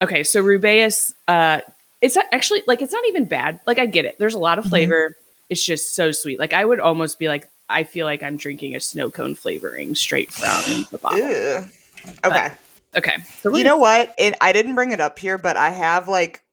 Okay, 0.01 0.23
so 0.23 0.43
Rubaeus, 0.43 1.13
uh, 1.27 1.61
it's 2.01 2.15
not 2.15 2.25
actually 2.31 2.63
like 2.67 2.81
it's 2.81 2.93
not 2.93 3.05
even 3.07 3.25
bad. 3.25 3.59
Like 3.65 3.79
I 3.79 3.85
get 3.85 4.05
it. 4.05 4.17
There's 4.19 4.35
a 4.35 4.39
lot 4.39 4.57
of 4.57 4.65
mm-hmm. 4.65 4.69
flavor. 4.69 5.09
Mm-hmm. 5.09 5.23
It's 5.49 5.63
just 5.63 5.95
so 5.95 6.11
sweet. 6.11 6.39
Like 6.39 6.53
I 6.53 6.65
would 6.65 6.79
almost 6.79 7.19
be 7.19 7.27
like, 7.27 7.49
I 7.69 7.83
feel 7.83 8.05
like 8.05 8.21
I'm 8.21 8.37
drinking 8.37 8.75
a 8.75 8.79
snow 8.79 9.09
cone 9.09 9.35
flavoring 9.35 9.95
straight 9.95 10.31
from 10.31 10.85
the 10.91 10.97
bottle. 11.01 11.19
Ew. 11.19 11.65
Okay. 12.25 12.51
But, 12.93 12.97
okay. 12.97 13.17
So 13.41 13.55
you 13.55 13.63
know 13.63 13.77
what? 13.77 14.13
It, 14.17 14.35
I 14.41 14.53
didn't 14.53 14.75
bring 14.75 14.91
it 14.91 15.01
up 15.01 15.17
here, 15.17 15.37
but 15.37 15.57
I 15.57 15.69
have 15.69 16.07
like 16.07 16.43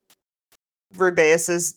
Rubaeus's 0.97 1.75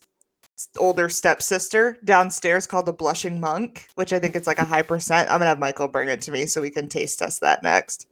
older 0.78 1.09
stepsister 1.09 1.97
downstairs 2.03 2.65
called 2.65 2.86
the 2.86 2.93
Blushing 2.93 3.39
Monk, 3.39 3.88
which 3.95 4.13
I 4.13 4.19
think 4.19 4.36
it's 4.36 4.47
like 4.47 4.59
a 4.59 4.65
high 4.65 4.82
percent. 4.82 5.30
I'm 5.30 5.39
gonna 5.39 5.49
have 5.49 5.59
Michael 5.59 5.88
bring 5.88 6.09
it 6.09 6.21
to 6.21 6.32
me 6.32 6.45
so 6.45 6.61
we 6.61 6.69
can 6.69 6.88
taste 6.88 7.19
test 7.19 7.41
that 7.41 7.61
next. 7.61 8.07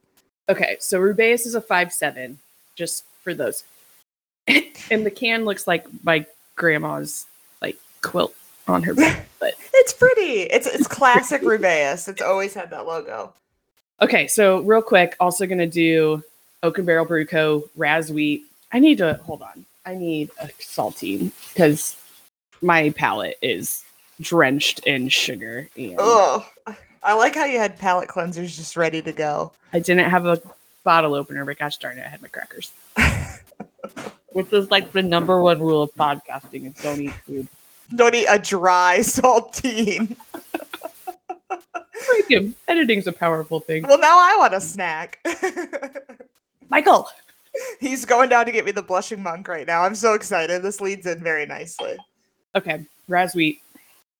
Okay, 0.47 0.77
so 0.79 0.99
Rubaeus 0.99 1.45
is 1.45 1.55
a 1.55 1.61
five 1.61 1.91
seven, 1.91 2.39
just 2.75 3.03
for 3.23 3.33
those. 3.33 3.63
and 4.47 5.05
the 5.05 5.11
can 5.11 5.45
looks 5.45 5.67
like 5.67 5.87
my 6.03 6.25
grandma's 6.55 7.25
like 7.61 7.77
quilt 8.01 8.35
on 8.67 8.83
her 8.83 8.93
bed, 8.93 9.25
but 9.39 9.53
it's 9.73 9.93
pretty. 9.93 10.41
It's 10.43 10.67
it's 10.67 10.87
classic 10.87 11.41
Rubaeus. 11.41 12.07
It's 12.07 12.21
always 12.21 12.53
had 12.53 12.69
that 12.71 12.85
logo. 12.85 13.33
Okay, 14.01 14.27
so 14.27 14.59
real 14.61 14.81
quick, 14.81 15.15
also 15.19 15.45
gonna 15.45 15.67
do 15.67 16.23
Oaken 16.63 16.85
Barrel 16.85 17.05
Brew 17.05 17.25
Co. 17.25 17.69
Raz 17.75 18.11
Wheat. 18.11 18.43
I 18.71 18.79
need 18.79 18.97
to 18.99 19.19
hold 19.23 19.41
on. 19.41 19.65
I 19.85 19.95
need 19.95 20.31
a 20.41 20.47
saltine 20.59 21.31
because 21.53 21.95
my 22.61 22.89
palate 22.91 23.37
is 23.41 23.83
drenched 24.19 24.79
in 24.79 25.09
sugar. 25.09 25.69
And 25.77 25.95
oh, 25.97 26.45
I 27.05 27.13
like 27.13 27.35
how 27.35 27.45
you 27.45 27.59
had 27.59 27.77
palate 27.77 28.09
cleansers 28.09 28.55
just 28.55 28.75
ready 28.75 28.99
to 29.03 29.11
go. 29.11 29.51
I 29.71 29.79
didn't 29.79 30.09
have 30.09 30.25
a 30.25 30.41
bottle 30.83 31.13
opener, 31.13 31.45
but 31.45 31.59
gosh 31.59 31.77
darn 31.77 31.99
it, 31.99 32.05
I 32.05 32.09
had 32.09 32.19
my 32.21 32.27
crackers. 32.27 32.71
Which 34.31 34.51
is 34.51 34.71
like 34.71 34.91
the 34.91 35.03
number 35.03 35.39
one 35.39 35.61
rule 35.61 35.83
of 35.83 35.93
podcasting 35.93 36.65
is 36.75 36.81
don't 36.81 36.99
eat 36.99 37.13
food. 37.25 37.47
Don't 37.95 38.15
eat 38.15 38.25
a 38.27 38.39
dry 38.39 38.97
saltine. 38.99 40.17
Freaking 42.05 42.55
editing's 42.67 43.05
a 43.05 43.13
powerful 43.13 43.59
thing. 43.59 43.83
Well, 43.83 43.99
now 43.99 44.17
I 44.17 44.35
want 44.39 44.55
a 44.55 44.61
snack. 44.61 45.19
Michael. 46.69 47.07
He's 47.79 48.03
going 48.03 48.29
down 48.29 48.47
to 48.47 48.51
get 48.51 48.65
me 48.65 48.71
the 48.71 48.81
blushing 48.81 49.23
monk 49.23 49.47
right 49.47 49.65
now. 49.65 49.83
I'm 49.83 49.95
so 49.95 50.13
excited. 50.13 50.61
This 50.61 50.81
leads 50.81 51.05
in 51.05 51.23
very 51.23 51.45
nicely. 51.45 51.95
Okay. 52.53 52.83
Raz 53.07 53.33
wheat. 53.33 53.61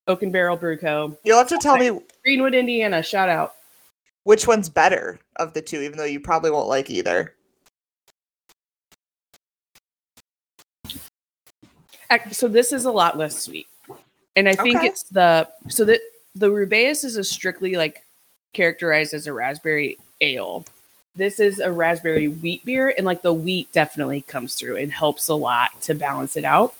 and 0.07 0.31
Barrel 0.31 0.55
Brew 0.55 0.77
Co. 0.77 1.17
You'll 1.23 1.39
have 1.39 1.49
to 1.49 1.57
tell 1.57 1.75
me 1.75 1.99
Greenwood, 2.26 2.55
Indiana. 2.55 3.03
Shout 3.03 3.30
out. 3.30 3.53
Which 4.23 4.47
one's 4.47 4.67
better 4.67 5.19
of 5.36 5.53
the 5.53 5.61
two, 5.61 5.82
even 5.82 5.97
though 5.97 6.05
you 6.05 6.19
probably 6.19 6.49
won't 6.49 6.67
like 6.67 6.89
either. 6.89 7.36
So 12.32 12.47
this 12.47 12.71
is 12.71 12.86
a 12.86 12.91
lot 12.91 13.17
less 13.17 13.43
sweet, 13.43 13.67
and 14.36 14.47
I 14.47 14.55
think 14.55 14.78
okay. 14.78 14.88
it's 14.88 15.03
the 15.03 15.49
so 15.67 15.84
that 15.86 15.99
the 16.34 16.49
Rubaeus 16.49 17.03
is 17.03 17.17
a 17.17 17.23
strictly 17.23 17.76
like 17.76 18.05
characterized 18.53 19.13
as 19.13 19.28
a 19.28 19.34
raspberry 19.34 19.97
ale. 20.21 20.65
This 21.15 21.39
is 21.39 21.59
a 21.59 21.71
raspberry 21.71 22.28
wheat 22.28 22.63
beer, 22.63 22.93
and 22.95 23.05
like 23.05 23.21
the 23.21 23.34
wheat 23.34 23.71
definitely 23.73 24.21
comes 24.21 24.55
through 24.55 24.78
and 24.78 24.91
helps 24.91 25.28
a 25.28 25.36
lot 25.36 25.82
to 25.82 25.93
balance 25.93 26.38
it 26.38 26.45
out. 26.45 26.73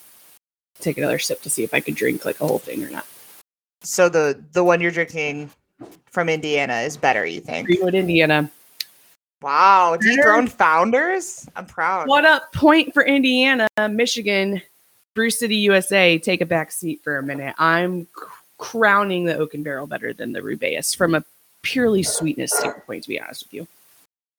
Take 0.80 0.96
another 0.96 1.18
sip 1.18 1.42
to 1.42 1.50
see 1.50 1.64
if 1.64 1.74
I 1.74 1.80
could 1.80 1.96
drink 1.96 2.24
like 2.24 2.40
a 2.40 2.46
whole 2.46 2.58
thing 2.58 2.82
or 2.84 2.90
not. 2.90 3.06
So 3.86 4.08
the 4.08 4.42
the 4.52 4.64
one 4.64 4.80
you're 4.80 4.90
drinking 4.90 5.48
from 6.10 6.28
Indiana 6.28 6.80
is 6.80 6.96
better, 6.96 7.24
you 7.24 7.40
think? 7.40 7.66
Greenwood, 7.66 7.94
Indiana. 7.94 8.50
Wow, 9.40 9.96
dethroned 10.00 10.50
founders. 10.50 11.48
I'm 11.54 11.66
proud. 11.66 12.08
What 12.08 12.24
up? 12.24 12.52
Point 12.52 12.92
for 12.92 13.04
Indiana, 13.04 13.68
Michigan, 13.88 14.60
Brew 15.14 15.30
City, 15.30 15.56
USA. 15.56 16.18
Take 16.18 16.40
a 16.40 16.46
back 16.46 16.72
seat 16.72 17.00
for 17.04 17.18
a 17.18 17.22
minute. 17.22 17.54
I'm 17.58 18.08
crowning 18.58 19.24
the 19.24 19.36
Oaken 19.36 19.62
Barrel 19.62 19.86
better 19.86 20.12
than 20.12 20.32
the 20.32 20.40
Rubaeus 20.40 20.96
from 20.96 21.14
a 21.14 21.24
purely 21.62 22.02
sweetness 22.02 22.52
standpoint. 22.56 23.04
To 23.04 23.08
be 23.08 23.20
honest 23.20 23.44
with 23.44 23.54
you. 23.54 23.68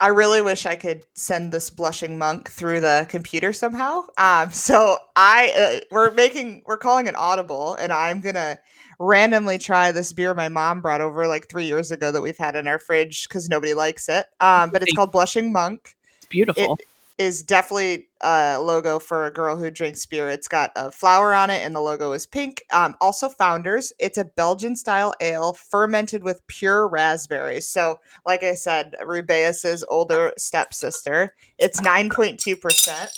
I 0.00 0.08
really 0.08 0.42
wish 0.42 0.66
I 0.66 0.76
could 0.76 1.02
send 1.14 1.50
this 1.50 1.70
blushing 1.70 2.18
monk 2.18 2.50
through 2.50 2.80
the 2.80 3.06
computer 3.08 3.52
somehow. 3.52 4.04
Um, 4.18 4.52
so 4.52 4.98
I 5.16 5.80
uh, 5.80 5.84
we're 5.90 6.10
making 6.12 6.62
we're 6.66 6.76
calling 6.76 7.06
it 7.06 7.16
audible, 7.16 7.74
and 7.76 7.92
I'm 7.92 8.20
gonna 8.20 8.58
randomly 8.98 9.58
try 9.58 9.92
this 9.92 10.12
beer 10.12 10.34
my 10.34 10.48
mom 10.48 10.80
brought 10.80 11.00
over 11.00 11.26
like 11.26 11.48
three 11.48 11.66
years 11.66 11.90
ago 11.90 12.10
that 12.10 12.20
we've 12.20 12.38
had 12.38 12.56
in 12.56 12.66
our 12.66 12.78
fridge 12.78 13.28
because 13.28 13.48
nobody 13.48 13.74
likes 13.74 14.08
it. 14.08 14.26
Um, 14.40 14.70
but 14.70 14.82
it's 14.82 14.92
called 14.92 15.12
Blushing 15.12 15.52
Monk. 15.52 15.96
It's 16.18 16.26
beautiful. 16.26 16.78
It 16.80 16.88
is 17.18 17.42
definitely 17.42 18.06
a 18.20 18.58
logo 18.60 18.98
for 18.98 19.26
a 19.26 19.30
girl 19.30 19.56
who 19.56 19.70
drinks 19.70 20.06
beer. 20.06 20.30
It's 20.30 20.46
got 20.46 20.70
a 20.76 20.90
flower 20.90 21.34
on 21.34 21.50
it, 21.50 21.64
and 21.64 21.74
the 21.74 21.80
logo 21.80 22.12
is 22.12 22.26
pink. 22.26 22.62
Um, 22.72 22.96
also, 23.00 23.28
Founders. 23.28 23.92
It's 23.98 24.18
a 24.18 24.24
Belgian 24.24 24.76
style 24.76 25.14
ale 25.20 25.52
fermented 25.52 26.22
with 26.22 26.46
pure 26.46 26.86
raspberries. 26.86 27.68
So, 27.68 27.98
like 28.24 28.44
I 28.44 28.54
said, 28.54 28.94
Rubaeus's 29.02 29.84
older 29.88 30.32
stepsister. 30.38 31.34
It's 31.58 31.80
nine 31.80 32.08
point 32.08 32.38
two 32.38 32.56
percent. 32.56 33.10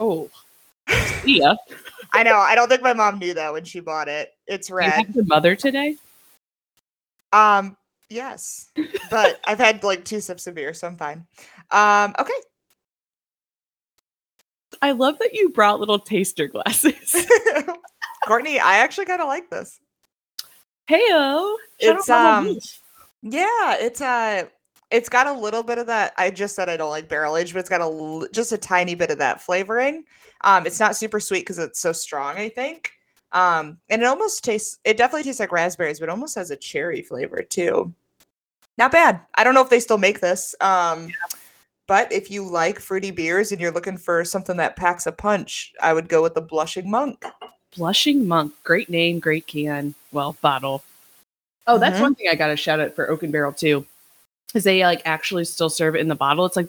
Oh, 0.00 0.30
yeah. 1.24 1.54
I 2.12 2.22
know. 2.22 2.36
I 2.36 2.54
don't 2.54 2.68
think 2.68 2.82
my 2.82 2.94
mom 2.94 3.18
knew 3.18 3.34
that 3.34 3.52
when 3.52 3.64
she 3.64 3.80
bought 3.80 4.08
it. 4.08 4.32
It's 4.46 4.70
red. 4.70 5.14
Your 5.14 5.24
mother 5.24 5.54
today? 5.56 5.96
Um, 7.32 7.76
yes. 8.08 8.70
But 9.10 9.40
I've 9.46 9.58
had 9.58 9.82
like 9.84 10.04
two 10.04 10.20
sips 10.20 10.46
of 10.46 10.54
beer, 10.54 10.74
so 10.74 10.86
I'm 10.86 10.96
fine. 10.96 11.26
Um, 11.70 12.14
okay. 12.18 12.32
I 14.80 14.92
love 14.92 15.18
that 15.18 15.34
you 15.34 15.50
brought 15.50 15.80
little 15.80 15.98
taster 15.98 16.46
glasses. 16.46 17.16
Courtney, 18.26 18.58
I 18.60 18.78
actually 18.78 19.06
kind 19.06 19.20
of 19.20 19.26
like 19.26 19.50
this. 19.50 19.80
Heyo. 20.88 21.56
It's 21.78 22.08
um 22.08 22.58
yeah, 23.22 23.76
it's 23.78 24.00
uh 24.00 24.44
it's 24.90 25.08
got 25.08 25.26
a 25.26 25.32
little 25.32 25.62
bit 25.62 25.78
of 25.78 25.86
that. 25.86 26.14
I 26.16 26.30
just 26.30 26.54
said 26.54 26.68
I 26.68 26.76
don't 26.76 26.90
like 26.90 27.08
barrel 27.08 27.36
aged, 27.36 27.52
but 27.52 27.60
it's 27.60 27.68
got 27.68 27.80
a 27.80 28.28
just 28.32 28.52
a 28.52 28.58
tiny 28.58 28.94
bit 28.94 29.10
of 29.10 29.18
that 29.18 29.40
flavoring. 29.40 30.04
Um, 30.42 30.66
it's 30.66 30.80
not 30.80 30.96
super 30.96 31.20
sweet 31.20 31.40
because 31.40 31.58
it's 31.58 31.80
so 31.80 31.92
strong, 31.92 32.36
I 32.36 32.48
think. 32.48 32.92
Um, 33.32 33.78
and 33.90 34.00
it 34.00 34.06
almost 34.06 34.44
tastes. 34.44 34.78
It 34.84 34.96
definitely 34.96 35.24
tastes 35.24 35.40
like 35.40 35.52
raspberries, 35.52 36.00
but 36.00 36.08
almost 36.08 36.36
has 36.36 36.50
a 36.50 36.56
cherry 36.56 37.02
flavor 37.02 37.42
too. 37.42 37.92
Not 38.78 38.92
bad. 38.92 39.20
I 39.34 39.44
don't 39.44 39.54
know 39.54 39.62
if 39.62 39.70
they 39.70 39.80
still 39.80 39.98
make 39.98 40.20
this. 40.20 40.54
Um, 40.60 41.08
but 41.86 42.10
if 42.12 42.30
you 42.30 42.44
like 42.44 42.78
fruity 42.78 43.10
beers 43.10 43.50
and 43.50 43.60
you're 43.60 43.72
looking 43.72 43.98
for 43.98 44.24
something 44.24 44.56
that 44.58 44.76
packs 44.76 45.06
a 45.06 45.12
punch, 45.12 45.72
I 45.82 45.92
would 45.92 46.08
go 46.08 46.22
with 46.22 46.34
the 46.34 46.40
Blushing 46.40 46.90
Monk. 46.90 47.24
Blushing 47.76 48.26
Monk. 48.26 48.54
Great 48.64 48.88
name, 48.88 49.18
great 49.18 49.46
can. 49.46 49.94
Well, 50.12 50.36
bottle. 50.40 50.84
Oh, 51.66 51.78
that's 51.78 51.98
Mhm. 51.98 52.02
one 52.02 52.14
thing 52.14 52.28
I 52.30 52.34
got 52.34 52.46
to 52.48 52.56
shout 52.56 52.80
out 52.80 52.94
for 52.94 53.10
Oaken 53.10 53.30
Barrel 53.30 53.52
too, 53.52 53.84
is 54.54 54.64
they 54.64 54.82
like 54.84 55.02
actually 55.04 55.44
still 55.44 55.70
serve 55.70 55.94
it 55.94 56.00
in 56.00 56.08
the 56.08 56.14
bottle. 56.14 56.46
It's 56.46 56.56
like 56.56 56.68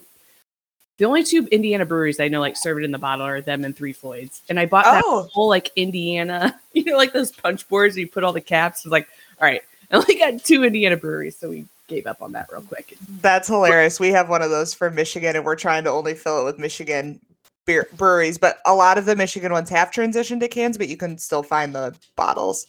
the 0.97 1.05
only 1.05 1.23
two 1.23 1.47
Indiana 1.51 1.85
breweries 1.85 2.19
I 2.19 2.27
know 2.27 2.41
like 2.41 2.57
serve 2.57 2.77
it 2.77 2.83
in 2.83 2.91
the 2.91 2.97
bottle 2.97 3.25
are 3.25 3.39
them 3.41 3.63
and 3.63 3.75
Three 3.75 3.93
Floyds. 3.93 4.41
And 4.49 4.59
I 4.59 4.65
bought 4.65 4.85
that 4.85 5.03
Oh. 5.05 5.29
whole 5.31 5.47
like 5.47 5.71
Indiana, 5.75 6.59
you 6.73 6.83
know, 6.85 6.97
like 6.97 7.13
those 7.13 7.31
punch 7.31 7.67
boards. 7.69 7.95
where 7.95 8.01
You 8.01 8.07
put 8.07 8.23
all 8.23 8.33
the 8.33 8.41
caps. 8.41 8.85
It's 8.85 8.91
like, 8.91 9.07
all 9.41 9.47
right, 9.47 9.61
I 9.91 9.95
only 9.95 10.15
got 10.15 10.43
two 10.43 10.63
Indiana 10.65 10.97
breweries, 10.97 11.37
so 11.37 11.49
we 11.49 11.65
gave 11.87 12.05
up 12.05 12.21
on 12.21 12.33
that 12.33 12.47
real 12.51 12.61
quick. 12.61 12.95
That's 13.21 13.47
hilarious. 13.47 13.99
We 13.99 14.09
have 14.09 14.29
one 14.29 14.41
of 14.41 14.49
those 14.51 14.73
for 14.73 14.91
Michigan, 14.91 15.35
and 15.35 15.45
we're 15.45 15.55
trying 15.55 15.83
to 15.85 15.89
only 15.89 16.13
fill 16.13 16.41
it 16.41 16.43
with 16.45 16.59
Michigan 16.59 17.19
beer 17.65 17.87
breweries. 17.93 18.37
But 18.37 18.59
a 18.65 18.75
lot 18.75 18.97
of 18.97 19.05
the 19.05 19.15
Michigan 19.15 19.51
ones 19.53 19.69
have 19.69 19.89
transitioned 19.91 20.41
to 20.41 20.47
cans, 20.49 20.77
but 20.77 20.89
you 20.89 20.97
can 20.97 21.17
still 21.17 21.41
find 21.43 21.73
the 21.73 21.95
bottles. 22.15 22.67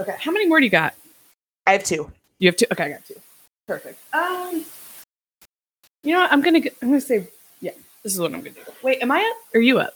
Okay, 0.00 0.16
how 0.18 0.32
many 0.32 0.46
more 0.48 0.58
do 0.58 0.64
you 0.64 0.70
got? 0.70 0.94
I 1.66 1.72
have 1.72 1.84
two. 1.84 2.10
You 2.38 2.48
have 2.48 2.56
two. 2.56 2.66
Okay, 2.72 2.84
I 2.84 2.88
got 2.88 3.04
two. 3.06 3.14
Perfect. 3.66 3.98
Um, 4.12 4.64
you 6.02 6.12
know, 6.12 6.20
what? 6.20 6.32
I'm 6.32 6.40
gonna. 6.42 6.60
I'm 6.82 6.88
gonna 6.88 7.00
say, 7.00 7.28
yeah. 7.60 7.72
This 8.02 8.14
is 8.14 8.20
what 8.20 8.32
I'm 8.34 8.40
gonna 8.40 8.50
do. 8.50 8.60
Wait, 8.82 9.00
am 9.02 9.10
I 9.10 9.20
up? 9.20 9.54
Or 9.54 9.58
are 9.58 9.62
you 9.62 9.78
up? 9.78 9.94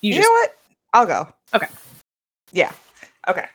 You, 0.00 0.14
You, 0.14 0.20
know 0.20 0.30
what? 0.30 0.56
I'll 0.92 1.06
go. 1.06 1.28
Okay. 1.54 1.68
Yeah. 2.52 2.72
Okay. 3.28 3.46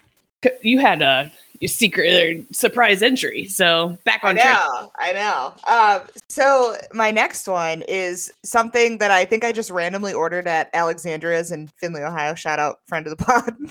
you 0.62 0.80
had 0.80 1.02
a 1.02 1.32
your 1.60 1.70
secret 1.70 2.14
or 2.14 2.53
surprise 2.53 3.01
entry, 3.01 3.47
so 3.47 3.97
back 4.03 4.22
I 4.24 4.30
on 4.30 4.36
track. 4.36 4.55
know. 4.55 4.91
I 4.97 5.14
know. 5.14 5.53
Um, 5.68 6.08
so 6.30 6.76
my 6.93 7.12
next 7.12 7.47
one 7.47 7.84
is 7.88 8.32
something 8.43 8.97
that 8.99 9.12
I 9.12 9.26
think 9.26 9.43
I 9.43 9.51
just 9.51 9.70
randomly 9.70 10.14
ordered 10.14 10.47
at 10.47 10.70
Alexandria's 10.74 11.51
in 11.51 11.68
Findlay, 11.80 12.03
Ohio. 12.03 12.36
Shout 12.36 12.60
out, 12.60 12.80
friend 12.88 13.08
of 13.08 13.18
the 13.18 13.24
pod. 13.24 13.55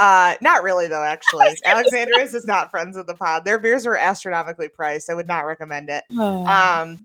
Uh, 0.00 0.36
not 0.40 0.62
really 0.62 0.86
though. 0.86 1.02
Actually, 1.02 1.48
Alexandria's 1.64 2.32
is 2.32 2.46
not 2.46 2.70
friends 2.70 2.96
of 2.96 3.08
the 3.08 3.14
pod. 3.14 3.44
Their 3.44 3.58
beers 3.58 3.84
were 3.84 3.96
astronomically 3.96 4.68
priced. 4.68 5.10
I 5.10 5.14
would 5.14 5.26
not 5.26 5.40
recommend 5.40 5.90
it. 5.90 6.04
Oh. 6.12 6.46
Um, 6.46 7.04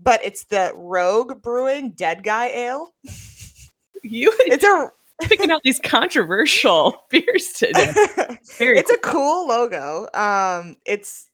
but 0.00 0.24
it's 0.24 0.44
the 0.44 0.72
Rogue 0.74 1.42
Brewing 1.42 1.90
Dead 1.90 2.22
Guy 2.22 2.46
Ale. 2.46 2.94
you 4.02 4.32
It's 4.40 4.64
a 4.64 4.90
picking 5.22 5.50
out 5.50 5.62
these 5.62 5.80
controversial 5.80 7.04
beers 7.10 7.52
today. 7.52 7.92
Very 8.58 8.78
it's 8.78 8.90
a 8.90 8.98
cool 8.98 9.48
logo. 9.48 10.08
Um, 10.14 10.76
it's 10.84 11.28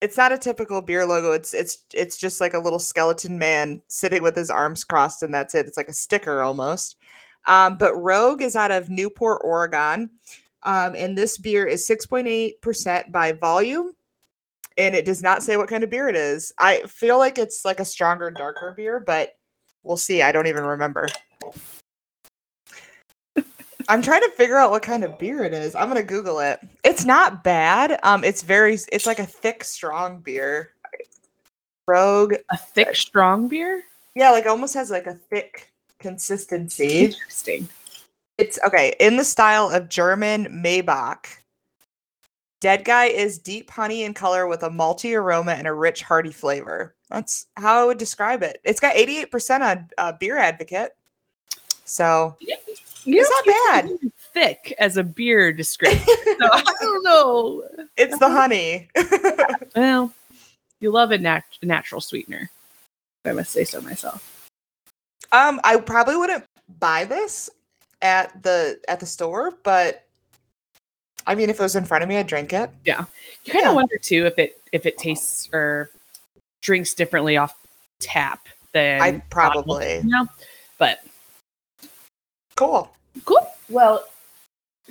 it's 0.00 0.16
not 0.16 0.32
a 0.32 0.38
typical 0.38 0.82
beer 0.82 1.06
logo. 1.06 1.32
It's 1.32 1.54
it's 1.54 1.78
it's 1.92 2.16
just 2.16 2.40
like 2.40 2.54
a 2.54 2.58
little 2.58 2.78
skeleton 2.78 3.38
man 3.38 3.80
sitting 3.88 4.22
with 4.22 4.36
his 4.36 4.50
arms 4.50 4.84
crossed, 4.84 5.22
and 5.22 5.32
that's 5.32 5.54
it. 5.54 5.66
It's 5.66 5.76
like 5.76 5.88
a 5.88 5.94
sticker 5.94 6.42
almost. 6.42 6.96
Um, 7.46 7.76
but 7.76 7.94
Rogue 7.94 8.42
is 8.42 8.56
out 8.56 8.70
of 8.70 8.90
Newport, 8.90 9.42
Oregon, 9.44 10.10
um, 10.62 10.94
and 10.96 11.16
this 11.16 11.38
beer 11.38 11.66
is 11.66 11.86
six 11.86 12.06
point 12.06 12.26
eight 12.26 12.60
percent 12.60 13.12
by 13.12 13.32
volume, 13.32 13.92
and 14.76 14.94
it 14.94 15.04
does 15.04 15.22
not 15.22 15.42
say 15.42 15.56
what 15.56 15.68
kind 15.68 15.84
of 15.84 15.90
beer 15.90 16.08
it 16.08 16.16
is. 16.16 16.52
I 16.58 16.82
feel 16.86 17.18
like 17.18 17.38
it's 17.38 17.64
like 17.64 17.80
a 17.80 17.84
stronger, 17.84 18.30
darker 18.30 18.74
beer, 18.76 19.00
but 19.00 19.36
we'll 19.82 19.96
see. 19.96 20.22
I 20.22 20.32
don't 20.32 20.46
even 20.46 20.64
remember. 20.64 21.08
I'm 23.88 24.02
trying 24.02 24.22
to 24.22 24.30
figure 24.30 24.56
out 24.56 24.70
what 24.70 24.82
kind 24.82 25.04
of 25.04 25.18
beer 25.18 25.44
it 25.44 25.52
is. 25.52 25.74
I'm 25.74 25.88
gonna 25.88 26.02
Google 26.02 26.40
it. 26.40 26.60
It's 26.84 27.04
not 27.04 27.44
bad. 27.44 27.98
Um, 28.02 28.24
it's 28.24 28.42
very. 28.42 28.78
It's 28.92 29.06
like 29.06 29.18
a 29.18 29.26
thick, 29.26 29.64
strong 29.64 30.20
beer. 30.20 30.70
Rogue. 31.86 32.34
a 32.50 32.56
thick, 32.56 32.96
strong 32.96 33.48
beer. 33.48 33.82
Yeah, 34.14 34.30
like 34.30 34.46
almost 34.46 34.74
has 34.74 34.90
like 34.90 35.06
a 35.06 35.14
thick 35.14 35.70
consistency. 35.98 37.04
Interesting. 37.06 37.68
It's 38.38 38.58
okay 38.66 38.94
in 39.00 39.16
the 39.16 39.24
style 39.24 39.70
of 39.70 39.88
German 39.88 40.46
Maibock. 40.46 41.26
Dead 42.60 42.84
Guy 42.84 43.06
is 43.06 43.38
deep 43.38 43.70
honey 43.70 44.04
in 44.04 44.14
color 44.14 44.46
with 44.46 44.62
a 44.62 44.70
malty 44.70 45.14
aroma 45.14 45.52
and 45.52 45.66
a 45.66 45.72
rich, 45.72 46.02
hearty 46.02 46.32
flavor. 46.32 46.94
That's 47.10 47.46
how 47.56 47.82
I 47.82 47.84
would 47.84 47.98
describe 47.98 48.42
it. 48.42 48.58
It's 48.64 48.80
got 48.80 48.96
88% 48.96 49.60
on 49.60 49.88
uh, 49.98 50.12
Beer 50.18 50.38
Advocate. 50.38 50.92
So 51.84 52.36
You 53.04 53.20
It's 53.20 53.46
not 53.46 53.84
word 53.90 54.12
Thick 54.32 54.74
as 54.78 54.96
a 54.96 55.04
beer 55.04 55.52
description. 55.52 56.00
so 56.06 56.48
I 56.52 56.62
don't 56.80 57.02
know. 57.04 57.62
it's 57.96 58.18
the 58.18 58.28
honey. 58.28 58.88
Well, 59.76 60.12
you 60.80 60.90
love 60.92 61.10
a 61.10 61.18
nat- 61.18 61.42
natural 61.62 62.00
sweetener. 62.00 62.48
I 63.24 63.32
must 63.32 63.50
say 63.50 63.64
so 63.64 63.80
myself. 63.80 64.48
Um, 65.32 65.60
I 65.64 65.78
probably 65.78 66.16
wouldn't 66.16 66.44
buy 66.78 67.04
this 67.04 67.50
at 68.02 68.40
the 68.42 68.78
at 68.86 69.00
the 69.00 69.06
store, 69.06 69.52
but 69.64 70.04
I 71.26 71.34
mean, 71.34 71.50
if 71.50 71.58
it 71.58 71.62
was 71.62 71.74
in 71.74 71.84
front 71.84 72.02
of 72.04 72.08
me, 72.08 72.18
I'd 72.18 72.26
drink 72.28 72.52
it. 72.52 72.70
Yeah, 72.84 73.04
you 73.44 73.52
kind 73.52 73.64
of 73.64 73.70
Yeah. 73.70 73.74
wonder 73.74 73.96
too 73.98 74.26
if 74.26 74.38
it 74.38 74.60
if 74.72 74.86
it 74.86 74.96
tastes 74.98 75.48
or 75.52 75.90
drinks 76.62 76.94
differently 76.94 77.36
off 77.36 77.54
tap 77.98 78.46
than 78.72 79.00
I 79.00 79.22
probably 79.30 79.96
you 79.96 80.04
know? 80.04 80.26
But 80.78 81.00
cool. 82.56 82.90
cool. 83.24 83.46
Well, 83.68 84.04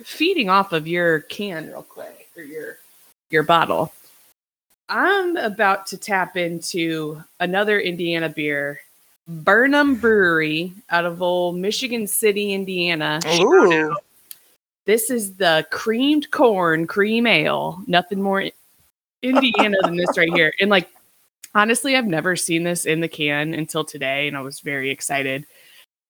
feeding 0.02 0.48
off 0.48 0.72
of 0.72 0.86
your 0.86 1.20
can 1.20 1.68
real 1.68 1.82
quick 1.82 2.28
or 2.36 2.42
your 2.42 2.78
your 3.30 3.42
bottle. 3.42 3.92
I'm 4.88 5.36
about 5.36 5.86
to 5.88 5.96
tap 5.96 6.36
into 6.36 7.22
another 7.40 7.80
Indiana 7.80 8.28
beer, 8.28 8.80
Burn 9.26 9.74
'Em 9.74 9.94
Brewery 9.96 10.72
out 10.90 11.04
of 11.04 11.22
old 11.22 11.56
Michigan 11.56 12.06
City, 12.06 12.52
Indiana. 12.52 13.20
Ooh, 13.40 13.96
This 14.84 15.08
is 15.08 15.36
the 15.36 15.66
creamed 15.70 16.30
corn 16.30 16.86
cream 16.86 17.26
ale. 17.26 17.82
Nothing 17.86 18.20
more 18.20 18.44
Indiana 19.22 19.78
than 19.82 19.96
this 19.96 20.18
right 20.18 20.32
here. 20.34 20.52
And 20.60 20.70
like 20.70 20.90
honestly, 21.54 21.96
I've 21.96 22.06
never 22.06 22.36
seen 22.36 22.64
this 22.64 22.84
in 22.84 23.00
the 23.00 23.08
can 23.08 23.54
until 23.54 23.84
today, 23.84 24.28
and 24.28 24.36
I 24.36 24.42
was 24.42 24.60
very 24.60 24.90
excited. 24.90 25.46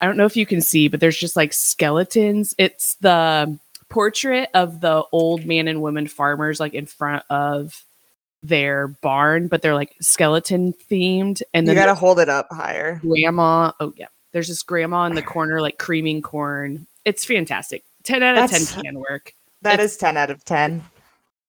I 0.05 0.07
don't 0.07 0.18
know 0.18 0.26
if 0.26 0.36
you 0.36 0.44
can 0.44 0.61
see, 0.61 0.88
but 0.88 1.00
there's 1.00 1.16
just 1.16 1.34
like 1.34 1.55
skeletons. 1.55 2.55
It's 2.59 2.96
the 2.96 3.59
portrait 3.88 4.50
of 4.52 4.82
the 4.82 5.02
old 5.12 5.46
man 5.46 5.66
and 5.66 5.80
woman 5.80 6.09
farmers 6.09 6.61
like 6.61 6.74
in 6.74 6.84
front 6.84 7.22
of 7.30 7.82
their 8.42 8.88
barn, 8.88 9.48
but 9.48 9.62
they're 9.62 9.74
like 9.74 9.96
skeleton 10.02 10.74
themed. 10.90 11.40
And 11.55 11.66
then 11.66 11.74
you 11.74 11.80
gotta 11.80 11.94
hold 11.94 12.18
it 12.18 12.28
up 12.28 12.48
higher. 12.50 13.00
grandma. 13.00 13.72
Oh 13.80 13.94
yeah, 13.96 14.09
there's 14.32 14.48
this 14.48 14.62
grandma 14.62 15.07
in 15.07 15.14
the 15.14 15.22
corner 15.22 15.62
like 15.62 15.78
creaming 15.78 16.20
corn. 16.20 16.86
It's 17.07 17.24
fantastic. 17.24 17.82
Ten 18.02 18.22
out 18.22 18.34
of 18.36 18.50
That's- 18.50 18.74
ten 18.74 18.84
can 18.84 18.98
work. 18.98 19.32
That 19.62 19.80
is 19.80 19.96
ten 19.96 20.18
out 20.18 20.28
of 20.30 20.44
ten. 20.44 20.84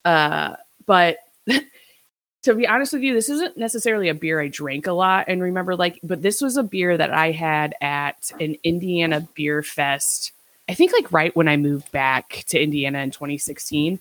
Uh, 0.06 0.56
but 0.86 1.18
to 2.46 2.54
be 2.54 2.68
honest 2.68 2.94
with 2.94 3.02
you, 3.02 3.14
this 3.14 3.30
isn't 3.30 3.58
necessarily 3.58 4.08
a 4.08 4.14
beer 4.14 4.40
I 4.40 4.50
drank 4.50 4.86
a 4.86 4.94
lot 4.94 5.26
and 5.28 5.42
remember 5.42 5.76
like, 5.76 6.00
but 6.04 6.22
this 6.22 6.42
was 6.42 6.58
a 6.58 6.64
beer 6.64 6.96
that 6.96 7.12
I 7.12 7.32
had 7.32 7.74
at 7.82 8.32
an 8.40 8.56
Indiana 8.64 9.28
Beer 9.34 9.64
Fest. 9.64 10.32
I 10.70 10.76
think 10.76 10.94
like 10.94 11.12
right 11.12 11.36
when 11.36 11.48
I 11.48 11.58
moved 11.58 11.92
back 11.92 12.46
to 12.50 12.62
Indiana 12.62 13.00
in 13.00 13.10
2016. 13.10 14.00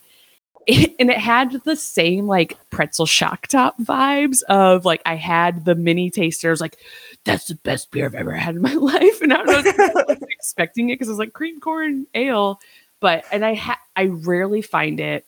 and 0.69 1.11
it 1.11 1.19
had 1.19 1.53
the 1.65 1.75
same 1.75 2.27
like 2.27 2.59
pretzel 2.69 3.07
shock 3.07 3.47
top 3.47 3.79
vibes 3.79 4.43
of 4.45 4.85
like 4.85 5.01
I 5.07 5.17
had 5.17 5.65
the 5.65 5.75
mini 5.75 6.11
taster. 6.11 6.49
I 6.49 6.51
was 6.51 6.61
like, 6.61 6.77
that's 7.25 7.47
the 7.47 7.55
best 7.55 7.91
beer 7.91 8.05
I've 8.05 8.15
ever 8.15 8.33
had 8.33 8.57
in 8.57 8.63
my 8.63 8.75
life. 8.75 9.23
And 9.23 9.33
I 9.33 9.37
don't 9.39 9.47
know 9.47 9.63
if 9.65 9.81
I 9.81 10.03
wasn't 10.07 10.23
expecting 10.31 10.91
it 10.91 10.95
because 10.95 11.09
it 11.09 11.13
was 11.13 11.19
like 11.19 11.33
cream 11.33 11.61
corn 11.61 12.07
ale. 12.15 12.61
But 13.01 13.25
and 13.33 13.43
I 13.43 13.55
ha- 13.55 13.81
I 13.97 14.07
rarely 14.07 14.61
find 14.61 15.01
it, 15.01 15.27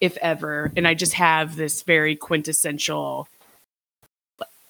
if 0.00 0.16
ever, 0.18 0.72
and 0.76 0.86
I 0.86 0.94
just 0.94 1.14
have 1.14 1.56
this 1.56 1.82
very 1.82 2.16
quintessential 2.16 3.28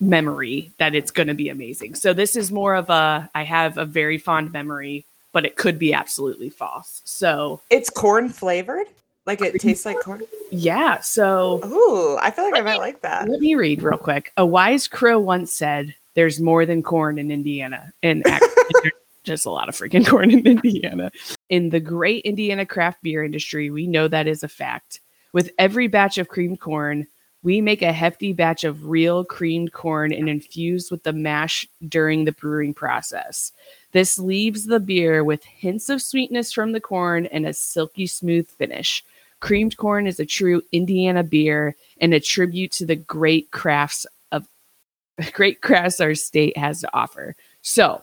memory 0.00 0.72
that 0.78 0.94
it's 0.94 1.10
going 1.10 1.28
to 1.28 1.34
be 1.34 1.48
amazing. 1.48 1.94
So 1.94 2.12
this 2.12 2.36
is 2.36 2.52
more 2.52 2.74
of 2.74 2.90
a 2.90 3.30
I 3.34 3.44
have 3.44 3.78
a 3.78 3.84
very 3.84 4.18
fond 4.18 4.52
memory, 4.52 5.04
but 5.32 5.44
it 5.46 5.56
could 5.56 5.78
be 5.78 5.92
absolutely 5.94 6.50
false. 6.50 7.02
So 7.04 7.60
It's 7.70 7.90
corn 7.90 8.28
flavored. 8.28 8.86
Like 9.24 9.40
it 9.40 9.60
tastes 9.60 9.84
like 9.84 9.98
corn. 10.00 10.22
yeah, 10.52 11.00
so 11.00 11.60
Ooh, 11.64 12.16
I 12.18 12.30
feel 12.30 12.44
like 12.44 12.54
I 12.56 12.60
might 12.60 12.78
like 12.78 13.00
that. 13.00 13.28
Let 13.28 13.40
me 13.40 13.56
read 13.56 13.82
real 13.82 13.98
quick. 13.98 14.32
A 14.36 14.46
wise 14.46 14.86
crow 14.86 15.18
once 15.18 15.52
said, 15.52 15.94
there's 16.14 16.40
more 16.40 16.64
than 16.64 16.80
corn 16.82 17.18
in 17.18 17.32
Indiana, 17.32 17.92
and 18.04 18.24
actually, 18.28 18.48
there's 18.82 18.92
just 19.24 19.44
a 19.46 19.50
lot 19.50 19.68
of 19.68 19.74
freaking 19.74 20.06
corn 20.06 20.30
in 20.30 20.46
Indiana. 20.46 21.10
In 21.48 21.70
the 21.70 21.80
great 21.80 22.24
Indiana 22.24 22.64
craft 22.64 23.02
beer 23.02 23.24
industry, 23.24 23.68
we 23.68 23.88
know 23.88 24.06
that 24.06 24.28
is 24.28 24.44
a 24.44 24.48
fact. 24.48 25.00
With 25.32 25.50
every 25.58 25.86
batch 25.86 26.18
of 26.18 26.28
creamed 26.28 26.60
corn, 26.60 27.06
we 27.42 27.60
make 27.60 27.82
a 27.82 27.92
hefty 27.92 28.32
batch 28.32 28.64
of 28.64 28.86
real 28.86 29.24
creamed 29.24 29.72
corn 29.72 30.12
and 30.12 30.28
infuse 30.28 30.90
with 30.90 31.04
the 31.04 31.12
mash 31.12 31.66
during 31.88 32.24
the 32.24 32.32
brewing 32.32 32.74
process. 32.74 33.52
This 33.92 34.18
leaves 34.18 34.66
the 34.66 34.80
beer 34.80 35.22
with 35.22 35.44
hints 35.44 35.88
of 35.88 36.02
sweetness 36.02 36.52
from 36.52 36.72
the 36.72 36.80
corn 36.80 37.26
and 37.26 37.46
a 37.46 37.52
silky 37.52 38.06
smooth 38.06 38.48
finish. 38.48 39.04
Creamed 39.38 39.76
corn 39.76 40.06
is 40.06 40.18
a 40.18 40.26
true 40.26 40.62
Indiana 40.72 41.22
beer 41.22 41.76
and 42.00 42.12
a 42.12 42.20
tribute 42.20 42.72
to 42.72 42.86
the 42.86 42.96
great 42.96 43.50
crafts 43.52 44.06
of 44.32 44.48
great 45.32 45.60
crafts 45.60 46.00
our 46.00 46.14
state 46.14 46.56
has 46.56 46.80
to 46.80 46.90
offer. 46.94 47.36
So, 47.62 48.02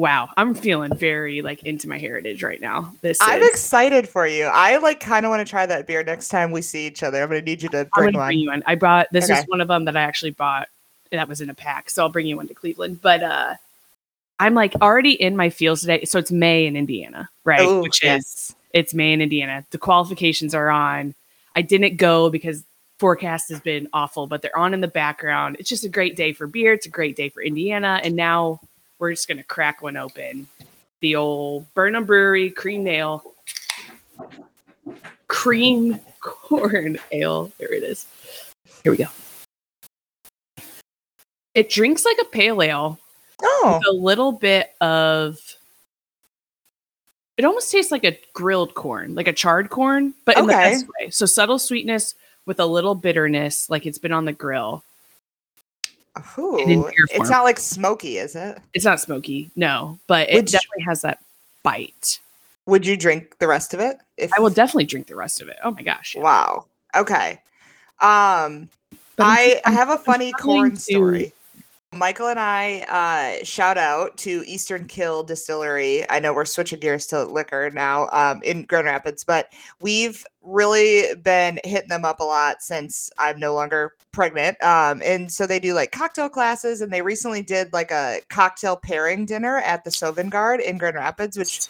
wow, 0.00 0.30
I'm 0.38 0.54
feeling 0.54 0.96
very 0.96 1.42
like 1.42 1.62
into 1.64 1.86
my 1.88 1.98
heritage 1.98 2.42
right 2.42 2.60
now. 2.60 2.92
This 3.02 3.18
I'm 3.20 3.42
is, 3.42 3.50
excited 3.50 4.08
for 4.08 4.26
you. 4.26 4.44
I 4.44 4.78
like 4.78 4.98
kind 4.98 5.26
of 5.26 5.30
want 5.30 5.46
to 5.46 5.48
try 5.48 5.66
that 5.66 5.86
beer 5.86 6.02
next 6.02 6.28
time 6.28 6.50
we 6.50 6.62
see 6.62 6.86
each 6.86 7.02
other. 7.02 7.22
I'm 7.22 7.28
gonna 7.28 7.42
need 7.42 7.62
you 7.62 7.68
to 7.68 7.86
bring 7.94 8.14
one. 8.14 8.28
bring 8.28 8.38
you 8.38 8.48
one. 8.48 8.62
I 8.66 8.74
brought 8.74 9.08
this 9.12 9.30
Okay. 9.30 9.38
is 9.40 9.44
one 9.46 9.60
of 9.60 9.68
them 9.68 9.84
that 9.84 9.96
I 9.96 10.02
actually 10.02 10.30
bought 10.30 10.68
that 11.12 11.28
was 11.28 11.40
in 11.42 11.50
a 11.50 11.54
pack, 11.54 11.90
so 11.90 12.02
I'll 12.02 12.08
bring 12.08 12.26
you 12.26 12.36
one 12.36 12.48
to 12.48 12.54
Cleveland. 12.54 13.00
But 13.02 13.22
uh 13.22 13.54
I'm 14.40 14.54
like 14.54 14.74
already 14.80 15.12
in 15.12 15.36
my 15.36 15.50
fields 15.50 15.82
today. 15.82 16.04
So 16.06 16.18
it's 16.18 16.32
May 16.32 16.66
in 16.66 16.74
Indiana, 16.74 17.28
right? 17.44 17.60
Ooh, 17.60 17.82
Which 17.82 18.02
is 18.02 18.02
yes. 18.02 18.54
it's 18.72 18.94
May 18.94 19.12
in 19.12 19.20
Indiana. 19.20 19.66
The 19.70 19.78
qualifications 19.78 20.54
are 20.54 20.70
on. 20.70 21.14
I 21.54 21.60
didn't 21.60 21.98
go 21.98 22.30
because 22.30 22.64
forecast 22.98 23.50
has 23.50 23.60
been 23.60 23.88
awful, 23.92 24.26
but 24.26 24.40
they're 24.40 24.56
on 24.56 24.72
in 24.72 24.80
the 24.80 24.88
background. 24.88 25.56
It's 25.58 25.68
just 25.68 25.84
a 25.84 25.88
great 25.90 26.16
day 26.16 26.32
for 26.32 26.46
beer. 26.46 26.72
It's 26.72 26.86
a 26.86 26.90
great 26.90 27.16
day 27.16 27.28
for 27.28 27.42
Indiana. 27.42 28.00
And 28.02 28.16
now 28.16 28.60
we're 29.00 29.10
just 29.10 29.26
gonna 29.26 29.42
crack 29.42 29.82
one 29.82 29.96
open. 29.96 30.46
The 31.00 31.16
old 31.16 31.72
Burn 31.74 31.96
'Em 31.96 32.04
Brewery 32.04 32.50
cream 32.50 32.86
ale. 32.86 33.34
Cream 35.26 35.98
corn 36.20 36.98
ale. 37.12 37.50
There 37.58 37.72
it 37.72 37.82
is. 37.82 38.06
Here 38.84 38.92
we 38.92 38.98
go. 38.98 39.06
It 41.54 41.70
drinks 41.70 42.04
like 42.04 42.18
a 42.20 42.26
pale 42.26 42.62
ale 42.62 42.98
Oh, 43.42 43.78
with 43.78 43.88
a 43.88 43.92
little 43.92 44.32
bit 44.32 44.70
of 44.80 45.38
it 47.36 47.44
almost 47.44 47.72
tastes 47.72 47.90
like 47.90 48.04
a 48.04 48.18
grilled 48.34 48.74
corn, 48.74 49.14
like 49.14 49.26
a 49.26 49.32
charred 49.32 49.70
corn, 49.70 50.12
but 50.26 50.36
in 50.36 50.46
the 50.46 50.52
best 50.52 50.86
way. 51.00 51.08
So 51.08 51.24
subtle 51.24 51.58
sweetness 51.58 52.14
with 52.44 52.60
a 52.60 52.66
little 52.66 52.94
bitterness, 52.94 53.70
like 53.70 53.86
it's 53.86 53.96
been 53.96 54.12
on 54.12 54.26
the 54.26 54.32
grill. 54.34 54.84
Ooh, 56.38 56.90
it's 57.10 57.30
not 57.30 57.44
like 57.44 57.58
smoky, 57.58 58.18
is 58.18 58.34
it? 58.34 58.58
It's 58.74 58.84
not 58.84 59.00
smoky, 59.00 59.50
no, 59.56 59.98
but 60.06 60.28
it 60.28 60.34
Would 60.36 60.46
definitely 60.46 60.82
has 60.84 61.02
that 61.02 61.22
bite. 61.62 62.18
Would 62.66 62.86
you 62.86 62.96
drink 62.96 63.38
the 63.38 63.48
rest 63.48 63.74
of 63.74 63.80
it? 63.80 63.98
If 64.16 64.32
I 64.36 64.40
will 64.40 64.50
definitely 64.50 64.84
drink 64.84 65.06
the 65.06 65.16
rest 65.16 65.40
of 65.40 65.48
it. 65.48 65.56
Oh 65.64 65.70
my 65.70 65.82
gosh. 65.82 66.14
yeah. 66.14 66.22
Wow. 66.22 66.66
Okay. 66.96 67.40
Um, 68.00 68.68
I, 69.18 69.60
I 69.64 69.70
have 69.70 69.90
a 69.90 69.98
funny 69.98 70.32
corn 70.32 70.72
to- 70.72 70.80
story. 70.80 71.32
Michael 71.92 72.28
and 72.28 72.38
I 72.38 73.40
uh, 73.40 73.44
shout 73.44 73.76
out 73.76 74.16
to 74.18 74.44
Eastern 74.46 74.86
Kille 74.86 75.24
Distillery. 75.24 76.08
I 76.08 76.20
know 76.20 76.32
we're 76.32 76.44
switching 76.44 76.78
gears 76.78 77.04
to 77.08 77.24
liquor 77.24 77.68
now 77.74 78.08
um, 78.12 78.40
in 78.44 78.62
Grand 78.62 78.86
Rapids, 78.86 79.24
but 79.24 79.52
we've 79.80 80.24
really 80.40 81.16
been 81.16 81.58
hitting 81.64 81.88
them 81.88 82.04
up 82.04 82.20
a 82.20 82.24
lot 82.24 82.62
since 82.62 83.10
I'm 83.18 83.40
no 83.40 83.54
longer 83.54 83.96
pregnant. 84.12 84.62
Um, 84.62 85.02
and 85.04 85.32
so 85.32 85.48
they 85.48 85.58
do 85.58 85.74
like 85.74 85.90
cocktail 85.90 86.28
classes, 86.28 86.80
and 86.80 86.92
they 86.92 87.02
recently 87.02 87.42
did 87.42 87.72
like 87.72 87.90
a 87.90 88.20
cocktail 88.28 88.76
pairing 88.76 89.26
dinner 89.26 89.56
at 89.58 89.82
the 89.82 89.90
Sovengard 89.90 90.60
in 90.60 90.78
Grand 90.78 90.94
Rapids, 90.94 91.36
which 91.36 91.66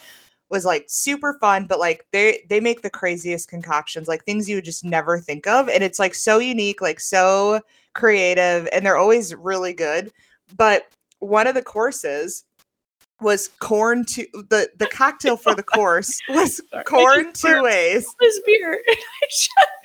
was 0.51 0.65
like 0.65 0.85
super 0.89 1.37
fun 1.39 1.65
but 1.65 1.79
like 1.79 2.05
they 2.11 2.43
they 2.49 2.59
make 2.59 2.81
the 2.81 2.89
craziest 2.89 3.47
concoctions 3.47 4.09
like 4.09 4.25
things 4.25 4.49
you 4.49 4.57
would 4.57 4.65
just 4.65 4.83
never 4.83 5.17
think 5.17 5.47
of 5.47 5.69
and 5.69 5.81
it's 5.81 5.97
like 5.97 6.13
so 6.13 6.39
unique 6.39 6.81
like 6.81 6.99
so 6.99 7.61
creative 7.93 8.67
and 8.71 8.85
they're 8.85 8.97
always 8.97 9.35
really 9.35 9.73
good 9.73 10.11
but 10.57 10.87
one 11.19 11.47
of 11.47 11.55
the 11.55 11.61
courses 11.61 12.45
was 13.21 13.49
corn 13.59 14.03
to 14.03 14.25
the 14.49 14.69
the 14.77 14.87
cocktail 14.87 15.37
for 15.37 15.53
the 15.55 15.63
course 15.63 16.19
was 16.29 16.59
Sorry, 16.71 16.83
corn 16.83 17.33
two 17.33 17.61
ways 17.61 18.05
This 18.19 18.41
beer. 18.45 18.81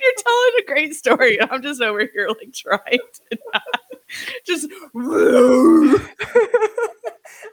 You're 0.01 0.13
telling 0.17 0.51
a 0.59 0.65
great 0.65 0.95
story. 0.95 1.41
I'm 1.41 1.61
just 1.61 1.81
over 1.81 1.99
here 1.99 2.27
like 2.29 2.53
trying 2.53 2.99
to 3.29 3.37
not 3.53 3.63
just 4.45 4.67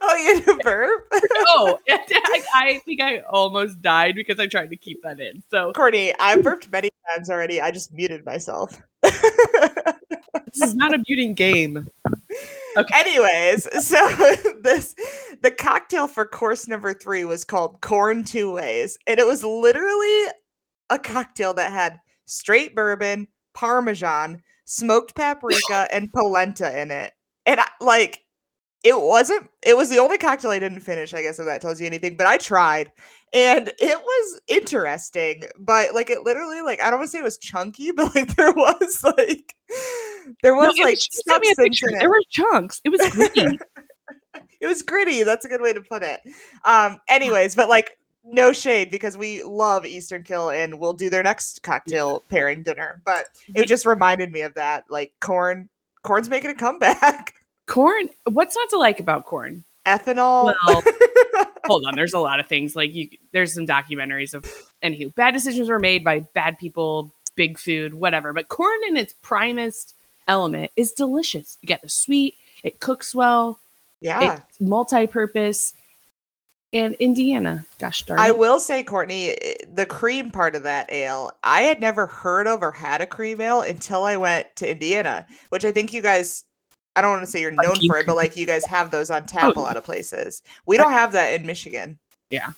oh 0.01 0.15
you 0.15 0.35
had 0.35 0.47
a 0.47 0.57
burp 0.63 1.07
oh, 1.11 1.79
I, 1.89 2.43
I 2.53 2.81
think 2.85 3.01
I 3.01 3.19
almost 3.29 3.81
died 3.81 4.15
because 4.15 4.39
I 4.39 4.47
tried 4.47 4.69
to 4.69 4.77
keep 4.77 5.01
that 5.03 5.19
in. 5.19 5.43
So 5.51 5.73
courtney 5.73 6.13
I've 6.19 6.43
burped 6.43 6.71
many 6.71 6.89
times 7.09 7.29
already 7.29 7.61
i 7.61 7.71
just 7.71 7.93
muted 7.93 8.25
myself 8.25 8.81
this 10.55 10.69
is 10.69 10.75
not 10.75 10.93
a 10.93 11.03
muting 11.07 11.33
game. 11.33 11.87
Okay. 12.77 12.93
Anyways, 12.99 13.67
so 13.85 14.35
this 14.61 14.95
the 15.41 15.51
cocktail 15.51 16.07
for 16.07 16.25
course 16.25 16.67
number 16.67 16.93
three 16.93 17.25
was 17.25 17.43
called 17.43 17.81
Corn 17.81 18.23
Two 18.23 18.51
Ways, 18.51 18.97
and 19.07 19.19
it 19.19 19.27
was 19.27 19.43
literally 19.43 20.31
a 20.89 20.99
cocktail 20.99 21.53
that 21.55 21.71
had 21.71 21.99
straight 22.25 22.75
bourbon, 22.75 23.27
parmesan, 23.53 24.41
smoked 24.65 25.15
paprika, 25.15 25.87
and 25.91 26.11
polenta 26.11 26.79
in 26.79 26.91
it. 26.91 27.13
And 27.45 27.59
I, 27.59 27.67
like, 27.79 28.24
it 28.85 29.01
wasn't. 29.01 29.49
It 29.63 29.75
was 29.75 29.89
the 29.89 29.97
only 29.97 30.19
cocktail 30.19 30.51
I 30.51 30.59
didn't 30.59 30.81
finish. 30.81 31.13
I 31.15 31.23
guess 31.23 31.39
if 31.39 31.47
that 31.47 31.59
tells 31.59 31.81
you 31.81 31.87
anything, 31.87 32.15
but 32.15 32.27
I 32.27 32.37
tried, 32.37 32.91
and 33.33 33.69
it 33.79 33.97
was 33.97 34.41
interesting. 34.47 35.43
But 35.57 35.95
like, 35.95 36.11
it 36.11 36.21
literally 36.21 36.61
like 36.61 36.79
I 36.81 36.91
don't 36.91 36.99
want 36.99 37.07
to 37.07 37.11
say 37.11 37.19
it 37.19 37.23
was 37.23 37.39
chunky, 37.39 37.91
but 37.95 38.13
like 38.13 38.35
there 38.35 38.51
was 38.51 39.03
like 39.03 39.55
there 40.43 40.55
was 40.55 40.75
No, 40.77 40.83
like 40.83 40.97
was- 40.97 41.23
you 41.25 41.39
me 41.39 41.51
a 41.51 41.55
picture. 41.55 41.87
There 41.89 42.09
were 42.09 42.21
chunks. 42.29 42.79
It 42.85 42.89
was 42.89 43.01
gritty. 43.09 43.59
it 44.61 44.67
was 44.67 44.83
gritty. 44.83 45.23
That's 45.23 45.45
a 45.45 45.49
good 45.49 45.61
way 45.61 45.73
to 45.73 45.81
put 45.81 46.03
it. 46.03 46.21
Um, 46.63 46.99
anyways, 47.09 47.55
but 47.55 47.67
like 47.67 47.97
no 48.23 48.53
shade 48.53 48.91
because 48.91 49.17
we 49.17 49.41
love 49.41 49.85
Eastern 49.87 50.21
Kille 50.21 50.51
and 50.51 50.79
we'll 50.79 50.93
do 50.93 51.09
their 51.09 51.23
next 51.23 51.63
cocktail 51.63 52.23
pairing 52.29 52.61
dinner. 52.61 53.01
But 53.03 53.25
it 53.55 53.67
just 53.67 53.87
reminded 53.87 54.31
me 54.31 54.41
of 54.41 54.53
that. 54.53 54.83
Like 54.91 55.11
corn, 55.21 55.69
corn's 56.03 56.29
making 56.29 56.51
a 56.51 56.55
comeback. 56.55 57.33
corn. 57.67 58.09
What's 58.25 58.55
not 58.55 58.69
to 58.71 58.77
like 58.77 58.99
about 58.99 59.25
corn? 59.25 59.63
Ethanol. 59.85 60.53
Well, 60.65 60.83
hold 61.65 61.85
on. 61.85 61.95
There's 61.95 62.13
a 62.13 62.19
lot 62.19 62.39
of 62.39 62.47
things. 62.47 62.75
Like 62.75 62.93
you, 62.93 63.09
there's 63.31 63.53
some 63.53 63.67
documentaries 63.67 64.33
of 64.33 64.45
anywho 64.83 65.13
bad 65.15 65.31
decisions 65.33 65.69
were 65.69 65.79
made 65.79 66.03
by 66.03 66.21
bad 66.33 66.57
people, 66.57 67.11
big 67.35 67.59
food, 67.59 67.93
whatever. 67.93 68.33
But 68.33 68.47
corn 68.47 68.79
in 68.87 68.97
its 68.97 69.13
primest 69.21 69.93
element 70.27 70.71
is 70.75 70.91
delicious. 70.91 71.57
You 71.61 71.67
get 71.67 71.81
the 71.81 71.89
sweet. 71.89 72.35
It 72.63 72.79
cooks 72.79 73.13
well. 73.13 73.59
yeah. 74.01 74.39
It's 74.49 74.61
multi-purpose. 74.61 75.73
And 76.73 76.95
Indiana, 76.95 77.65
gosh 77.79 78.03
darn 78.03 78.19
I 78.19 78.31
will 78.31 78.59
say, 78.59 78.83
Courtney, 78.83 79.29
eh, 79.29 79.55
the 79.71 79.85
cream 79.85 80.31
part 80.31 80.55
of 80.55 80.63
that 80.63 80.91
ale, 80.91 81.31
I 81.43 81.61
had 81.61 81.79
never 81.79 82.05
heard 82.05 82.47
of 82.47 82.61
or 82.63 82.71
had 82.71 83.01
a 83.01 83.05
cream 83.05 83.39
ale 83.39 83.61
until 83.61 84.03
I 84.03 84.17
went 84.17 84.53
to 84.57 84.69
Indiana, 84.69 85.25
which 85.49 85.63
I 85.63 85.71
think 85.71 85.93
you 85.93 86.01
guys, 86.01 86.43
I 86.95 87.01
don't 87.01 87.11
want 87.11 87.23
to 87.23 87.27
say 87.31 87.41
you're 87.41 87.51
known 87.51 87.75
for 87.87 87.97
it, 87.97 88.05
but 88.05 88.15
like 88.15 88.37
you 88.37 88.45
guys 88.45 88.65
have 88.65 88.91
those 88.91 89.09
on 89.11 89.25
tap 89.25 89.55
a 89.55 89.59
Oh. 89.59 89.63
lot 89.63 89.77
of 89.77 89.83
places. 89.83 90.41
We 90.65 90.77
don't 90.77 90.91
have 90.93 91.11
that 91.13 91.33
in 91.39 91.45
Michigan. 91.45 91.97
Yeah. 92.29 92.51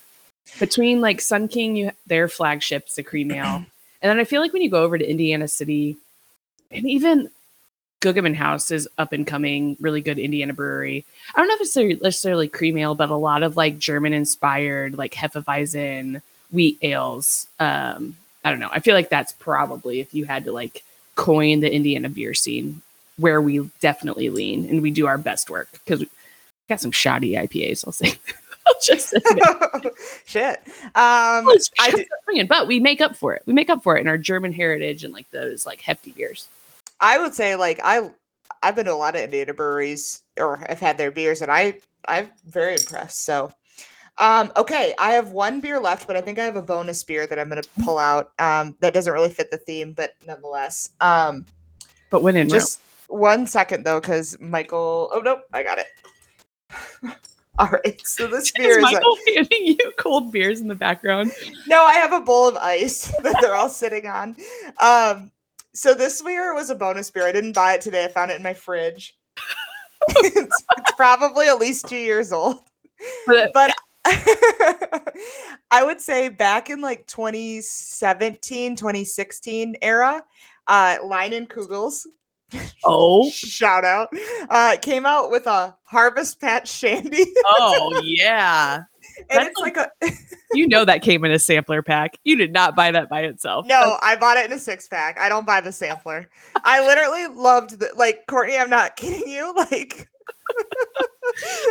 Between 0.59 1.01
like 1.01 1.19
Sun 1.21 1.47
King, 1.49 1.75
you 1.75 1.91
their 2.05 2.27
flagship's 2.27 2.95
the 2.95 3.03
cream 3.03 3.31
ale, 3.31 3.45
and 4.01 4.09
then 4.09 4.19
I 4.19 4.23
feel 4.23 4.41
like 4.41 4.53
when 4.53 4.61
you 4.61 4.69
go 4.69 4.83
over 4.83 4.97
to 4.97 5.09
Indiana 5.09 5.47
City, 5.47 5.97
and 6.71 6.85
even 6.87 7.29
Guggman 7.99 8.35
Haus 8.35 8.69
is 8.71 8.87
up 8.97 9.11
and 9.11 9.25
coming, 9.25 9.75
really 9.79 10.01
good 10.01 10.19
Indiana 10.19 10.53
brewery. 10.53 11.03
I 11.33 11.39
don't 11.39 11.47
know 11.47 11.55
if 11.55 11.61
it's 11.61 11.75
necessarily- 11.75 11.99
necessarily 12.01 12.47
cream 12.47 12.77
ale, 12.77 12.95
but 12.95 13.09
a 13.09 13.15
lot 13.15 13.43
of 13.43 13.57
like 13.57 13.79
German 13.79 14.13
inspired, 14.13 14.97
like 14.97 15.13
Hefeweizen 15.15 16.21
wheat 16.51 16.77
ales. 16.81 17.47
Um, 17.59 18.15
I 18.45 18.51
don't 18.51 18.59
know. 18.59 18.69
I 18.71 18.79
feel 18.79 18.93
like 18.95 19.09
that's 19.09 19.33
probably 19.33 19.99
if 19.99 20.13
you 20.13 20.25
had 20.25 20.45
to 20.45 20.51
like 20.53 20.83
coin 21.15 21.59
the 21.59 21.73
Indiana 21.73 22.07
beer 22.07 22.33
scene, 22.33 22.81
where 23.17 23.41
we 23.41 23.69
definitely 23.79 24.29
lean 24.29 24.69
and 24.69 24.81
we 24.81 24.91
do 24.91 25.07
our 25.07 25.17
best 25.17 25.49
work 25.49 25.69
because 25.71 25.99
we 25.99 26.09
got 26.69 26.79
some 26.79 26.91
shoddy 26.91 27.33
IPAs. 27.33 27.85
I'll 27.85 27.93
say. 27.93 28.13
I'll 28.67 28.75
just. 28.83 29.15
Shit. 30.25 30.61
Um, 30.67 31.47
I 31.47 31.55
just 31.55 31.73
d- 31.95 32.07
bringing, 32.25 32.47
but 32.47 32.67
we 32.67 32.79
make 32.79 33.01
up 33.01 33.15
for 33.15 33.33
it. 33.33 33.43
We 33.45 33.53
make 33.53 33.69
up 33.69 33.81
for 33.81 33.97
it 33.97 34.01
in 34.01 34.07
our 34.07 34.17
German 34.17 34.51
heritage 34.51 35.03
and 35.03 35.13
like 35.13 35.29
those 35.31 35.65
like 35.65 35.81
hefty 35.81 36.11
beers. 36.11 36.47
I 36.99 37.17
would 37.17 37.33
say 37.33 37.55
like 37.55 37.79
I 37.83 38.09
I've 38.63 38.75
been 38.75 38.85
to 38.85 38.93
a 38.93 38.95
lot 38.95 39.15
of 39.15 39.21
Indiana 39.21 39.53
breweries 39.53 40.23
or 40.37 40.63
I've 40.69 40.79
had 40.79 40.97
their 40.97 41.11
beers 41.11 41.41
and 41.41 41.51
I 41.51 41.75
I'm 42.07 42.29
very 42.45 42.73
impressed. 42.73 43.23
So 43.23 43.51
um 44.17 44.51
okay, 44.57 44.93
I 44.97 45.11
have 45.11 45.29
one 45.29 45.61
beer 45.61 45.79
left, 45.79 46.07
but 46.07 46.17
I 46.17 46.21
think 46.21 46.39
I 46.39 46.43
have 46.43 46.55
a 46.55 46.61
bonus 46.61 47.03
beer 47.03 47.27
that 47.27 47.39
I'm 47.39 47.49
gonna 47.49 47.61
pull 47.83 47.97
out. 47.97 48.31
Um 48.39 48.75
that 48.79 48.93
doesn't 48.93 49.13
really 49.13 49.29
fit 49.29 49.51
the 49.51 49.57
theme, 49.57 49.93
but 49.93 50.13
nonetheless. 50.25 50.89
Um 50.99 51.45
But 52.09 52.23
when 52.23 52.35
in 52.35 52.47
Rome, 52.47 52.59
just 52.59 52.81
one 53.07 53.47
second 53.47 53.85
though, 53.85 53.99
because 53.99 54.37
Michael. 54.39 55.09
Oh 55.13 55.19
nope, 55.19 55.41
I 55.53 55.63
got 55.63 55.79
it. 55.79 55.87
All 57.59 57.69
right, 57.69 57.99
so 58.05 58.27
this 58.27 58.51
beer 58.51 58.71
Is 58.71 58.77
is. 58.77 58.83
Michael 58.83 59.17
handing 59.35 59.65
you 59.65 59.91
cold 59.97 60.31
beers 60.31 60.61
in 60.61 60.67
the 60.67 60.75
background? 60.75 61.31
no, 61.65 61.83
I 61.83 61.93
have 61.93 62.13
a 62.13 62.21
bowl 62.21 62.47
of 62.47 62.55
ice 62.55 63.07
that 63.23 63.37
they're 63.41 63.55
all 63.55 63.69
sitting 63.69 64.05
on. 64.05 64.35
Um, 64.79 65.31
so 65.73 65.95
this 65.95 66.21
beer 66.21 66.53
was 66.53 66.69
a 66.69 66.75
bonus 66.75 67.09
beer. 67.09 67.25
I 67.27 67.31
didn't 67.31 67.53
buy 67.53 67.73
it 67.73 67.81
today. 67.81 68.05
I 68.05 68.09
found 68.09 68.29
it 68.29 68.37
in 68.37 68.43
my 68.43 68.53
fridge. 68.53 69.17
it's, 70.09 70.63
it's 70.77 70.91
probably 70.97 71.47
at 71.47 71.57
least 71.57 71.87
two 71.87 71.97
years 71.97 72.31
old. 72.31 72.59
But- 73.25 73.53
But 73.53 73.73
I 75.71 75.83
would 75.83 75.99
say 75.99 76.29
back 76.29 76.69
in 76.69 76.79
like 76.79 77.07
2017, 77.07 78.75
2016 78.75 79.75
era, 79.81 80.23
uh, 80.67 80.97
Leinenkugel's, 81.03 82.07
Oh, 82.85 83.29
shout 83.29 83.83
out, 83.83 84.09
uh, 84.49 84.77
came 84.81 85.05
out 85.05 85.29
with 85.29 85.47
a 85.47 85.75
Harvest 85.83 86.39
Patch 86.39 86.69
Shandy. 86.71 87.25
oh 87.45 88.01
yeah. 88.05 88.83
and 89.17 89.25
That's 89.29 89.49
it's 89.49 89.59
like 89.59 89.75
a 89.75 89.89
You 90.53 90.67
know 90.67 90.85
that 90.85 91.01
came 91.01 91.25
in 91.25 91.31
a 91.31 91.39
sampler 91.39 91.81
pack. 91.81 92.17
You 92.23 92.37
did 92.37 92.53
not 92.53 92.75
buy 92.75 92.91
that 92.91 93.09
by 93.09 93.23
itself. 93.23 93.65
No, 93.67 93.97
I 94.01 94.15
bought 94.15 94.37
it 94.37 94.45
in 94.45 94.53
a 94.53 94.59
six 94.59 94.87
pack. 94.87 95.19
I 95.19 95.27
don't 95.27 95.45
buy 95.45 95.59
the 95.59 95.73
sampler. 95.73 96.29
I 96.63 96.85
literally 96.85 97.27
loved 97.27 97.79
the 97.79 97.89
like 97.97 98.25
Courtney. 98.27 98.57
I'm 98.57 98.69
not 98.69 98.95
kidding 98.95 99.27
you. 99.27 99.53
Like, 99.53 100.07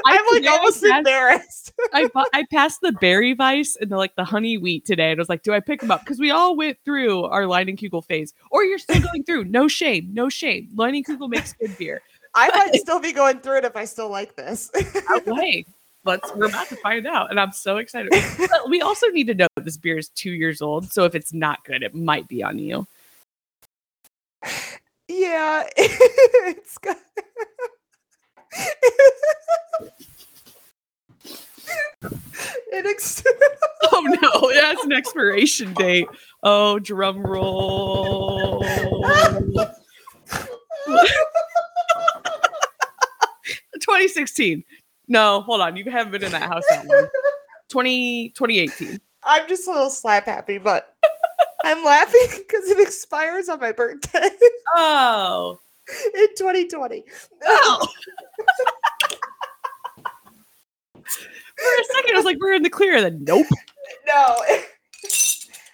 I'm 0.07 0.25
like 0.33 0.45
I 0.45 0.57
almost 0.57 0.83
passed- 0.83 0.99
embarrassed. 0.99 1.73
I 1.93 2.09
I 2.33 2.45
passed 2.51 2.81
the 2.81 2.93
Berry 2.93 3.35
Weiss 3.35 3.77
and 3.77 3.91
the 3.91 3.97
like 3.97 4.15
the 4.17 4.25
honey 4.25 4.59
wheat 4.59 4.85
today, 4.85 5.11
and 5.11 5.19
I 5.19 5.21
was 5.21 5.29
like, 5.29 5.43
"Do 5.43 5.53
I 5.53 5.61
pick 5.61 5.81
them 5.81 5.91
up?" 5.91 6.01
Because 6.01 6.19
we 6.19 6.31
all 6.31 6.57
went 6.57 6.79
through 6.85 7.25
our 7.25 7.43
Leinenkugel 7.43 8.05
phase, 8.05 8.33
or 8.51 8.65
you're 8.65 8.79
still 8.79 9.01
going 9.01 9.25
through. 9.25 9.45
No 9.45 9.69
shame, 9.69 10.11
no 10.13 10.29
shame. 10.29 10.69
Line 10.75 10.95
and 10.95 11.05
Kugel 11.07 11.29
makes 11.29 11.53
good 11.55 11.77
beer. 11.79 12.03
I 12.35 12.49
might 12.49 12.75
still 12.81 13.01
be 13.01 13.13
going 13.13 13.41
through 13.41 13.59
it 13.59 13.65
if 13.65 13.77
I 13.77 13.87
still 13.87 14.11
like 14.11 14.37
this. 14.37 14.71
Hey, 15.25 15.65
let's 16.05 16.33
we're 16.35 16.47
about 16.47 16.69
to 16.69 16.77
find 16.77 17.07
out, 17.07 17.31
and 17.31 17.41
I'm 17.41 17.53
so 17.53 17.79
excited. 17.79 18.13
But 18.39 18.69
we 18.71 18.81
also 18.83 19.09
need 19.09 19.27
to 19.29 19.35
know 19.35 19.49
that 19.57 19.65
this 19.65 19.77
beer 19.77 19.99
is 19.99 20.11
two 20.11 20.33
years 20.33 20.63
old, 20.63 20.93
so 20.93 21.05
if 21.05 21.15
it's 21.15 21.33
not 21.33 21.65
good, 21.65 21.83
it 21.83 21.95
might 21.95 22.29
be 22.29 22.43
on 22.43 22.59
you. 22.59 22.87
yeah, 25.09 25.67
it's 25.77 26.79
got. 26.79 26.99
it 32.73 32.87
ex- 32.87 33.23
Oh 33.93 34.01
no, 34.03 34.49
it 34.51 34.63
has 34.63 34.85
an 34.85 34.93
expiration 34.93 35.73
date. 35.75 36.07
Oh, 36.43 36.79
drum 36.79 37.23
roll. 37.23 38.63
2016. 43.81 44.65
No, 45.09 45.43
hold 45.43 45.61
on. 45.61 45.77
You 45.77 45.89
haven't 45.91 46.13
been 46.13 46.25
in 46.25 46.33
that 46.33 46.43
house 46.43 46.65
that 46.71 46.87
long. 46.87 47.07
20, 47.69 48.31
2018. 48.31 49.01
I'm 49.23 49.49
just 49.49 49.69
a 49.69 49.71
little 49.71 49.91
slap 49.91 50.25
happy, 50.27 50.59
but 50.59 50.95
I'm 51.65 51.85
laughing 51.85 52.27
because 52.39 52.69
it 52.69 52.81
expires 52.81 53.49
on 53.49 53.61
my 53.61 53.73
birthday 53.73 54.29
Oh. 54.75 55.61
in 56.15 56.29
2020. 56.37 57.05
Oh. 57.45 57.89
For 61.59 61.81
a 61.81 61.85
second, 61.95 62.15
I 62.15 62.17
was 62.17 62.25
like, 62.25 62.39
we're 62.39 62.55
in 62.55 62.63
the 62.63 62.71
clear. 62.71 63.01
Then 63.01 63.25
nope. 63.25 63.47
No. 64.07 64.37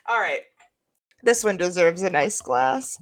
All 0.09 0.21
right. 0.21 0.43
This 1.23 1.43
one 1.43 1.57
deserves 1.57 2.03
a 2.03 2.11
nice 2.11 2.41
glass. 2.41 2.99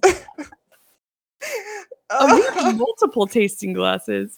Oh, 2.10 2.36
we 2.36 2.62
have 2.62 2.76
multiple 2.76 3.26
tasting 3.26 3.72
glasses. 3.72 4.36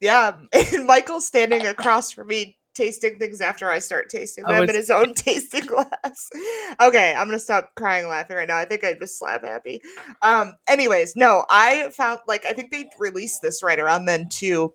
yeah. 0.00 0.36
And 0.52 0.86
Michael's 0.86 1.26
standing 1.26 1.66
across 1.66 2.10
from 2.12 2.28
me 2.28 2.56
tasting 2.74 3.18
things 3.18 3.40
after 3.40 3.70
I 3.70 3.78
start 3.78 4.10
tasting 4.10 4.44
Oh, 4.46 4.52
them 4.52 4.68
in 4.68 4.74
his 4.74 4.90
own 4.90 5.14
tasting 5.14 5.66
glass. 5.66 6.30
okay, 6.80 7.14
I'm 7.14 7.26
gonna 7.28 7.38
stop 7.38 7.70
crying 7.76 8.08
laughing 8.08 8.36
right 8.36 8.48
now. 8.48 8.56
I 8.58 8.64
think 8.64 8.84
I 8.84 8.94
just 8.94 9.18
slap 9.18 9.44
happy. 9.44 9.80
Um, 10.22 10.54
anyways, 10.68 11.16
no, 11.16 11.44
I 11.50 11.90
found 11.90 12.20
like 12.26 12.44
I 12.46 12.52
think 12.52 12.70
they 12.70 12.90
released 12.98 13.42
this 13.42 13.62
right 13.62 13.78
around 13.78 14.04
then 14.06 14.28
too. 14.28 14.74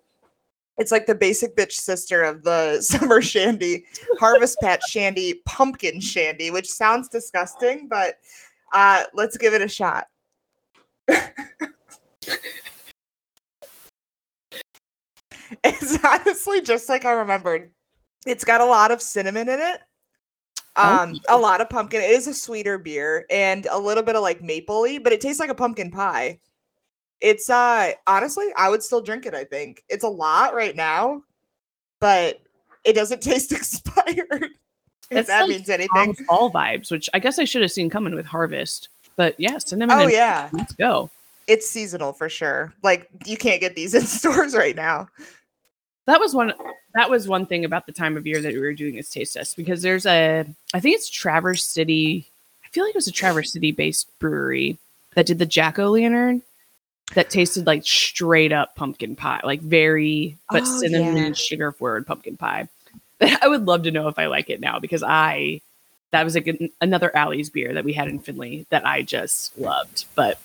It's 0.78 0.92
like 0.92 1.04
the 1.06 1.14
basic 1.14 1.56
bitch 1.56 1.72
sister 1.72 2.22
of 2.22 2.42
the 2.42 2.80
summer 2.82 3.20
shandy, 3.20 3.84
harvest 4.18 4.58
patch 4.60 4.82
shandy, 4.88 5.42
pumpkin 5.46 6.00
shandy, 6.00 6.50
which 6.50 6.70
sounds 6.70 7.08
disgusting, 7.08 7.86
but 7.88 8.14
uh 8.72 9.04
let's 9.14 9.36
give 9.36 9.52
it 9.54 9.62
a 9.62 9.68
shot. 9.68 10.06
it's 15.64 16.04
honestly 16.04 16.60
just 16.62 16.88
like 16.88 17.04
I 17.04 17.12
remembered. 17.12 17.70
It's 18.26 18.44
got 18.44 18.60
a 18.60 18.64
lot 18.64 18.90
of 18.90 19.00
cinnamon 19.00 19.48
in 19.48 19.60
it. 19.60 19.80
Um, 20.76 21.18
a 21.28 21.36
lot 21.36 21.60
of 21.60 21.68
pumpkin. 21.68 22.00
It 22.00 22.10
is 22.10 22.26
a 22.26 22.34
sweeter 22.34 22.78
beer 22.78 23.26
and 23.30 23.66
a 23.70 23.78
little 23.78 24.02
bit 24.02 24.16
of 24.16 24.22
like 24.22 24.40
mapley, 24.40 25.02
but 25.02 25.12
it 25.12 25.20
tastes 25.20 25.40
like 25.40 25.50
a 25.50 25.54
pumpkin 25.54 25.90
pie. 25.90 26.38
It's 27.20 27.50
uh 27.50 27.92
honestly, 28.06 28.46
I 28.56 28.70
would 28.70 28.82
still 28.82 29.00
drink 29.00 29.26
it, 29.26 29.34
I 29.34 29.44
think. 29.44 29.84
It's 29.88 30.04
a 30.04 30.08
lot 30.08 30.54
right 30.54 30.74
now, 30.74 31.22
but 32.00 32.40
it 32.84 32.94
doesn't 32.94 33.20
taste 33.22 33.52
expired. 33.52 34.50
If 35.10 35.26
that 35.26 35.42
like 35.42 35.50
means 35.50 35.68
anything. 35.68 36.14
Fall 36.26 36.52
vibes, 36.52 36.90
which 36.90 37.10
I 37.12 37.18
guess 37.18 37.38
I 37.38 37.44
should 37.44 37.62
have 37.62 37.72
seen 37.72 37.90
coming 37.90 38.14
with 38.14 38.26
Harvest. 38.26 38.88
But 39.16 39.38
yeah, 39.38 39.58
cinnamon. 39.58 39.98
Oh 39.98 40.06
yeah. 40.06 40.48
Let's 40.52 40.72
go. 40.72 41.10
It's 41.46 41.68
seasonal 41.68 42.12
for 42.12 42.28
sure. 42.28 42.72
Like 42.82 43.08
you 43.26 43.36
can't 43.36 43.60
get 43.60 43.74
these 43.74 43.94
in 43.94 44.02
stores 44.02 44.54
right 44.54 44.76
now. 44.76 45.08
That 46.10 46.18
was 46.18 46.34
one. 46.34 46.52
That 46.94 47.08
was 47.08 47.28
one 47.28 47.46
thing 47.46 47.64
about 47.64 47.86
the 47.86 47.92
time 47.92 48.16
of 48.16 48.26
year 48.26 48.42
that 48.42 48.52
we 48.52 48.58
were 48.58 48.72
doing 48.72 48.96
this 48.96 49.10
taste 49.10 49.34
test 49.34 49.56
because 49.56 49.80
there's 49.80 50.06
a. 50.06 50.44
I 50.74 50.80
think 50.80 50.96
it's 50.96 51.08
Traverse 51.08 51.62
City. 51.62 52.26
I 52.64 52.68
feel 52.70 52.82
like 52.82 52.90
it 52.90 52.96
was 52.96 53.06
a 53.06 53.12
Traverse 53.12 53.52
City 53.52 53.70
based 53.70 54.08
brewery 54.18 54.76
that 55.14 55.26
did 55.26 55.38
the 55.38 55.46
Jack 55.46 55.78
O' 55.78 55.90
Lantern 55.92 56.42
that 57.14 57.30
tasted 57.30 57.64
like 57.64 57.86
straight 57.86 58.50
up 58.50 58.74
pumpkin 58.74 59.14
pie, 59.14 59.40
like 59.44 59.60
very 59.60 60.36
but 60.50 60.62
Oh, 60.62 60.80
cinnamon 60.80 61.16
yeah. 61.16 61.22
and 61.26 61.38
sugar 61.38 61.70
forward 61.70 62.08
pumpkin 62.08 62.36
pie. 62.36 62.68
I 63.20 63.46
would 63.46 63.66
love 63.66 63.84
to 63.84 63.92
know 63.92 64.08
if 64.08 64.18
I 64.18 64.26
like 64.26 64.50
it 64.50 64.60
now 64.60 64.80
because 64.80 65.04
I 65.04 65.60
that 66.10 66.24
was 66.24 66.34
like 66.34 66.48
an, 66.48 66.70
another 66.80 67.14
Alley's 67.16 67.50
beer 67.50 67.74
that 67.74 67.84
we 67.84 67.92
had 67.92 68.08
in 68.08 68.18
Findlay 68.18 68.66
that 68.70 68.84
I 68.84 69.02
just 69.02 69.56
loved, 69.56 70.06
but 70.16 70.40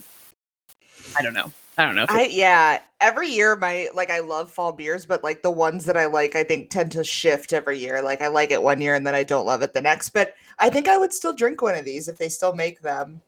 I 1.18 1.24
don't 1.24 1.34
know. 1.34 1.52
I 1.78 1.86
don't 1.86 1.96
know. 1.96 2.06
I 2.08 2.28
yeah, 2.32 2.80
every 3.02 3.30
year 3.30 3.56
my 3.56 3.90
like 3.94 4.10
I 4.10 4.20
love 4.20 4.52
fall 4.52 4.72
beers, 4.72 5.06
but 5.06 5.24
like 5.24 5.42
the 5.42 5.52
ones 5.52 5.86
that 5.86 5.98
I 5.98 6.06
like 6.06 6.36
I 6.36 6.44
think 6.44 6.70
tend 6.70 6.92
to 6.94 7.04
shift 7.04 7.54
every 7.54 7.80
year. 7.80 8.02
Like 8.02 8.22
I 8.22 8.28
like 8.28 8.52
it 8.52 8.62
one 8.62 8.82
year 8.82 8.96
and 8.96 9.06
then 9.06 9.16
I 9.16 9.24
don't 9.24 9.46
love 9.46 9.62
it 9.62 9.74
the 9.74 9.82
next. 9.82 10.10
But 10.10 10.36
I 10.60 10.70
think 10.70 10.88
I 10.88 10.98
would 10.98 11.14
still 11.14 11.34
drink 11.34 11.62
one 11.62 11.76
of 11.76 11.86
these 11.86 12.08
if 12.08 12.18
they 12.18 12.30
still 12.30 12.54
make 12.54 12.82
them. 12.82 13.22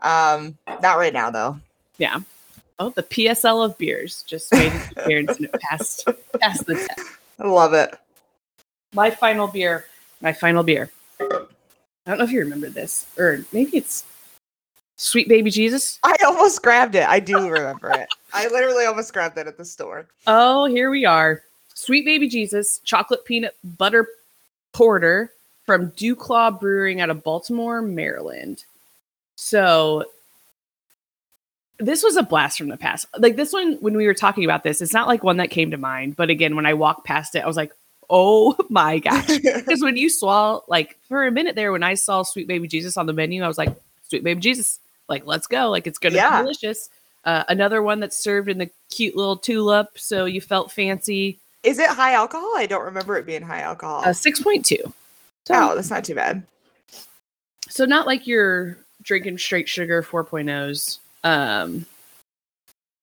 Um 0.00 0.56
not 0.80 0.98
right 0.98 1.12
now 1.12 1.30
though. 1.30 1.60
Yeah. 1.98 2.20
Oh, 2.78 2.90
the 2.90 3.02
PSL 3.02 3.64
of 3.64 3.78
beers 3.78 4.22
just 4.26 4.52
made 4.52 4.72
its 4.72 4.92
appearance 4.92 5.36
and 5.36 5.46
it 5.46 5.60
passed 5.60 6.06
passed 6.40 6.66
the 6.66 6.74
test. 6.74 7.00
I 7.38 7.46
love 7.46 7.74
it. 7.74 7.94
My 8.94 9.10
final 9.10 9.46
beer. 9.46 9.86
My 10.20 10.32
final 10.32 10.62
beer. 10.62 10.90
I 11.20 12.10
don't 12.10 12.18
know 12.18 12.24
if 12.24 12.30
you 12.30 12.40
remember 12.40 12.68
this, 12.68 13.06
or 13.18 13.44
maybe 13.52 13.76
it's 13.76 14.04
Sweet 14.96 15.28
Baby 15.28 15.50
Jesus. 15.50 15.98
I 16.04 16.16
almost 16.24 16.62
grabbed 16.62 16.94
it. 16.94 17.06
I 17.06 17.20
do 17.20 17.48
remember 17.48 17.90
it. 17.90 18.08
I 18.32 18.48
literally 18.48 18.86
almost 18.86 19.12
grabbed 19.12 19.36
it 19.38 19.46
at 19.46 19.56
the 19.56 19.64
store. 19.64 20.06
Oh, 20.26 20.64
here 20.64 20.90
we 20.90 21.04
are. 21.04 21.42
Sweet 21.74 22.04
Baby 22.04 22.28
Jesus, 22.28 22.78
chocolate 22.84 23.24
peanut 23.24 23.54
butter 23.62 24.08
porter 24.72 25.30
from 25.66 25.90
DuClaw 25.92 26.58
Brewing 26.58 27.00
out 27.00 27.10
of 27.10 27.22
Baltimore, 27.22 27.82
Maryland. 27.82 28.64
So 29.34 30.04
this 31.78 32.02
was 32.02 32.16
a 32.16 32.22
blast 32.22 32.56
from 32.56 32.68
the 32.68 32.76
past. 32.76 33.06
Like 33.18 33.36
this 33.36 33.52
one, 33.52 33.74
when 33.80 33.96
we 33.96 34.06
were 34.06 34.14
talking 34.14 34.44
about 34.44 34.62
this, 34.62 34.80
it's 34.80 34.94
not 34.94 35.08
like 35.08 35.22
one 35.22 35.36
that 35.36 35.50
came 35.50 35.70
to 35.72 35.76
mind. 35.76 36.16
But 36.16 36.30
again, 36.30 36.56
when 36.56 36.66
I 36.66 36.74
walked 36.74 37.04
past 37.04 37.34
it, 37.34 37.44
I 37.44 37.46
was 37.46 37.56
like, 37.56 37.72
oh 38.08 38.56
my 38.70 38.98
gosh. 38.98 39.26
Because 39.42 39.82
when 39.82 39.96
you 39.96 40.08
saw, 40.08 40.60
like, 40.68 40.96
for 41.08 41.26
a 41.26 41.30
minute 41.30 41.54
there, 41.54 41.72
when 41.72 41.82
I 41.82 41.94
saw 41.94 42.22
Sweet 42.22 42.46
Baby 42.46 42.68
Jesus 42.68 42.96
on 42.96 43.04
the 43.06 43.12
menu, 43.12 43.42
I 43.42 43.48
was 43.48 43.58
like, 43.58 43.74
Sweet 44.08 44.24
Baby 44.24 44.40
Jesus, 44.40 44.78
like, 45.08 45.26
let's 45.26 45.46
go. 45.46 45.70
Like, 45.70 45.86
it's 45.86 45.98
going 45.98 46.12
to 46.12 46.18
Yeah. 46.18 46.38
be 46.38 46.42
delicious. 46.44 46.88
Uh, 47.24 47.44
another 47.48 47.82
one 47.82 48.00
that's 48.00 48.16
served 48.16 48.48
in 48.48 48.58
the 48.58 48.70
cute 48.90 49.16
little 49.16 49.36
tulip, 49.36 49.98
so 49.98 50.24
you 50.26 50.40
felt 50.40 50.70
fancy. 50.70 51.38
Is 51.62 51.78
it 51.78 51.88
high 51.90 52.12
alcohol? 52.14 52.52
I 52.56 52.66
don't 52.66 52.84
remember 52.84 53.16
it 53.16 53.26
being 53.26 53.42
high 53.42 53.60
alcohol. 53.62 54.02
Uh, 54.04 54.08
6.2. 54.12 54.64
So, 54.84 54.92
oh, 55.50 55.74
that's 55.74 55.90
not 55.90 56.04
too 56.04 56.14
bad. 56.14 56.42
so 57.68 57.84
not 57.84 58.06
like 58.06 58.26
you're 58.26 58.78
drinking 59.02 59.38
straight 59.38 59.68
sugar 59.68 60.02
4.0s. 60.02 60.98
Um, 61.24 61.86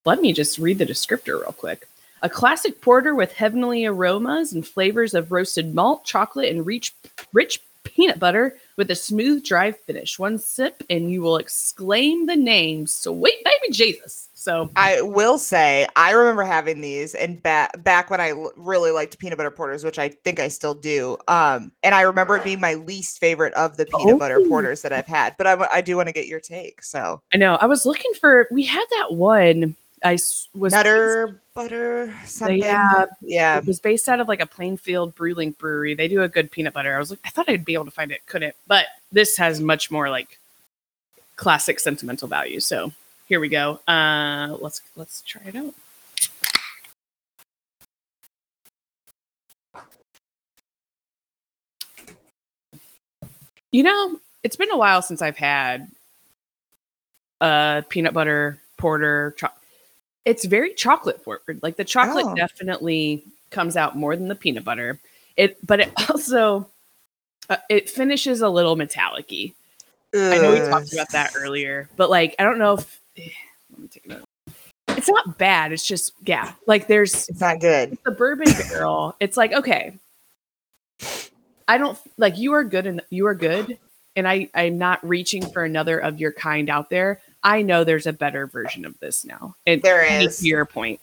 let 0.05 0.21
me 0.21 0.31
just 0.33 0.57
read 0.57 0.77
the 0.77 0.85
descriptor 0.85 1.41
real 1.41 1.53
quick. 1.57 1.87
A 2.21 2.29
classic 2.29 2.79
porter 2.79 3.13
with 3.15 3.33
heavenly 3.33 3.85
aromas 3.85 4.53
and 4.53 4.65
flavors 4.65 5.13
of 5.13 5.31
roasted 5.33 5.75
malt, 5.75 6.05
chocolate, 6.05 6.49
and 6.49 6.65
rich, 6.65 6.93
rich 7.33 7.59
peanut 7.83 8.19
butter 8.19 8.57
with 8.77 8.89
a 8.91 8.95
smooth, 8.95 9.43
dry 9.43 9.71
finish. 9.71 10.17
One 10.17 10.37
sip, 10.37 10.83
and 10.89 11.11
you 11.11 11.21
will 11.21 11.37
exclaim 11.37 12.25
the 12.25 12.35
name 12.35 12.87
"Sweet 12.87 13.43
Baby 13.43 13.71
Jesus." 13.73 14.29
So 14.33 14.69
I 14.75 15.01
will 15.01 15.37
say 15.37 15.87
I 15.95 16.11
remember 16.11 16.43
having 16.43 16.81
these 16.81 17.15
and 17.15 17.41
back 17.41 17.81
back 17.83 18.09
when 18.09 18.19
I 18.19 18.31
l- 18.31 18.51
really 18.57 18.91
liked 18.91 19.17
peanut 19.17 19.37
butter 19.37 19.51
porters, 19.51 19.85
which 19.85 19.97
I 19.97 20.09
think 20.09 20.39
I 20.39 20.49
still 20.49 20.73
do. 20.73 21.17
Um, 21.29 21.71
and 21.81 21.95
I 21.95 22.01
remember 22.01 22.35
it 22.35 22.43
being 22.43 22.59
my 22.59 22.73
least 22.73 23.19
favorite 23.19 23.53
of 23.53 23.77
the 23.77 23.85
peanut 23.85 24.19
butter 24.19 24.39
Oh. 24.41 24.47
porters 24.49 24.81
that 24.81 24.91
I've 24.91 25.07
had. 25.07 25.35
But 25.37 25.47
I, 25.47 25.67
I 25.71 25.81
do 25.81 25.95
want 25.95 26.07
to 26.09 26.13
get 26.13 26.27
your 26.27 26.41
take. 26.41 26.83
So 26.83 27.21
I 27.33 27.37
know 27.37 27.55
I 27.55 27.67
was 27.67 27.85
looking 27.85 28.11
for. 28.19 28.47
We 28.51 28.63
had 28.65 28.85
that 28.99 29.13
one. 29.13 29.75
I 30.03 30.17
was 30.53 30.73
nutter 30.73 31.41
butter 31.53 32.13
something. 32.25 32.59
yeah, 32.59 33.05
yeah. 33.21 33.57
It 33.57 33.65
was 33.65 33.79
based 33.79 34.09
out 34.09 34.19
of 34.19 34.27
like 34.27 34.41
a 34.41 34.45
Plainfield 34.45 35.15
Brewling 35.15 35.57
brewery. 35.57 35.93
They 35.93 36.07
do 36.07 36.21
a 36.21 36.27
good 36.27 36.51
peanut 36.51 36.73
butter. 36.73 36.95
I 36.95 36.99
was 36.99 37.11
like, 37.11 37.19
I 37.25 37.29
thought 37.29 37.49
I'd 37.49 37.65
be 37.65 37.73
able 37.73 37.85
to 37.85 37.91
find 37.91 38.11
it, 38.11 38.25
couldn't. 38.25 38.55
But 38.67 38.87
this 39.11 39.37
has 39.37 39.59
much 39.59 39.91
more 39.91 40.09
like 40.09 40.39
classic 41.35 41.79
sentimental 41.79 42.27
value. 42.27 42.59
So 42.59 42.91
here 43.27 43.39
we 43.39 43.49
go. 43.49 43.79
Uh, 43.87 44.57
let's 44.59 44.81
let's 44.95 45.21
try 45.21 45.41
it 45.45 45.55
out. 45.55 45.73
You 53.71 53.81
know, 53.81 54.19
it's 54.43 54.55
been 54.55 54.69
a 54.69 54.77
while 54.77 55.01
since 55.01 55.21
I've 55.23 55.37
had 55.37 55.89
a 57.41 57.83
peanut 57.89 58.13
butter 58.13 58.61
porter. 58.77 59.33
Cho- 59.37 59.47
it's 60.25 60.45
very 60.45 60.73
chocolate 60.73 61.23
forward. 61.23 61.59
Like 61.61 61.75
the 61.75 61.83
chocolate 61.83 62.25
Oh. 62.27 62.35
definitely 62.35 63.23
comes 63.49 63.75
out 63.77 63.95
more 63.97 64.15
than 64.15 64.27
the 64.27 64.35
peanut 64.35 64.63
butter. 64.63 64.99
It, 65.37 65.57
but 65.65 65.79
it 65.81 65.91
also 66.09 66.67
uh, 67.49 67.57
it 67.69 67.89
finishes 67.89 68.41
a 68.41 68.49
little 68.49 68.75
metallic-y. 68.75 69.53
I 70.15 70.37
know 70.37 70.51
we 70.53 70.59
talked 70.59 70.93
about 70.93 71.11
that 71.11 71.33
earlier, 71.35 71.89
but 71.97 72.09
like 72.09 72.35
I 72.39 72.43
don't 72.43 72.59
know 72.59 72.73
if 72.73 72.99
eh, 73.17 73.29
let 73.71 73.79
me 73.81 73.87
take 73.87 74.05
a 74.05 74.07
minute. 74.09 74.23
It's 74.89 75.09
not 75.09 75.37
bad. 75.39 75.71
It's 75.73 75.85
just 75.87 76.13
yeah, 76.25 76.53
like 76.67 76.87
there's 76.87 77.27
It's 77.29 77.41
not 77.41 77.59
good. 77.59 77.97
the 78.05 78.11
bourbon 78.11 78.47
barrel. 78.69 79.15
It's 79.19 79.35
like 79.37 79.51
okay, 79.53 79.97
I 81.67 81.77
don't 81.77 81.97
like 82.17 82.37
you 82.37 82.53
are 82.53 82.63
good 82.63 82.85
and 82.85 83.01
you 83.09 83.25
are 83.27 83.33
good, 83.35 83.77
and 84.15 84.27
I 84.27 84.49
I'm 84.53 84.77
not 84.77 85.05
reaching 85.05 85.45
for 85.49 85.63
another 85.63 85.97
of 85.97 86.19
your 86.19 86.31
kind 86.31 86.69
out 86.69 86.89
there. 86.89 87.19
I 87.43 87.61
know 87.61 87.83
there's 87.83 88.07
a 88.07 88.13
better 88.13 88.47
version 88.47 88.85
of 88.85 88.97
this 88.99 89.25
now. 89.25 89.55
And 89.65 89.81
There 89.81 90.27
to 90.27 90.47
your 90.47 90.65
point. 90.65 90.99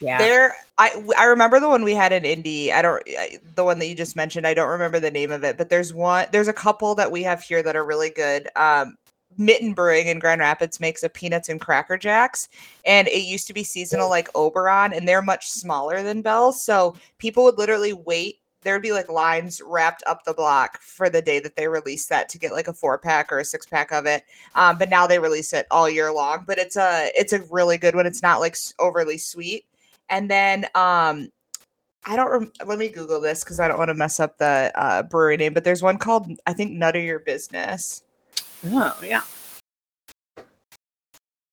Yeah. 0.00 0.18
There, 0.18 0.56
I 0.78 1.04
I 1.18 1.24
remember 1.26 1.60
the 1.60 1.68
one 1.68 1.84
we 1.84 1.94
had 1.94 2.12
in 2.12 2.24
Indy. 2.24 2.72
I 2.72 2.80
don't 2.80 3.02
I, 3.06 3.38
the 3.54 3.64
one 3.64 3.78
that 3.78 3.86
you 3.86 3.94
just 3.94 4.16
mentioned. 4.16 4.46
I 4.46 4.54
don't 4.54 4.70
remember 4.70 4.98
the 4.98 5.10
name 5.10 5.30
of 5.30 5.44
it, 5.44 5.58
but 5.58 5.68
there's 5.68 5.92
one. 5.92 6.26
There's 6.32 6.48
a 6.48 6.54
couple 6.54 6.94
that 6.94 7.12
we 7.12 7.22
have 7.22 7.42
here 7.42 7.62
that 7.62 7.76
are 7.76 7.84
really 7.84 8.10
good. 8.10 8.48
Um, 8.56 8.96
Mitten 9.36 9.74
Brewing 9.74 10.08
in 10.08 10.18
Grand 10.18 10.40
Rapids 10.40 10.80
makes 10.80 11.02
a 11.02 11.08
peanuts 11.08 11.48
and 11.50 11.60
cracker 11.60 11.98
jacks, 11.98 12.48
and 12.84 13.08
it 13.08 13.24
used 13.24 13.46
to 13.46 13.54
be 13.54 13.62
seasonal 13.62 14.08
like 14.08 14.28
Oberon, 14.34 14.92
and 14.92 15.06
they're 15.06 15.22
much 15.22 15.48
smaller 15.50 16.02
than 16.02 16.22
Bell's. 16.22 16.62
So 16.64 16.96
people 17.18 17.44
would 17.44 17.58
literally 17.58 17.92
wait. 17.92 18.38
There 18.62 18.74
would 18.74 18.82
be 18.82 18.92
like 18.92 19.08
lines 19.08 19.62
wrapped 19.64 20.02
up 20.06 20.24
the 20.24 20.34
block 20.34 20.80
for 20.82 21.08
the 21.08 21.22
day 21.22 21.40
that 21.40 21.56
they 21.56 21.68
release 21.68 22.06
that 22.06 22.28
to 22.30 22.38
get 22.38 22.52
like 22.52 22.68
a 22.68 22.72
four 22.72 22.98
pack 22.98 23.32
or 23.32 23.38
a 23.38 23.44
six 23.44 23.66
pack 23.66 23.92
of 23.92 24.06
it. 24.06 24.24
Um, 24.54 24.76
but 24.78 24.90
now 24.90 25.06
they 25.06 25.18
release 25.18 25.52
it 25.52 25.66
all 25.70 25.88
year 25.88 26.12
long. 26.12 26.44
But 26.46 26.58
it's 26.58 26.76
a 26.76 27.10
it's 27.14 27.32
a 27.32 27.42
really 27.50 27.78
good 27.78 27.94
one. 27.94 28.06
It's 28.06 28.22
not 28.22 28.40
like 28.40 28.56
overly 28.78 29.18
sweet. 29.18 29.64
And 30.08 30.30
then 30.30 30.66
um 30.74 31.30
I 32.04 32.16
don't 32.16 32.30
rem- 32.30 32.52
let 32.66 32.78
me 32.78 32.88
Google 32.88 33.20
this 33.20 33.44
because 33.44 33.60
I 33.60 33.68
don't 33.68 33.78
want 33.78 33.88
to 33.88 33.94
mess 33.94 34.20
up 34.20 34.38
the 34.38 34.72
uh, 34.74 35.02
brewery 35.02 35.36
name, 35.36 35.52
but 35.52 35.64
there's 35.64 35.82
one 35.82 35.98
called 35.98 36.30
I 36.46 36.52
think 36.52 36.72
Nut 36.72 36.96
of 36.96 37.02
Your 37.02 37.18
Business. 37.18 38.02
Oh 38.66 38.98
yeah. 39.02 39.22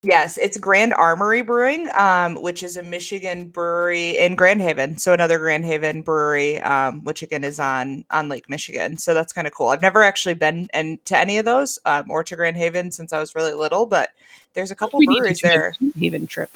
Yes, 0.07 0.37
it's 0.37 0.57
Grand 0.57 0.93
Armory 0.93 1.41
Brewing, 1.41 1.89
um, 1.93 2.41
which 2.41 2.63
is 2.63 2.77
a 2.77 2.81
Michigan 2.81 3.49
brewery 3.49 4.17
in 4.17 4.35
Grand 4.35 4.61
Haven. 4.61 4.97
So 4.97 5.11
another 5.11 5.37
Grand 5.37 5.65
Haven 5.65 6.01
brewery, 6.01 6.61
um, 6.61 7.03
which 7.03 7.23
again 7.23 7.43
is 7.43 7.59
on 7.59 8.05
on 8.09 8.29
Lake 8.29 8.49
Michigan. 8.49 8.97
So 8.97 9.13
that's 9.13 9.33
kind 9.33 9.45
of 9.45 9.53
cool. 9.53 9.67
I've 9.67 9.81
never 9.81 10.03
actually 10.03 10.35
been 10.35 10.69
and 10.73 11.03
to 11.07 11.17
any 11.17 11.39
of 11.39 11.43
those 11.43 11.77
um, 11.83 12.09
or 12.09 12.23
to 12.23 12.37
Grand 12.37 12.55
Haven 12.55 12.89
since 12.89 13.11
I 13.11 13.19
was 13.19 13.35
really 13.35 13.51
little, 13.51 13.85
but 13.85 14.11
there's 14.53 14.71
a 14.71 14.75
couple 14.75 14.97
We 14.99 15.07
breweries 15.07 15.41
there. 15.41 15.73
Haven 15.99 16.25
trip. 16.25 16.51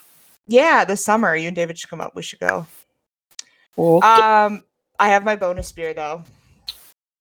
Yeah, 0.48 0.86
this 0.86 1.04
summer 1.04 1.36
you 1.36 1.48
and 1.48 1.56
David 1.56 1.78
should 1.78 1.90
come 1.90 2.00
up. 2.00 2.16
We 2.16 2.22
should 2.22 2.40
go. 2.40 2.66
Okay. 3.78 4.08
Um, 4.08 4.64
I 4.98 5.10
have 5.10 5.26
my 5.26 5.36
bonus 5.36 5.74
beer 5.74 5.94
though, 5.94 6.24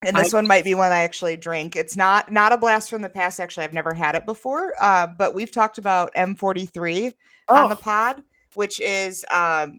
and 0.03 0.17
this 0.17 0.33
I- 0.33 0.39
one 0.39 0.47
might 0.47 0.65
be 0.65 0.75
one 0.75 0.93
I 0.93 1.01
actually 1.01 1.37
drink. 1.37 1.77
It's 1.77 1.97
not 1.97 2.31
not 2.33 2.53
a 2.53 2.57
blast 2.57 2.91
from 2.91 3.03
the 3.03 3.09
past. 3.09 3.41
Actually, 3.41 3.65
I've 3.65 3.73
never 3.73 3.93
had 3.95 4.15
it 4.15 4.25
before. 4.27 4.75
Uh, 4.81 5.07
but 5.07 5.35
we've 5.35 5.51
talked 5.53 5.79
about 5.79 6.13
M43 6.15 7.13
on 7.49 7.69
the 7.69 7.77
Oh, 7.77 7.79
pod, 7.79 8.23
which 8.55 8.81
is 8.81 9.25
um 9.31 9.79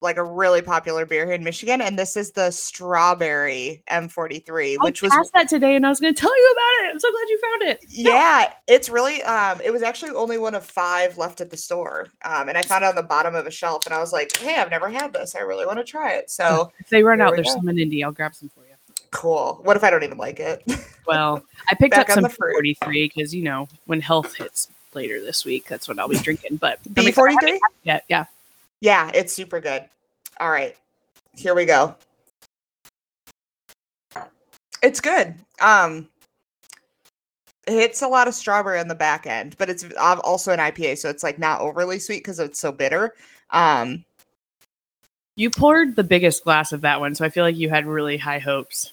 like 0.00 0.16
a 0.16 0.24
really 0.24 0.60
popular 0.62 1.06
beer 1.06 1.24
here 1.26 1.34
in 1.36 1.44
Michigan, 1.44 1.80
and 1.80 1.96
this 1.96 2.16
is 2.16 2.32
the 2.32 2.50
strawberry 2.50 3.84
M43, 3.88 4.72
I 4.80 4.84
which 4.84 5.00
was 5.00 5.12
that 5.32 5.48
today, 5.48 5.76
and 5.76 5.86
I 5.86 5.90
was 5.90 6.00
going 6.00 6.12
to 6.12 6.20
tell 6.20 6.36
you 6.36 6.50
about 6.56 6.88
it. 6.88 6.92
I'm 6.94 6.98
so 6.98 7.10
glad 7.12 7.28
you 7.28 7.38
found 7.40 7.62
it. 7.62 7.84
yeah, 7.88 8.52
it's 8.66 8.88
really 8.88 9.22
um 9.22 9.60
it 9.64 9.70
was 9.72 9.82
actually 9.82 10.10
only 10.10 10.38
one 10.38 10.56
of 10.56 10.64
five 10.64 11.18
left 11.18 11.40
at 11.40 11.50
the 11.50 11.56
store. 11.56 12.08
Um 12.24 12.48
and 12.48 12.58
I 12.58 12.62
found 12.62 12.82
it 12.82 12.88
on 12.88 12.96
the 12.96 13.02
bottom 13.04 13.36
of 13.36 13.46
a 13.46 13.50
shelf 13.50 13.86
and 13.86 13.94
I 13.94 14.00
was 14.00 14.12
like, 14.12 14.36
"Hey, 14.36 14.56
I've 14.56 14.70
never 14.70 14.90
had 14.90 15.12
this. 15.12 15.36
I 15.36 15.40
really 15.40 15.66
want 15.66 15.78
to 15.78 15.84
try 15.84 16.12
it." 16.14 16.30
So, 16.30 16.72
If 16.80 16.88
they 16.88 17.02
run 17.04 17.20
out, 17.20 17.34
there's 17.36 17.46
go. 17.46 17.54
some 17.54 17.68
in 17.68 17.78
Indy. 17.78 18.02
I'll 18.02 18.10
grab 18.12 18.34
some 18.34 18.48
for 18.48 18.60
you. 18.60 18.61
Cool. 19.12 19.60
What 19.62 19.76
if 19.76 19.84
I 19.84 19.90
don't 19.90 20.02
even 20.02 20.18
like 20.18 20.40
it? 20.40 20.64
Well, 21.06 21.42
I 21.70 21.74
picked 21.76 21.94
up 21.94 22.10
some 22.10 22.28
43 22.28 23.08
because 23.08 23.34
you 23.34 23.44
know 23.44 23.68
when 23.86 24.00
health 24.00 24.34
hits 24.34 24.68
later 24.94 25.20
this 25.20 25.44
week, 25.44 25.66
that's 25.68 25.86
what 25.86 25.98
I'll 25.98 26.08
be 26.08 26.18
drinking. 26.18 26.56
But 26.56 26.82
B43? 26.84 27.08
excited- 27.08 27.22
I 27.22 27.30
haven't 27.30 27.48
had 27.48 27.54
it 27.54 27.62
yet, 27.84 28.04
yeah. 28.08 28.24
Yeah, 28.80 29.10
it's 29.14 29.32
super 29.32 29.60
good. 29.60 29.84
All 30.40 30.50
right. 30.50 30.76
Here 31.36 31.54
we 31.54 31.64
go. 31.64 31.94
It's 34.82 35.00
good. 35.00 35.34
Um 35.60 36.08
it 37.68 37.74
hits 37.74 38.02
a 38.02 38.08
lot 38.08 38.26
of 38.26 38.34
strawberry 38.34 38.80
on 38.80 38.88
the 38.88 38.94
back 38.96 39.24
end, 39.24 39.54
but 39.56 39.70
it's 39.70 39.84
also 40.00 40.52
an 40.52 40.58
IPA, 40.58 40.98
so 40.98 41.08
it's 41.08 41.22
like 41.22 41.38
not 41.38 41.60
overly 41.60 42.00
sweet 42.00 42.18
because 42.18 42.40
it's 42.40 42.58
so 42.58 42.72
bitter. 42.72 43.14
Um 43.50 44.04
You 45.36 45.48
poured 45.50 45.94
the 45.94 46.02
biggest 46.04 46.42
glass 46.42 46.72
of 46.72 46.80
that 46.80 46.98
one, 46.98 47.14
so 47.14 47.24
I 47.24 47.28
feel 47.30 47.44
like 47.44 47.56
you 47.56 47.70
had 47.70 47.86
really 47.86 48.16
high 48.16 48.40
hopes. 48.40 48.92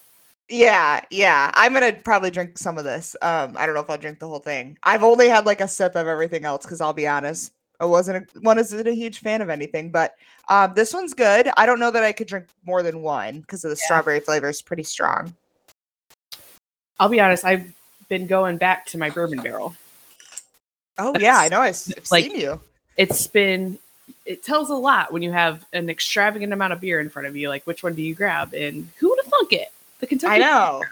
Yeah, 0.50 1.02
yeah. 1.12 1.52
I'm 1.54 1.74
gonna 1.74 1.94
probably 1.94 2.32
drink 2.32 2.58
some 2.58 2.78
of 2.78 2.84
this. 2.84 3.16
Um, 3.22 3.56
I 3.58 3.66
don't 3.66 3.76
know 3.76 3.82
if 3.82 3.90
I'll 3.90 3.98
drink 3.98 4.20
the 4.20 4.28
whole 4.28 4.40
thing. 4.40 4.78
I've 4.84 5.04
only 5.04 5.30
had 5.30 5.46
like 5.46 5.62
a 5.62 5.68
sip 5.68 5.96
of 5.96 6.08
everything 6.08 6.44
else 6.44 6.66
because 6.66 6.82
I'll 6.82 6.94
be 6.94 7.08
honest, 7.08 7.52
I 7.80 7.86
wasn't 7.86 8.28
a, 8.36 8.40
one 8.40 8.58
isn't 8.58 8.88
a 8.88 8.92
huge 8.94 9.20
fan 9.20 9.42
of 9.42 9.50
anything, 9.50 9.92
but 9.92 10.16
um, 10.50 10.74
this 10.74 10.92
one's 10.94 11.14
good. 11.14 11.50
I 11.56 11.68
don't 11.68 11.80
know 11.80 11.92
that 11.92 12.04
I 12.04 12.12
could 12.12 12.28
drink 12.28 12.48
more 12.66 12.82
than 12.82 13.02
one 13.04 13.42
because 13.42 13.64
of 13.64 13.70
the 13.70 13.78
Yeah. 13.80 13.86
strawberry 13.86 14.20
flavor 14.22 14.50
is 14.50 14.62
pretty 14.62 14.84
strong. 14.84 15.36
I'll 17.00 17.10
be 17.10 17.20
honest, 17.20 17.46
I've 17.46 17.72
been 18.10 18.26
going 18.26 18.58
back 18.58 18.86
to 18.88 18.98
my 18.98 19.12
bourbon 19.12 19.42
barrel. 19.42 19.76
Oh 20.98 21.14
yeah, 21.20 21.38
I 21.38 21.48
know. 21.48 21.62
I've 21.62 21.76
I've 21.96 22.12
like- 22.12 22.26
seen 22.26 22.40
you. 22.40 22.60
It's 22.98 23.28
been 23.28 23.78
it 24.26 24.44
tells 24.44 24.72
a 24.72 24.76
lot 24.76 25.14
when 25.14 25.22
you 25.22 25.32
have 25.32 25.64
an 25.74 25.90
extravagant 25.92 26.52
amount 26.52 26.74
of 26.74 26.82
beer 26.82 27.00
in 27.00 27.10
front 27.10 27.28
of 27.28 27.36
you. 27.38 27.50
Like 27.50 27.64
which 27.66 27.84
one 27.84 27.94
do 27.94 28.02
you 28.02 28.16
grab? 28.16 28.54
And 28.56 28.90
who 28.98 29.10
would 29.10 29.20
have 29.24 29.32
thunk 29.32 29.54
it? 29.54 29.68
The 30.00 30.08
Kentucky. 30.08 30.36
I 30.36 30.38
know. 30.40 30.84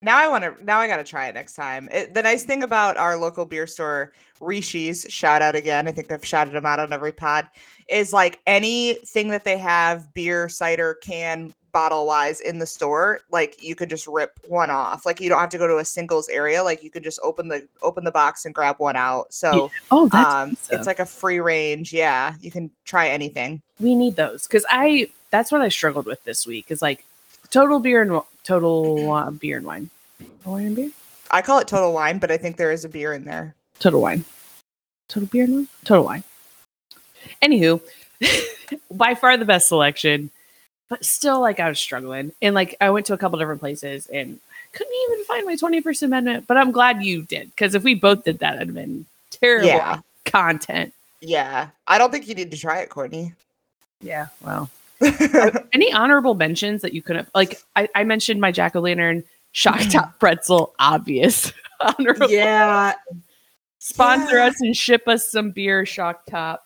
Now 0.00 0.18
I 0.18 0.28
want 0.28 0.44
to. 0.44 0.54
Now 0.64 0.78
I 0.78 0.88
got 0.88 0.96
to 0.96 1.04
try 1.04 1.28
it 1.28 1.34
next 1.34 1.54
time. 1.54 1.88
It, 1.92 2.12
the 2.14 2.22
nice 2.22 2.44
thing 2.44 2.62
about 2.62 2.96
our 2.96 3.16
local 3.16 3.44
beer 3.46 3.66
store, 3.66 4.12
Rishi's, 4.40 5.06
shout 5.08 5.42
out 5.42 5.54
again. 5.54 5.86
I 5.86 5.92
think 5.92 6.10
I've 6.10 6.24
shouted 6.24 6.54
them 6.54 6.66
out 6.66 6.80
on 6.80 6.92
every 6.92 7.12
pod. 7.12 7.48
Is 7.88 8.12
like 8.12 8.40
anything 8.46 9.28
that 9.28 9.44
they 9.44 9.58
have, 9.58 10.12
beer, 10.14 10.48
cider, 10.48 10.94
can, 11.02 11.54
bottle 11.72 12.06
wise 12.06 12.40
in 12.40 12.58
the 12.58 12.66
store, 12.66 13.20
like 13.30 13.62
you 13.62 13.74
could 13.74 13.88
just 13.88 14.06
rip 14.06 14.38
one 14.48 14.70
off. 14.70 15.06
Like 15.06 15.20
you 15.20 15.28
don't 15.28 15.38
have 15.40 15.50
to 15.50 15.58
go 15.58 15.66
to 15.66 15.78
a 15.78 15.84
singles 15.84 16.28
area. 16.28 16.62
Like 16.62 16.82
you 16.82 16.90
could 16.90 17.02
just 17.04 17.18
open 17.22 17.48
the 17.48 17.66
open 17.82 18.04
the 18.04 18.10
box 18.10 18.44
and 18.44 18.54
grab 18.54 18.76
one 18.78 18.96
out. 18.96 19.32
So 19.32 19.70
Oh, 19.90 20.08
that's 20.08 20.26
um, 20.26 20.50
awesome. 20.52 20.78
it's 20.78 20.86
like 20.86 20.98
a 21.00 21.06
free 21.06 21.40
range. 21.40 21.92
Yeah, 21.92 22.34
you 22.40 22.50
can 22.50 22.70
try 22.84 23.08
anything. 23.08 23.62
we 23.80 23.94
need 23.94 24.16
those 24.16 24.46
because 24.46 24.64
I 24.70 25.10
that's 25.30 25.50
what 25.52 25.60
I 25.62 25.68
struggled 25.68 26.06
with 26.06 26.22
this 26.24 26.46
week 26.46 26.70
is 26.70 26.82
like 26.82 27.04
total 27.52 27.78
beer 27.78 28.02
and 28.02 28.20
total 28.42 29.12
uh, 29.12 29.30
beer 29.30 29.58
and 29.58 29.66
wine. 29.66 29.90
Wine 30.44 30.66
and 30.66 30.76
beer. 30.76 30.90
I 31.30 31.42
call 31.42 31.60
it 31.60 31.68
total 31.68 31.92
wine, 31.92 32.18
but 32.18 32.32
I 32.32 32.36
think 32.36 32.56
there 32.56 32.72
is 32.72 32.84
a 32.84 32.88
beer 32.88 33.12
in 33.12 33.24
there. 33.24 33.54
Total 33.78 34.00
wine. 34.00 34.24
Total 35.08 35.28
beer 35.28 35.44
and 35.44 35.54
wine. 35.54 35.68
Total 35.84 36.04
wine. 36.04 36.24
Anywho, 37.40 37.80
by 38.90 39.14
far 39.14 39.36
the 39.36 39.44
best 39.44 39.68
selection, 39.68 40.30
but 40.88 41.04
still 41.04 41.40
like 41.40 41.60
I 41.60 41.68
was 41.68 41.78
struggling 41.80 42.32
and 42.42 42.54
like 42.54 42.76
I 42.80 42.90
went 42.90 43.06
to 43.06 43.14
a 43.14 43.18
couple 43.18 43.38
different 43.38 43.60
places 43.60 44.08
and 44.08 44.40
couldn't 44.72 44.94
even 45.10 45.24
find 45.24 45.46
my 45.46 45.56
21st 45.56 46.02
amendment. 46.02 46.46
But 46.46 46.56
I'm 46.56 46.72
glad 46.72 47.04
you 47.04 47.22
did 47.22 47.50
because 47.50 47.74
if 47.74 47.84
we 47.84 47.94
both 47.94 48.24
did 48.24 48.40
that, 48.40 48.56
it'd 48.56 48.68
have 48.68 48.74
been 48.74 49.06
terrible 49.30 49.66
Yeah. 49.68 50.00
content. 50.24 50.92
Yeah, 51.20 51.68
I 51.86 51.98
don't 51.98 52.10
think 52.10 52.26
you 52.26 52.34
need 52.34 52.50
to 52.50 52.56
try 52.58 52.80
it, 52.80 52.88
Courtney. 52.88 53.32
Yeah. 54.00 54.26
Well, 54.40 54.68
Any 55.72 55.92
honorable 55.92 56.34
mentions 56.34 56.82
that 56.82 56.92
you 56.94 57.02
could 57.02 57.16
have? 57.16 57.30
like? 57.34 57.60
I, 57.76 57.88
I 57.94 58.04
mentioned 58.04 58.40
my 58.40 58.52
jack 58.52 58.76
o' 58.76 58.80
lantern 58.80 59.24
shock 59.52 59.80
top 59.90 60.16
pretzel, 60.20 60.74
obvious. 60.78 61.52
honorable. 61.80 62.30
yeah. 62.30 62.94
Sponsor 63.78 64.36
Yeah. 64.36 64.46
us 64.46 64.60
and 64.60 64.76
ship 64.76 65.08
us 65.08 65.30
some 65.30 65.50
beer, 65.50 65.84
shock 65.84 66.24
top. 66.26 66.62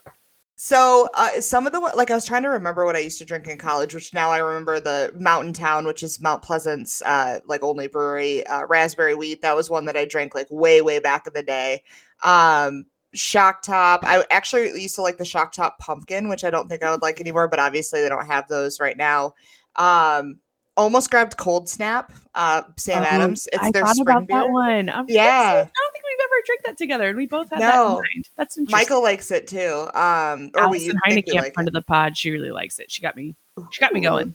So 0.58 1.08
uh, 1.14 1.40
some 1.40 1.66
of 1.66 1.72
the 1.72 1.80
like 1.80 2.10
I 2.10 2.14
was 2.14 2.24
trying 2.24 2.42
to 2.42 2.48
remember 2.48 2.84
what 2.86 2.96
I 2.96 3.00
used 3.00 3.18
to 3.18 3.24
drink 3.26 3.46
in 3.46 3.58
college, 3.58 3.94
which 3.94 4.14
now 4.14 4.30
I 4.30 4.38
remember 4.38 4.80
the 4.80 5.12
Mountain 5.14 5.52
Town, 5.52 5.86
which 5.86 6.02
is 6.02 6.20
Mount 6.20 6.42
Pleasant's 6.42 7.02
uh, 7.02 7.40
like 7.46 7.62
only 7.62 7.88
brewery, 7.88 8.46
uh, 8.46 8.64
raspberry 8.66 9.14
wheat. 9.14 9.42
That 9.42 9.54
was 9.54 9.68
one 9.68 9.84
that 9.84 9.96
I 9.98 10.06
drank 10.06 10.34
like 10.34 10.46
way 10.50 10.80
way 10.80 10.98
back 10.98 11.26
in 11.26 11.34
the 11.34 11.42
day. 11.42 11.82
Um, 12.24 12.86
Shock 13.18 13.62
Top. 13.62 14.00
I 14.04 14.24
actually 14.30 14.80
used 14.80 14.94
to 14.96 15.02
like 15.02 15.18
the 15.18 15.24
Shock 15.24 15.52
Top 15.52 15.78
Pumpkin, 15.78 16.28
which 16.28 16.44
I 16.44 16.50
don't 16.50 16.68
think 16.68 16.82
I 16.82 16.90
would 16.90 17.02
like 17.02 17.20
anymore, 17.20 17.48
but 17.48 17.58
obviously 17.58 18.00
they 18.02 18.08
don't 18.08 18.26
have 18.26 18.46
those 18.48 18.78
right 18.80 18.96
now. 18.96 19.34
Um, 19.76 20.38
almost 20.76 21.10
grabbed 21.10 21.36
Cold 21.36 21.68
Snap. 21.68 22.12
Uh, 22.34 22.62
Sam 22.76 22.98
Um, 22.98 23.04
Adams. 23.04 23.48
It's 23.52 23.62
I 23.62 23.70
their 23.70 23.84
thought 23.84 23.98
about 24.00 24.28
that 24.28 24.42
beer. 24.44 24.52
one. 24.52 24.88
Um, 24.90 25.06
Yeah. 25.08 25.22
I 25.24 25.54
don't 25.54 25.92
think 25.92 26.04
we've 26.04 26.24
ever 26.24 26.42
drank 26.46 26.62
that 26.66 26.76
together, 26.78 27.08
and 27.08 27.16
we 27.16 27.26
both 27.26 27.48
had 27.50 27.60
that 27.60 27.74
in 27.74 27.92
mind. 27.94 28.28
That's 28.36 28.58
interesting. 28.58 28.78
Michael 28.78 29.02
likes 29.02 29.30
it 29.30 29.46
too. 29.46 29.88
Um, 29.94 30.50
or 30.54 30.60
Allison 30.64 30.98
we 31.08 31.22
Heineke, 31.22 31.34
like 31.34 31.54
friend 31.54 31.66
it. 31.68 31.70
of 31.70 31.74
the 31.74 31.82
pod, 31.82 32.16
she 32.16 32.30
really 32.30 32.50
likes 32.50 32.78
it. 32.78 32.90
She 32.90 33.00
got 33.02 33.16
me. 33.16 33.34
She 33.70 33.80
got 33.80 33.92
me 33.94 34.00
going. 34.00 34.34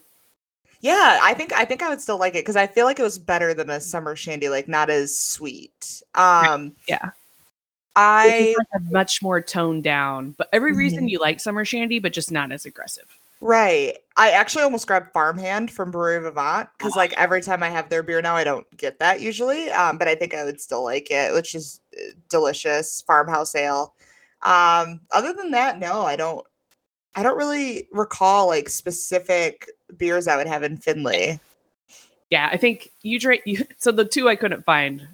Yeah, 0.83 1.19
I 1.21 1.35
think 1.35 1.53
I 1.53 1.63
think 1.63 1.83
I 1.83 1.89
would 1.89 2.01
still 2.01 2.17
like 2.17 2.33
it 2.33 2.39
because 2.43 2.55
I 2.55 2.65
feel 2.65 2.85
like 2.85 2.97
it 2.99 3.03
was 3.03 3.19
better 3.19 3.53
than 3.53 3.69
a 3.69 3.79
summer 3.79 4.15
shandy, 4.15 4.49
like 4.49 4.67
not 4.67 4.89
as 4.89 5.15
sweet. 5.15 6.01
Um, 6.15 6.73
Yeah. 6.87 7.11
I 7.95 8.27
It's 8.27 8.57
like 8.57 8.67
a 8.81 8.91
much 8.91 9.21
more 9.21 9.41
toned 9.41 9.83
down, 9.83 10.31
but 10.37 10.47
every 10.53 10.73
reason 10.73 11.05
Mhm. 11.05 11.09
you 11.09 11.19
like 11.19 11.39
summer 11.39 11.65
shandy, 11.65 11.99
but 11.99 12.13
just 12.13 12.31
not 12.31 12.51
as 12.51 12.65
aggressive. 12.65 13.05
right. 13.41 13.97
I 14.17 14.31
actually 14.31 14.63
almost 14.63 14.85
grabbed 14.85 15.11
Farmhand 15.13 15.71
from 15.71 15.89
Brewery 15.89 16.19
Vivant 16.21 16.69
because 16.77 16.95
like 16.95 17.11
every 17.13 17.41
time 17.41 17.63
I 17.63 17.69
have 17.69 17.89
their 17.89 18.03
beer 18.03 18.21
now, 18.21 18.35
I 18.35 18.43
don't 18.43 18.67
get 18.77 18.99
that 18.99 19.19
usually. 19.19 19.71
Um, 19.71 19.97
but 19.97 20.07
I 20.07 20.13
think 20.15 20.33
I 20.35 20.43
would 20.43 20.61
still 20.61 20.83
like 20.83 21.09
it, 21.09 21.33
which 21.33 21.55
is 21.55 21.81
uh, 21.97 22.11
delicious 22.29 23.01
farmhouse 23.01 23.55
ale. 23.55 23.95
Um, 24.43 25.01
other 25.11 25.33
than 25.33 25.51
that, 25.51 25.79
no, 25.79 26.01
I 26.03 26.15
don't. 26.15 26.45
I 27.15 27.23
don't 27.23 27.37
really 27.37 27.87
recall 27.91 28.47
like 28.47 28.69
specific 28.69 29.67
beers 29.97 30.27
I 30.27 30.37
would 30.37 30.47
have 30.47 30.63
in 30.63 30.77
Findlay. 30.77 31.39
Yeah, 32.29 32.47
I 32.51 32.57
think 32.57 32.89
you 33.01 33.19
drink. 33.19 33.41
You, 33.45 33.65
so 33.79 33.91
the 33.91 34.05
two 34.05 34.29
I 34.29 34.35
couldn't 34.35 34.65
find. 34.65 35.07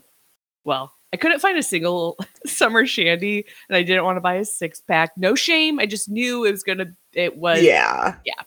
Well, 0.65 0.91
I 1.13 1.17
couldn't 1.17 1.39
find 1.39 1.57
a 1.57 1.63
single 1.63 2.17
summer 2.45 2.85
shandy, 2.85 3.45
and 3.69 3.75
I 3.77 3.83
didn't 3.83 4.03
want 4.03 4.17
to 4.17 4.21
buy 4.21 4.35
a 4.35 4.45
six 4.45 4.79
pack. 4.81 5.17
No 5.17 5.35
shame. 5.35 5.79
I 5.79 5.85
just 5.85 6.09
knew 6.09 6.43
it 6.45 6.51
was 6.51 6.63
gonna. 6.63 6.93
It 7.13 7.37
was. 7.37 7.61
yeah. 7.61 8.15
Yeah. 8.25 8.41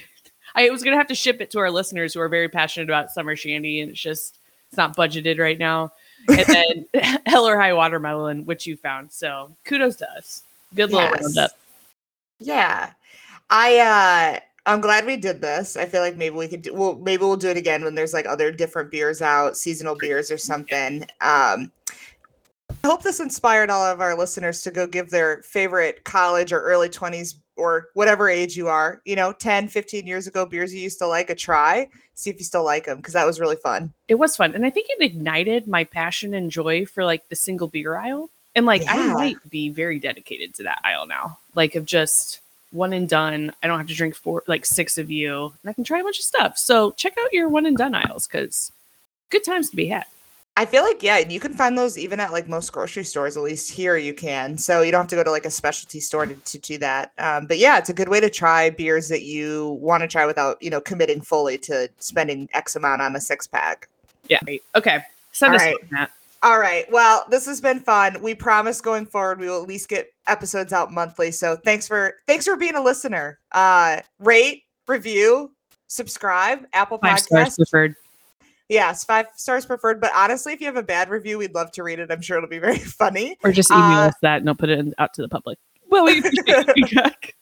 I 0.54 0.70
was 0.70 0.82
gonna 0.82 0.96
have 0.96 1.08
to 1.08 1.14
ship 1.14 1.40
it 1.40 1.50
to 1.50 1.58
our 1.58 1.70
listeners 1.70 2.14
who 2.14 2.20
are 2.20 2.28
very 2.28 2.48
passionate 2.48 2.88
about 2.88 3.10
summer 3.10 3.36
shandy, 3.36 3.80
and 3.80 3.90
it's 3.90 4.00
just 4.00 4.38
it's 4.68 4.76
not 4.78 4.96
budgeted 4.96 5.38
right 5.38 5.58
now. 5.58 5.92
And 6.28 6.86
then 6.92 7.20
Hell 7.26 7.46
or 7.46 7.60
High 7.60 7.74
Watermelon, 7.74 8.46
which 8.46 8.66
you 8.66 8.76
found. 8.76 9.12
So 9.12 9.54
kudos 9.64 9.96
to 9.96 10.10
us. 10.12 10.42
Good 10.74 10.90
little 10.90 11.10
Yes. 11.10 11.22
roundup. 11.22 11.50
Yeah. 12.40 12.90
I 13.50 13.78
uh 14.36 14.40
I'm 14.66 14.80
glad 14.80 15.04
we 15.04 15.16
did 15.18 15.42
this. 15.42 15.76
I 15.76 15.84
feel 15.84 16.00
like 16.00 16.16
maybe 16.16 16.34
we 16.36 16.48
could 16.48 16.62
do 16.62 16.72
well 16.74 16.94
maybe 16.96 17.20
we'll 17.20 17.36
do 17.36 17.50
it 17.50 17.56
again 17.58 17.84
when 17.84 17.94
there's 17.94 18.14
like 18.14 18.26
other 18.26 18.50
different 18.50 18.90
beers 18.90 19.20
out, 19.22 19.56
seasonal 19.56 19.96
beers 19.96 20.30
or 20.30 20.38
something. 20.38 21.06
Um 21.20 21.70
I 22.84 22.86
hope 22.86 23.02
this 23.02 23.18
inspired 23.18 23.70
all 23.70 23.82
of 23.82 24.02
our 24.02 24.14
listeners 24.14 24.60
to 24.60 24.70
go 24.70 24.86
give 24.86 25.08
their 25.08 25.40
favorite 25.42 26.04
college 26.04 26.52
or 26.52 26.60
early 26.60 26.90
20s 26.90 27.36
or 27.56 27.88
whatever 27.94 28.28
age 28.28 28.58
you 28.58 28.68
are, 28.68 29.00
you 29.06 29.16
know, 29.16 29.32
10, 29.32 29.68
15 29.68 30.06
years 30.06 30.26
ago 30.26 30.44
beers 30.44 30.74
you 30.74 30.82
used 30.82 30.98
to 30.98 31.06
like 31.06 31.30
a 31.30 31.34
try, 31.34 31.88
see 32.12 32.28
if 32.28 32.36
you 32.36 32.44
still 32.44 32.62
like 32.62 32.84
them 32.84 32.98
because 32.98 33.14
that 33.14 33.24
was 33.24 33.40
really 33.40 33.56
fun. 33.56 33.90
It 34.08 34.16
was 34.16 34.36
fun, 34.36 34.54
and 34.54 34.66
I 34.66 34.70
think 34.70 34.88
it 34.90 35.02
ignited 35.02 35.66
my 35.66 35.84
passion 35.84 36.34
and 36.34 36.50
joy 36.50 36.84
for 36.84 37.06
like 37.06 37.26
the 37.30 37.36
single 37.36 37.68
beer 37.68 37.96
aisle. 37.96 38.28
And 38.54 38.66
like 38.66 38.82
I 38.86 39.14
might 39.14 39.38
be 39.48 39.70
very 39.70 39.98
dedicated 39.98 40.54
to 40.56 40.64
that 40.64 40.82
aisle 40.84 41.06
now. 41.06 41.38
Like 41.54 41.76
of 41.76 41.86
just 41.86 42.40
one 42.70 42.92
and 42.92 43.08
done. 43.08 43.50
I 43.62 43.66
don't 43.66 43.78
have 43.78 43.88
to 43.88 43.94
drink 43.94 44.14
four 44.14 44.42
like 44.46 44.66
six 44.66 44.98
of 44.98 45.10
you, 45.10 45.54
and 45.62 45.70
I 45.70 45.72
can 45.72 45.84
try 45.84 46.00
a 46.00 46.04
bunch 46.04 46.18
of 46.18 46.24
stuff. 46.26 46.58
So 46.58 46.90
check 46.90 47.14
out 47.18 47.32
your 47.32 47.48
one 47.48 47.64
and 47.64 47.78
done 47.78 47.94
aisles 47.94 48.26
because 48.26 48.72
good 49.30 49.42
times 49.42 49.70
to 49.70 49.76
be 49.76 49.86
had. 49.86 50.04
I 50.56 50.66
feel 50.66 50.84
like 50.84 51.02
yeah, 51.02 51.18
you 51.18 51.40
can 51.40 51.52
find 51.52 51.76
those 51.76 51.98
even 51.98 52.20
at 52.20 52.30
like 52.30 52.48
most 52.48 52.72
grocery 52.72 53.02
stores. 53.02 53.36
At 53.36 53.42
least 53.42 53.72
here 53.72 53.96
you 53.96 54.14
can. 54.14 54.56
So 54.56 54.82
you 54.82 54.92
don't 54.92 55.00
have 55.00 55.08
to 55.08 55.16
go 55.16 55.24
to 55.24 55.30
like 55.30 55.46
a 55.46 55.50
specialty 55.50 55.98
store 55.98 56.26
to, 56.26 56.34
to 56.34 56.58
do 56.58 56.78
that. 56.78 57.12
Um, 57.18 57.46
but 57.46 57.58
yeah, 57.58 57.76
it's 57.78 57.90
a 57.90 57.94
good 57.94 58.08
way 58.08 58.20
to 58.20 58.30
try 58.30 58.70
beers 58.70 59.08
that 59.08 59.22
you 59.22 59.78
want 59.80 60.02
to 60.02 60.08
try 60.08 60.26
without 60.26 60.62
you 60.62 60.70
know 60.70 60.80
committing 60.80 61.20
fully 61.20 61.58
to 61.58 61.88
spending 61.98 62.48
X 62.52 62.76
amount 62.76 63.02
on 63.02 63.16
a 63.16 63.20
six 63.20 63.48
pack. 63.48 63.88
Yeah. 64.28 64.38
Okay. 64.76 65.00
Send 65.32 65.54
All 65.54 65.56
us 65.56 65.62
right. 65.62 65.76
one, 65.82 65.88
Matt. 65.90 66.10
All 66.44 66.58
right. 66.58 66.84
Well, 66.92 67.24
this 67.30 67.46
has 67.46 67.60
been 67.60 67.80
fun. 67.80 68.20
We 68.22 68.34
promise 68.34 68.80
going 68.80 69.06
forward 69.06 69.40
we 69.40 69.48
will 69.48 69.62
at 69.62 69.68
least 69.68 69.88
get 69.88 70.12
episodes 70.28 70.72
out 70.72 70.92
monthly. 70.92 71.32
So 71.32 71.56
thanks 71.56 71.88
for 71.88 72.16
thanks 72.28 72.44
for 72.44 72.56
being 72.56 72.76
a 72.76 72.82
listener. 72.82 73.40
Uh, 73.50 74.02
rate, 74.20 74.64
review, 74.86 75.50
subscribe, 75.88 76.66
Apple 76.72 76.98
Five 76.98 77.18
stars 77.18 77.56
Podcasts. 77.56 77.94
Yes, 78.68 79.04
five 79.04 79.26
stars 79.36 79.66
preferred. 79.66 80.00
But 80.00 80.12
honestly, 80.14 80.52
if 80.54 80.60
you 80.60 80.66
have 80.66 80.76
a 80.76 80.82
bad 80.82 81.10
review, 81.10 81.36
we'd 81.38 81.54
love 81.54 81.70
to 81.72 81.82
read 81.82 81.98
it. 81.98 82.10
I'm 82.10 82.22
sure 82.22 82.38
it'll 82.38 82.48
be 82.48 82.58
very 82.58 82.78
funny. 82.78 83.36
Or 83.44 83.52
just 83.52 83.70
email 83.70 83.82
Uh, 83.82 84.08
us 84.08 84.14
that 84.22 84.40
and 84.40 84.48
I'll 84.48 84.54
put 84.54 84.70
it 84.70 84.78
in, 84.78 84.94
out 84.98 85.12
to 85.14 85.22
the 85.22 85.28
public. 85.28 85.58
Well, 85.88 86.04
we 86.06 86.18
appreciate 86.18 86.70
feedback. 86.74 87.34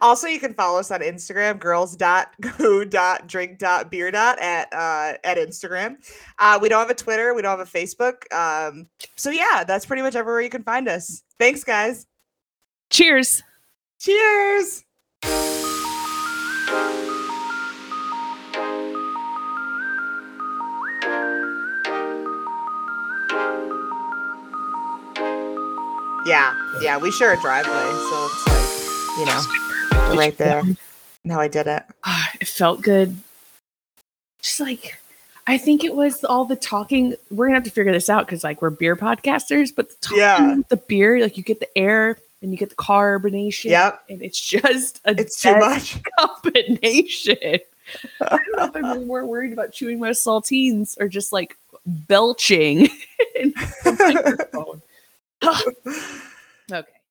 also, 0.00 0.26
you 0.26 0.40
can 0.40 0.54
follow 0.54 0.80
us 0.80 0.90
on 0.90 1.00
Instagram, 1.00 1.58
girls.who.drink.beer. 1.60 4.08
at 4.08 4.72
uh, 4.72 5.12
at 5.22 5.36
Instagram. 5.36 5.96
Uh, 6.38 6.58
we 6.60 6.68
don't 6.68 6.80
have 6.80 6.90
a 6.90 6.94
Twitter, 6.94 7.32
we 7.34 7.42
don't 7.42 7.56
have 7.58 7.68
a 7.68 7.70
Facebook. 7.70 8.24
Um, 8.34 8.88
so 9.16 9.30
yeah, 9.30 9.62
that's 9.64 9.86
pretty 9.86 10.02
much 10.02 10.16
everywhere 10.16 10.40
you 10.40 10.50
can 10.50 10.64
find 10.64 10.88
us. 10.88 11.22
Thanks, 11.38 11.62
guys. 11.62 12.06
Cheers. 12.90 13.42
Cheers. 14.00 14.82
Yeah, 26.32 26.54
yeah, 26.80 26.96
we 26.96 27.10
share 27.10 27.34
a 27.34 27.40
driveway, 27.42 27.72
so 27.72 28.28
it's 28.30 28.46
like, 28.48 29.18
you 29.18 29.26
know, 29.26 30.08
we're 30.08 30.18
right 30.18 30.38
there. 30.38 30.62
No, 31.24 31.38
I 31.38 31.46
did 31.46 31.66
it. 31.66 31.82
Ah, 32.04 32.30
it 32.40 32.48
felt 32.48 32.80
good. 32.80 33.14
Just 34.40 34.58
like 34.58 34.98
I 35.46 35.58
think 35.58 35.84
it 35.84 35.94
was 35.94 36.24
all 36.24 36.46
the 36.46 36.56
talking. 36.56 37.14
We're 37.30 37.48
gonna 37.48 37.56
have 37.58 37.64
to 37.64 37.70
figure 37.70 37.92
this 37.92 38.08
out 38.08 38.24
because 38.24 38.42
like 38.42 38.62
we're 38.62 38.70
beer 38.70 38.96
podcasters, 38.96 39.74
but 39.76 39.90
the 39.90 39.96
talking 40.00 40.18
Yeah. 40.20 40.56
the 40.70 40.78
beer, 40.78 41.20
like 41.20 41.36
you 41.36 41.42
get 41.42 41.60
the 41.60 41.68
air 41.78 42.16
and 42.40 42.50
you 42.50 42.56
get 42.56 42.70
the 42.70 42.76
carbonation. 42.76 43.66
Yep. 43.66 44.02
And 44.08 44.22
it's 44.22 44.40
just 44.40 45.02
a 45.04 45.10
It's 45.20 45.38
too 45.38 45.54
much. 45.58 45.98
combination. 46.18 47.36
I 48.22 48.38
don't 48.38 48.56
know 48.56 48.64
if 48.64 48.76
I'm 48.76 49.06
more 49.06 49.26
worried 49.26 49.52
about 49.52 49.72
chewing 49.72 49.98
my 50.00 50.10
saltines 50.10 50.96
or 50.98 51.08
just 51.08 51.30
like 51.30 51.58
belching. 51.84 52.88
in 53.36 53.52
the 53.84 53.96
microphone. 54.48 54.80
okay. 56.72 57.01